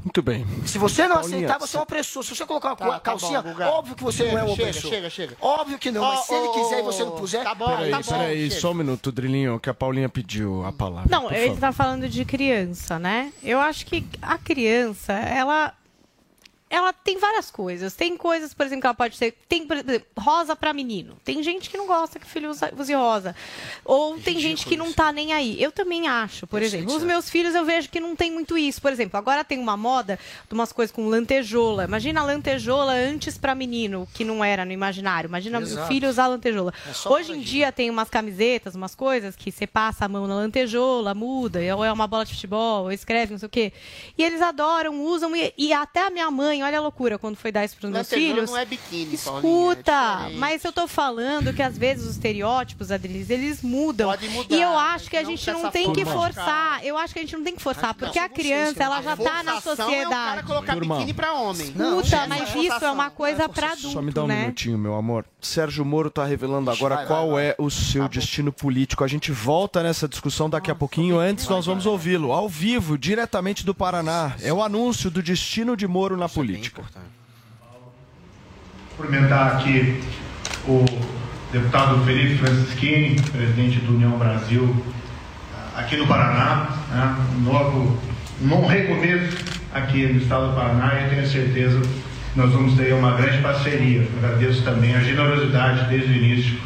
[0.04, 0.46] Muito bem.
[0.66, 2.22] Se você não Paulinha, aceitar, você é um opressor.
[2.22, 4.44] Se você colocar uma Tá, cua- tá calcinha, bom, óbvio que você Chega, não é
[4.44, 4.90] um chega, opressor.
[4.90, 5.36] chega, chega.
[5.40, 7.90] Óbvio que não, mas se ele quiser e ó, você não puser, tá bom, Peraí,
[7.90, 8.60] tá bom, peraí, chega.
[8.60, 11.08] só um minuto, Drilinho, que a Paulinha pediu a palavra.
[11.10, 11.60] Não, ele favor.
[11.60, 13.32] tá falando de criança, né?
[13.42, 15.72] Eu acho que a criança, ela.
[16.74, 17.94] Ela tem várias coisas.
[17.94, 19.38] Tem coisas, por exemplo, que ela pode ser.
[19.48, 21.16] Tem, por exemplo, rosa pra menino.
[21.22, 23.36] Tem gente que não gosta que o filho use rosa.
[23.84, 25.62] Ou tem gente que não tá nem aí.
[25.62, 26.92] Eu também acho, por Eu exemplo.
[26.92, 28.82] Os meus filhos eu vejo que não tem muito isso.
[28.82, 30.18] Por exemplo, agora tem uma moda
[30.48, 31.84] de umas coisas com lantejola.
[31.84, 35.28] Imagina a lantejola antes pra menino, que não era no imaginário.
[35.28, 35.86] Imagina meu Exato.
[35.86, 36.74] filho usar lantejola.
[36.88, 40.34] É Hoje em dia tem umas camisetas, umas coisas que você passa a mão na
[40.34, 43.72] lantejola, muda, ou é uma bola de futebol, ou escreve, não sei o quê.
[44.18, 47.52] E eles adoram, usam, e, e até a minha mãe, olha a loucura, quando foi
[47.52, 48.50] dar isso pros meus Lantejola filhos.
[48.50, 50.38] não é biquíni, Paulinha, é Escuta, diferente.
[50.38, 54.08] mas eu tô falando que às vezes os estereótipos, Adriles, eles mudam.
[54.30, 56.84] mudar, e eu acho que a não gente dessa não tem que forçar.
[56.84, 59.16] Eu acho que a gente não tem que forçar, porque a vocês, criança, ela já
[59.16, 60.46] tá na Forçação é o cara sociedade.
[60.46, 60.94] colocar Turma.
[60.96, 61.66] biquíni pra homem.
[61.68, 64.40] Escuta, mas isso é uma coisa pra adulto, Só me dá um né?
[64.42, 65.24] minutinho, meu amor.
[65.40, 67.46] Sérgio Moro tá revelando agora Vai, vai, qual vai.
[67.48, 69.04] é o seu destino político.
[69.04, 71.18] A gente volta nessa discussão daqui a pouquinho.
[71.18, 74.34] Antes, nós vamos ouvi-lo ao vivo, diretamente do Paraná.
[74.42, 76.43] É o anúncio do destino de Moro na política.
[78.96, 80.00] Cumprimentar aqui
[80.66, 80.84] o
[81.52, 84.84] deputado Felipe Francischini, presidente do União Brasil,
[85.76, 86.68] aqui no Paraná.
[86.90, 87.16] Né?
[87.36, 87.98] Um novo,
[88.40, 89.36] um recomeço
[89.72, 94.08] aqui no estado do Paraná e tenho certeza que nós vamos ter uma grande parceria.
[94.18, 96.58] Agradeço também a generosidade desde o início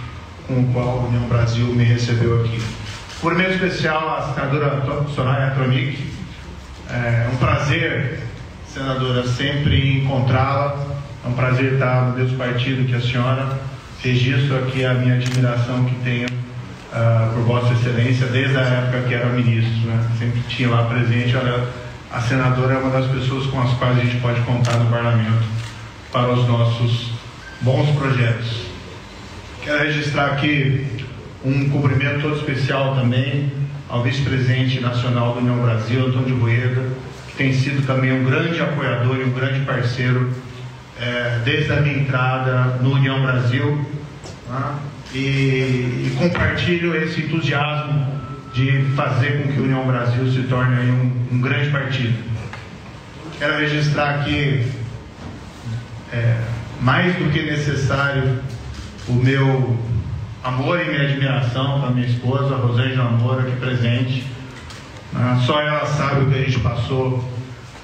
[0.46, 2.60] com o qual a União Brasil me recebeu aqui.
[3.20, 4.82] Cumprimento especial à senadora
[5.14, 5.98] Soraya Tronic.
[6.90, 8.20] É um prazer,
[8.78, 10.78] senadora, sempre encontrá-la.
[11.24, 13.58] É um prazer estar no mesmo partido que a senhora.
[14.00, 16.28] Registro aqui a minha admiração que tenho
[16.92, 19.88] ah, por Vossa Excelência desde a época que era ministro.
[19.88, 20.08] Né?
[20.18, 21.36] Sempre tinha lá presente.
[21.36, 21.66] Olha,
[22.12, 25.44] a senadora é uma das pessoas com as quais a gente pode contar no parlamento
[26.12, 27.10] para os nossos
[27.60, 28.68] bons projetos.
[29.62, 30.86] Quero registrar aqui
[31.44, 33.52] um cumprimento todo especial também
[33.88, 36.32] ao vice-presidente nacional do União Brasil, Antônio de
[37.38, 40.34] tem sido também um grande apoiador e um grande parceiro
[41.00, 43.86] eh, desde a minha entrada no União Brasil.
[44.50, 44.74] né?
[45.14, 48.06] E, e compartilho esse entusiasmo
[48.52, 52.18] de fazer com que a União Brasil se torne um, um grande partido.
[53.38, 54.70] Quero registrar aqui
[56.12, 56.40] é,
[56.80, 58.40] mais do que necessário
[59.06, 59.78] o meu
[60.42, 64.26] amor e minha admiração para minha esposa, Rosângela Moura, aqui presente.
[65.14, 67.26] Ah, só ela sabe o que a gente passou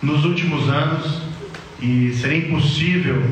[0.02, 1.22] nos últimos anos
[1.80, 3.22] e seria impossível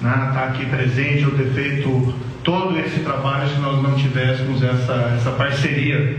[0.00, 2.14] né, estar aqui presente ou ter feito
[2.44, 6.18] todo esse trabalho se nós não tivéssemos essa, essa parceria,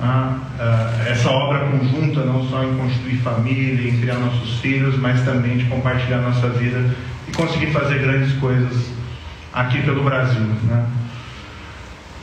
[0.00, 5.24] né, ah, essa obra conjunta, não só em constituir família, em criar nossos filhos, mas
[5.24, 6.94] também de compartilhar nossa vida
[7.28, 8.90] e conseguir fazer grandes coisas
[9.52, 10.42] aqui pelo Brasil.
[10.64, 10.86] Né.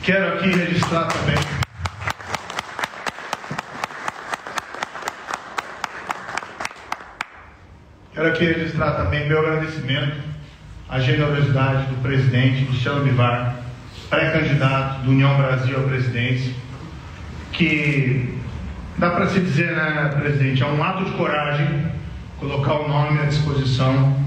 [0.02, 1.67] Quero aqui registrar também.
[8.18, 10.16] Quero aqui registrar também meu agradecimento
[10.88, 13.60] à generosidade do presidente Luciano Bivar,
[14.10, 16.52] pré-candidato do União Brasil à presidência,
[17.52, 18.36] que
[18.96, 21.86] dá para se dizer, né, presidente, é um ato de coragem
[22.40, 24.20] colocar o nome à disposição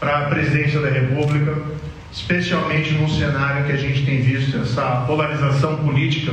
[0.00, 1.62] para a presidência da República,
[2.10, 6.32] especialmente num cenário que a gente tem visto essa polarização política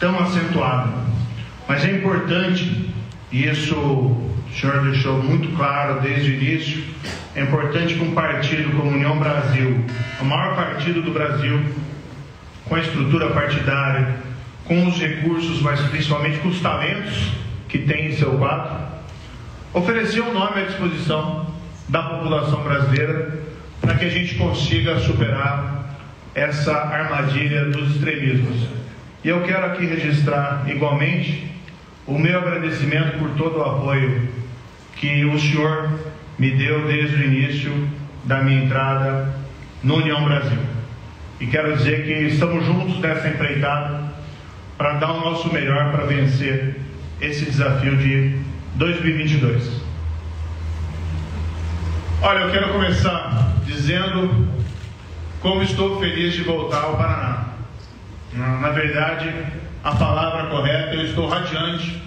[0.00, 0.90] tão acentuada.
[1.68, 2.94] Mas é importante,
[3.30, 6.84] e isso o senhor deixou muito claro desde o início,
[7.34, 9.84] é importante que um partido como União Brasil,
[10.20, 11.60] o maior partido do Brasil,
[12.64, 14.16] com a estrutura partidária,
[14.64, 17.32] com os recursos, mas principalmente com os talentos
[17.68, 18.76] que tem em seu quadro,
[19.72, 21.46] oferecer um nome à disposição
[21.88, 23.38] da população brasileira
[23.80, 25.96] para que a gente consiga superar
[26.34, 28.68] essa armadilha dos extremismos.
[29.24, 31.50] E eu quero aqui registrar igualmente
[32.08, 34.28] o meu agradecimento por todo o apoio
[34.96, 35.90] que o senhor
[36.38, 37.88] me deu desde o início
[38.24, 39.34] da minha entrada
[39.82, 40.58] no União Brasil.
[41.38, 44.10] E quero dizer que estamos juntos nessa empreitada
[44.78, 46.80] para dar o nosso melhor para vencer
[47.20, 48.40] esse desafio de
[48.76, 49.82] 2022.
[52.22, 54.48] Olha, eu quero começar dizendo
[55.40, 57.48] como estou feliz de voltar ao Paraná.
[58.34, 59.32] Na verdade,
[59.82, 62.02] a palavra correta, eu estou radiante,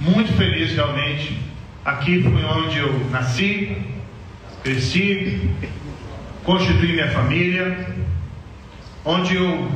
[0.00, 1.38] muito feliz realmente.
[1.84, 3.76] Aqui foi onde eu nasci,
[4.62, 5.50] cresci,
[6.44, 7.86] constituí minha família,
[9.04, 9.70] onde eu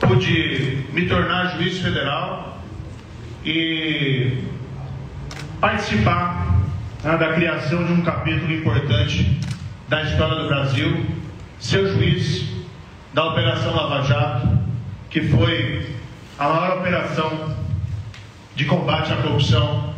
[0.00, 2.62] pude me tornar juiz federal
[3.44, 4.44] e
[5.60, 6.60] participar
[7.02, 9.40] né, da criação de um capítulo importante
[9.88, 11.06] da história do Brasil,
[11.60, 12.44] ser juiz
[13.14, 14.55] da Operação Lava Jato,
[15.10, 15.94] que foi
[16.38, 17.56] a maior operação
[18.54, 19.94] de combate à corrupção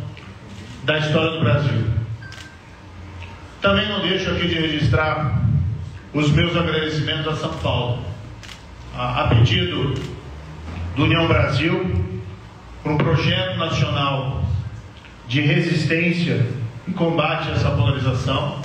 [0.83, 1.85] da história do Brasil.
[3.61, 5.43] Também não deixo aqui de registrar
[6.13, 8.03] os meus agradecimentos a São Paulo,
[8.95, 9.93] a, pedido
[10.95, 12.05] do União Brasil,
[12.81, 14.43] para um projeto nacional
[15.27, 16.47] de resistência
[16.87, 18.61] e combate a essa polarização.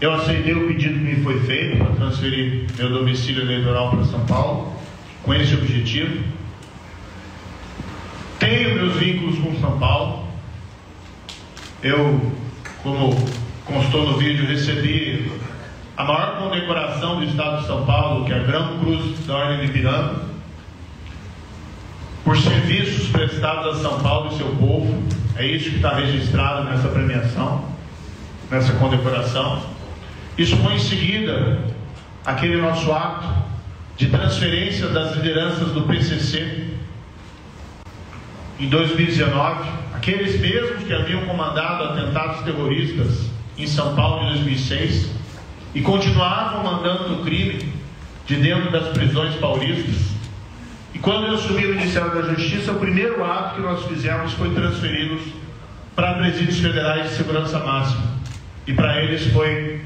[0.00, 4.20] Eu aceitei o pedido que me foi feito para transferir meu domicílio eleitoral para São
[4.26, 4.74] Paulo,
[5.22, 6.24] com esse objetivo.
[8.38, 10.28] Tenho meus vínculos com São Paulo.
[11.82, 12.32] Eu,
[12.82, 13.14] como
[13.64, 15.30] constou no vídeo, recebi
[15.96, 19.66] a maior condecoração do Estado de São Paulo, que é a Grão Cruz da Ordem
[19.66, 20.22] de Piranga,
[22.24, 25.02] por serviços prestados a São Paulo e seu povo.
[25.36, 27.64] É isso que está registrado nessa premiação,
[28.50, 29.62] nessa condecoração.
[30.36, 31.60] Isso foi em seguida
[32.24, 33.49] aquele nosso ato
[34.00, 36.68] de transferência das lideranças do PCC
[38.58, 43.26] em 2019, aqueles mesmos que haviam comandado atentados terroristas
[43.58, 45.10] em São Paulo em 2006
[45.74, 47.74] e continuavam mandando no crime
[48.26, 50.14] de dentro das prisões paulistas.
[50.94, 54.48] E quando eu assumi o Ministério da Justiça, o primeiro ato que nós fizemos foi
[54.54, 55.20] transferi-los
[55.94, 58.02] para presídios federais de segurança máxima.
[58.66, 59.82] E para eles foi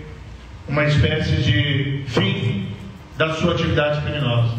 [0.68, 2.73] uma espécie de fim
[3.16, 4.54] da sua atividade criminosa.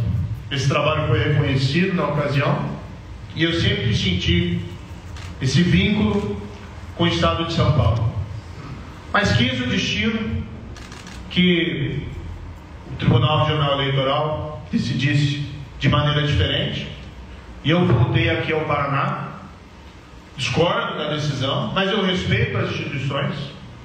[0.49, 2.76] Esse trabalho foi reconhecido na ocasião
[3.36, 4.61] e eu sempre senti
[5.41, 6.41] esse vínculo
[6.95, 8.14] com o Estado de São Paulo.
[9.11, 10.44] Mas quis o destino
[11.30, 12.07] que
[12.91, 15.45] o Tribunal Regional Eleitoral decidisse
[15.80, 16.88] de maneira diferente.
[17.64, 19.23] E eu voltei aqui ao Paraná.
[20.38, 23.34] Discordo da decisão, mas eu respeito as instituições.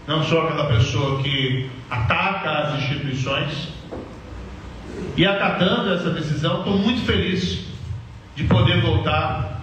[0.07, 3.69] Não sou aquela pessoa que ataca as instituições.
[5.17, 7.67] E acatando essa decisão, estou muito feliz
[8.35, 9.61] de poder voltar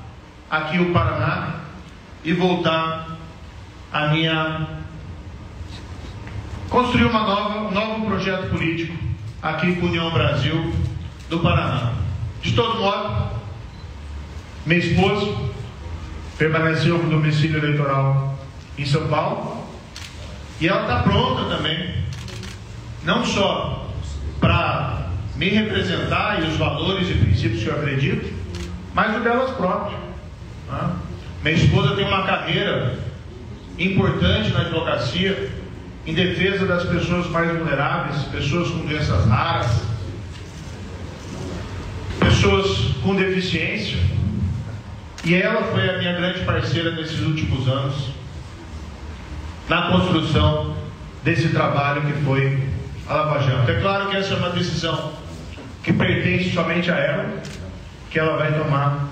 [0.50, 1.62] aqui ao Paraná
[2.24, 3.18] e voltar
[3.92, 4.68] a minha
[6.70, 8.94] construir uma nova, um novo projeto político
[9.42, 10.74] aqui com a União Brasil
[11.30, 11.94] do Paraná.
[12.42, 13.32] De todo modo,
[14.66, 15.34] minha esposa
[16.38, 18.38] permaneceu com domicílio eleitoral
[18.78, 19.66] em São Paulo
[20.60, 21.96] e ela está pronta também,
[23.04, 23.90] não só
[24.40, 25.07] para
[25.38, 28.34] me representar e os valores e princípios que eu acredito,
[28.94, 30.00] mas o delas próprias.
[30.70, 30.96] Né?
[31.44, 32.98] Minha esposa tem uma carreira
[33.78, 35.52] importante na advocacia
[36.06, 39.82] em defesa das pessoas mais vulneráveis, pessoas com doenças raras,
[42.20, 43.98] pessoas com deficiência.
[45.24, 48.10] E ela foi a minha grande parceira nesses últimos anos
[49.70, 50.76] na construção
[51.24, 52.68] desse trabalho que foi
[53.08, 53.70] a Lava Jato.
[53.70, 55.14] É claro que essa é uma decisão
[55.88, 57.42] que pertence somente a ela,
[58.12, 59.08] que ela vai tomar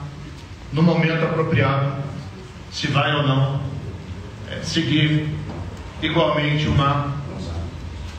[0.73, 2.03] no momento apropriado,
[2.69, 3.61] se vai ou não
[4.51, 5.25] é, seguir
[6.01, 7.13] igualmente uma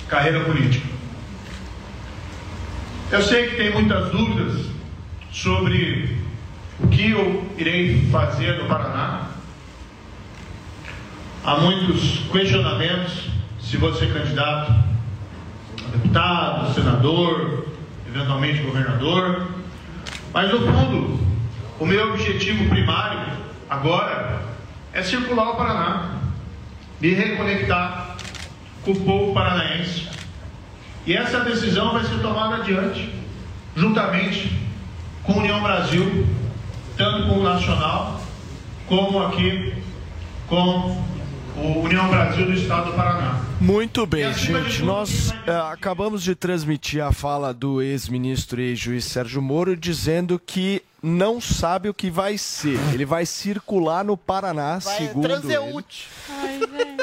[0.08, 0.88] carreira política.
[3.12, 4.70] Eu sei que tem muitas dúvidas
[5.30, 6.16] sobre
[6.80, 9.32] o que eu irei fazer no Paraná.
[11.44, 13.28] Há muitos questionamentos
[13.60, 17.65] se vou ser candidato a deputado, senador,
[18.16, 19.46] eventualmente governador.
[20.32, 21.20] Mas no fundo,
[21.78, 23.20] o meu objetivo primário
[23.68, 24.42] agora
[24.92, 26.10] é circular o Paraná,
[27.00, 28.16] me reconectar
[28.82, 30.08] com o povo paranaense.
[31.06, 33.14] E essa decisão vai ser tomada adiante,
[33.76, 34.50] juntamente
[35.22, 36.26] com a União Brasil,
[36.96, 38.20] tanto com o Nacional,
[38.86, 39.74] como aqui
[40.48, 41.04] com
[41.56, 43.45] o União Brasil do Estado do Paraná.
[43.60, 44.82] Muito bem, gente.
[44.82, 50.82] Nós eh, acabamos de transmitir a fala do ex-ministro e ex-juiz Sérgio Moro dizendo que
[51.02, 52.78] não sabe o que vai ser.
[52.92, 55.40] Ele vai circular no Paraná, segundo ele.
[55.40, 56.08] Transeúnte.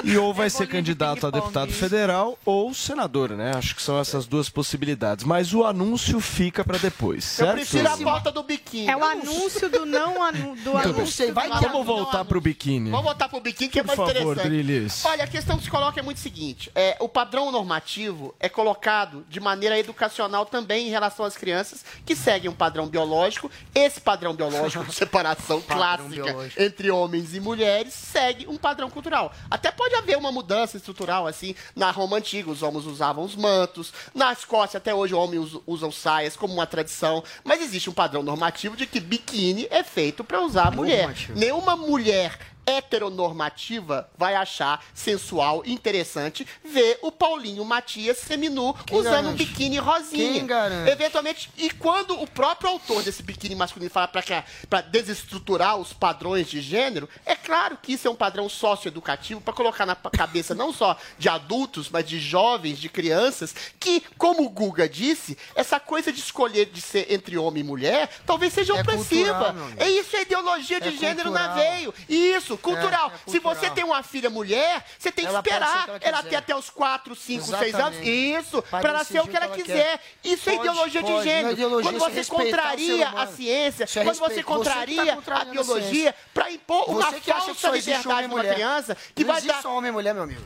[0.04, 3.54] E ou vai ser candidato a deputado federal ou senador, né?
[3.56, 5.24] Acho que são essas duas possibilidades.
[5.26, 7.56] Mas o anúncio fica para depois, Eu certo?
[7.58, 8.88] prefiro a volta do biquíni.
[8.90, 11.34] É o anúncio do não anu do Muito anúncio.
[11.34, 11.50] bem.
[11.50, 12.90] do não Vamos voltar pro biquíni.
[12.92, 14.48] Vamos voltar pro biquíni que é Por mais favor, interessante.
[14.50, 15.06] Drilis.
[15.06, 19.26] Olha, a questão que se coloca é muito seguinte: é, o padrão normativo é colocado
[19.30, 23.50] de maneira educacional também em relação às crianças que seguem um padrão biológico.
[23.74, 26.62] Esse padrão biológico de separação Padrão clássica biológico.
[26.62, 29.32] entre homens e mulheres segue um padrão cultural.
[29.50, 33.94] Até pode haver uma mudança estrutural, assim, na Roma antiga, os homens usavam os mantos,
[34.14, 37.94] na Escócia até hoje os homens us- usam saias como uma tradição, mas existe um
[37.94, 41.02] padrão normativo de que biquíni é feito para usar a mulher.
[41.04, 41.40] Normativo.
[41.40, 49.20] Nenhuma mulher heteronormativa vai achar sensual e interessante ver o Paulinho Matias seminu Quem usando
[49.20, 49.46] um garante?
[49.46, 50.34] biquíni rosinha.
[50.34, 50.92] Quem garante?
[50.92, 56.62] Eventualmente, e quando o próprio autor desse biquíni masculino fala para desestruturar os padrões de
[56.62, 60.98] gênero, é claro que isso é um padrão socioeducativo para colocar na cabeça não só
[61.18, 66.20] de adultos, mas de jovens, de crianças, que, como o Guga disse, essa coisa de
[66.20, 69.34] escolher de ser entre homem e mulher talvez seja É opressiva.
[69.54, 69.70] cultural.
[69.78, 71.72] É isso, é ideologia de É gênero na cultural.
[71.74, 71.94] veio.
[72.08, 73.12] Isso, cultural.
[73.12, 73.76] É, é Se você cultural.
[73.76, 77.16] tem uma filha mulher, você tem que Ela esperar ela ela ter até os 4,
[77.16, 78.00] 5, 6 anos.
[78.06, 80.00] Isso, Pra para ela ser o que ela quiser.
[80.00, 80.00] quer.
[80.24, 81.14] Isso é Pode, ideologia de pode.
[81.14, 81.54] Não é gênero.
[81.54, 84.36] ideologia, quando isso é você contraria a ciência, Isso é quando você respeito.
[84.36, 89.24] Você tá contraria a biologia para impor uma falsa existe liberdade para uma criança que
[89.24, 90.42] Não vai existe dar só homem e mulher, meu amigo.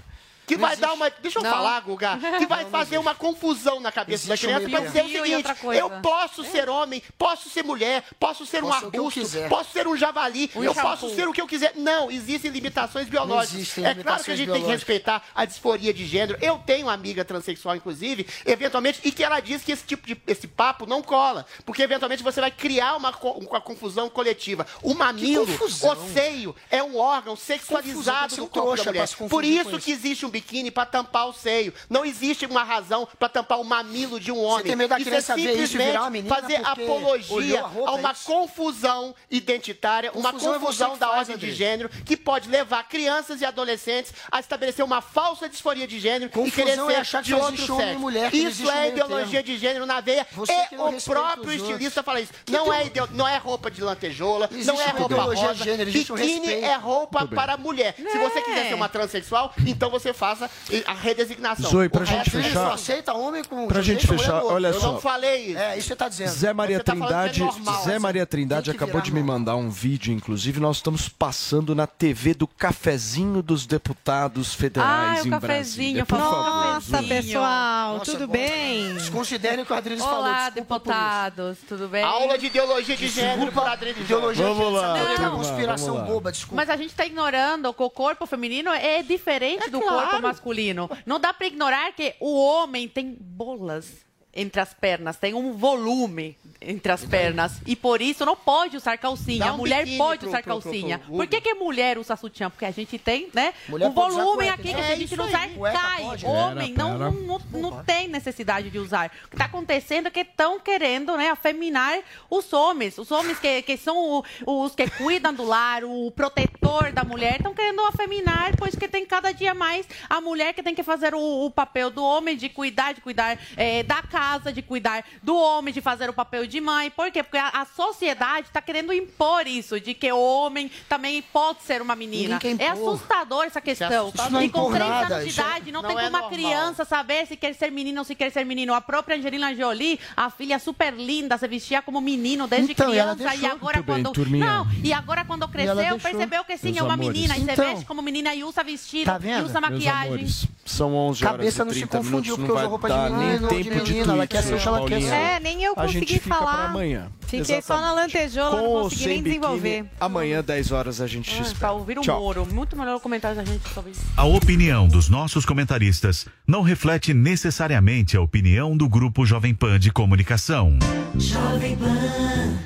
[0.48, 0.82] Que Não vai existe.
[0.88, 1.10] dar uma.
[1.10, 1.52] Deixa eu Não.
[1.52, 2.18] falar, Guga.
[2.40, 4.66] Que vai Não, fazer uma confusão na cabeça da Existe criança.
[4.66, 8.64] um Vai meio dizer o seguinte: eu posso ser homem, posso ser mulher, posso ser
[8.64, 9.20] um Posso eu arbusto,
[9.50, 10.90] posso ser um javali, Um eu shampoo.
[10.92, 11.74] posso ser o que eu quiser.
[11.76, 13.56] Não, existem limitações biológicas.
[13.56, 16.40] existem é claro que a limitações gente tem que respeitar a disforia de gênero.
[16.42, 20.18] Eu tenho uma amiga transexual, inclusive, eventualmente, e que ela diz que esse tipo de
[20.26, 21.46] esse papo não cola.
[21.66, 24.66] Porque eventualmente você vai criar uma, uma confusão coletiva.
[24.82, 29.10] O mamilo, o seio, é um órgão sexualizado do um corpo da mulher.
[29.30, 29.78] Por isso.
[29.78, 31.74] que existe um biquíni para tampar o seio.
[31.90, 34.66] Não existe uma razão para tampar o mamilo de um homem.
[34.66, 37.92] tem medo da isso é isso e simplesmente virar uma menina fazer apologia a roupa,
[37.92, 38.26] a uma é isso?
[38.26, 43.42] confusão identitária, uma Confusão é você da faz, ordem de gênero que pode levar crianças
[43.42, 47.22] e adolescentes a estabelecer uma falsa disforia de gênero e Confusão querer é ser achar
[47.22, 48.00] que de outro e sexo.
[48.00, 49.46] mulher, isso é ideologia termo.
[49.46, 50.28] de gênero na veia.
[50.34, 52.32] Você e que não o próprio estilista fala isso.
[52.46, 55.48] Que não, que é ideo- não é roupa de lantejola, Existe não é roupa ideologia
[55.48, 55.56] rosa.
[55.56, 57.96] de gênero, um Biquíni é roupa para mulher.
[57.98, 60.50] Se você quiser ser uma transexual, então você faça
[60.86, 61.70] a redesignação.
[61.70, 63.68] Zoe, pra O gente é fechar- Só aceita homem com.
[63.68, 64.94] Pra só gente fechar, olha Eu só.
[64.94, 65.58] não falei isso.
[65.58, 66.30] É, isso você tá dizendo.
[66.30, 68.00] Zé Maria Você tá é Trindade, normal, Zé assim.
[68.00, 72.48] Maria Trindade acabou de me mandar um vídeo, inclusive nós estamos passando na TV do
[72.48, 75.40] cafezinho dos deputados federais Ah, em Brasília.
[75.40, 76.06] Brasília.
[76.06, 77.08] Por Nossa, favor.
[77.08, 78.34] Pessoal, Nossa, tudo bom.
[78.34, 78.94] bem?
[78.96, 80.20] Desconsiderem o que o Adriles falou.
[80.20, 80.52] Olá, por isso.
[80.56, 82.04] deputados, tudo bem?
[82.04, 84.98] Aula de ideologia de gênero Adriano de ideologia Vamos de lá.
[84.98, 86.14] É uma conspiração vamos lá.
[86.14, 86.56] boba, desculpa.
[86.56, 89.98] Mas a gente tá ignorando que o corpo feminino é diferente do claro.
[90.10, 90.90] corpo masculino.
[91.06, 94.07] Não dá pra ignorar que o homem tem bolas
[94.38, 97.54] entre as pernas, tem um volume entre as pernas.
[97.66, 99.40] E por isso não pode usar calcinha.
[99.46, 101.00] Dá a um mulher pode pro- usar pro- pro- calcinha.
[101.00, 102.50] pro- Por que, que mulher usa sutiã?
[102.50, 103.54] Porque a gente tem, né?
[103.68, 104.84] Mulher um volume cueca, aqui que então.
[104.84, 106.02] se a É gente não usar, Cueca cai.
[106.04, 106.26] pode.
[106.26, 107.12] Homem Pera, não, pera.
[107.12, 109.08] não, não, não tem necessidade de usar.
[109.26, 111.98] O que está acontecendo é que estão querendo né, afeminar
[112.30, 112.98] os homens.
[113.00, 117.38] Os homens que, que são o- os que cuidam do lar, o protetor da mulher,
[117.38, 121.16] estão querendo afeminar, pois que tem cada dia mais a mulher que tem que fazer
[121.16, 125.36] o, o papel do homem, de cuidar, de cuidar eh, da casa, de cuidar do
[125.38, 126.90] homem, de fazer o papel de mãe.
[126.92, 127.24] Por quê?
[127.24, 131.82] Porque a, a sociedade está querendo impor isso, de que o homem também pode ser
[131.82, 132.38] uma menina.
[132.60, 134.10] É assustador essa questão.
[134.14, 135.98] Isso não é e com impor 30 nada, anos de é- idade, não, não tem
[135.98, 136.32] é como uma normal.
[136.40, 138.74] criança saber se quer ser menino ou se quer ser menino.
[138.74, 143.34] A própria Angelina Jolie, a filha super linda, se vestia como menino desde Então, criança.
[143.36, 144.12] E agora bem, quando.
[144.14, 144.46] turminha.
[144.46, 147.14] não, e agora quando cresceu, percebeu que sim, Meus é uma amores.
[147.14, 147.38] menina.
[147.38, 147.66] E você Então.
[147.66, 149.42] veste como menina e usa vestido Tá vendo?
[149.42, 150.08] e usa maquiagem.
[150.08, 152.96] amores, São 11 horas Cabeça e não se 30 confundiu, porque usou vai roupa de
[152.98, 155.04] menino, nem de tempo de menina, ela quer ser ela quer.
[155.04, 156.54] É, nem eu A gente consegui fica falar.
[156.56, 157.08] pra amanhã.
[157.28, 159.86] Fiquei só na lantejola, Com não consegui nem biquíni, desenvolver.
[160.00, 161.60] Amanhã, 10 horas, a gente te Ah, espera.
[161.60, 162.20] pra ouvir o Tchau.
[162.22, 162.46] Moro.
[162.54, 164.02] Muito melhor o comentário da gente isso.
[164.16, 169.92] A opinião dos nossos comentaristas não reflete necessariamente a opinião do Grupo Jovem Pan de
[169.92, 170.78] Comunicação.
[171.18, 172.60] Jovem Pan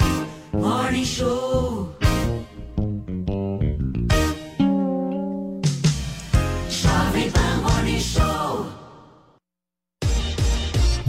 [0.54, 1.91] Morning Show.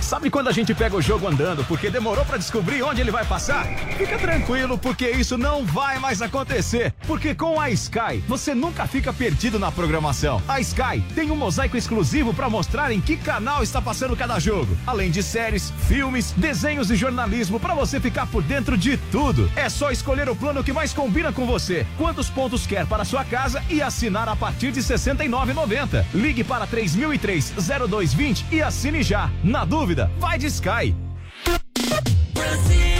[0.00, 3.24] Sabe quando a gente pega o jogo andando porque demorou pra descobrir onde ele vai
[3.24, 3.66] passar?
[3.96, 6.92] Fica tranquilo, porque isso não vai mais acontecer.
[7.06, 10.42] Porque com a Sky, você nunca fica perdido na programação.
[10.48, 14.76] A Sky tem um mosaico exclusivo pra mostrar em que canal está passando cada jogo.
[14.86, 19.50] Além de séries, filmes, desenhos e jornalismo pra você ficar por dentro de tudo.
[19.54, 21.86] É só escolher o plano que mais combina com você.
[21.96, 26.04] Quantos pontos quer para sua casa e assinar a partir de R$ 69,90.
[26.14, 27.52] Ligue para 3003
[27.88, 29.30] 0220 e assine já.
[29.44, 30.94] Na dúvida, vai de Sky.
[32.32, 32.99] Brazil's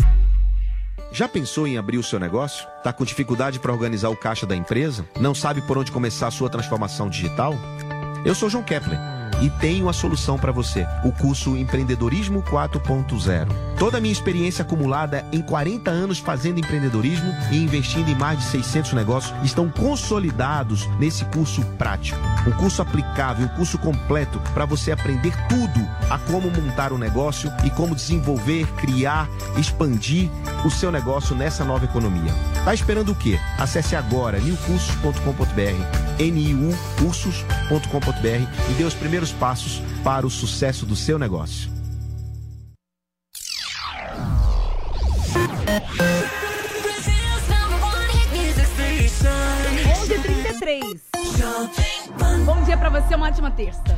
[1.11, 2.65] Já pensou em abrir o seu negócio?
[2.83, 5.05] Tá com dificuldade para organizar o caixa da empresa?
[5.19, 7.53] Não sabe por onde começar a sua transformação digital?
[8.23, 13.47] Eu sou João Kepler e tenho a solução para você: o curso Empreendedorismo 4.0.
[13.77, 18.45] Toda a minha experiência acumulada em 40 anos fazendo empreendedorismo e investindo em mais de
[18.45, 22.19] 600 negócios estão consolidados nesse curso prático.
[22.47, 27.51] Um curso aplicável, um curso completo para você aprender tudo a como montar um negócio
[27.63, 29.27] e como desenvolver, criar,
[29.57, 30.29] expandir
[30.63, 32.31] o seu negócio nessa nova economia.
[32.63, 33.39] Tá esperando o quê?
[33.57, 41.69] Acesse agora newcursos.com.br, niucursos.com.br e dê os primeiros passos para o sucesso do seu negócio.
[46.81, 49.29] Brazil's number one hit music station.
[50.03, 50.99] 11h33.
[52.45, 53.95] Bom dia pra você, uma ótima terça.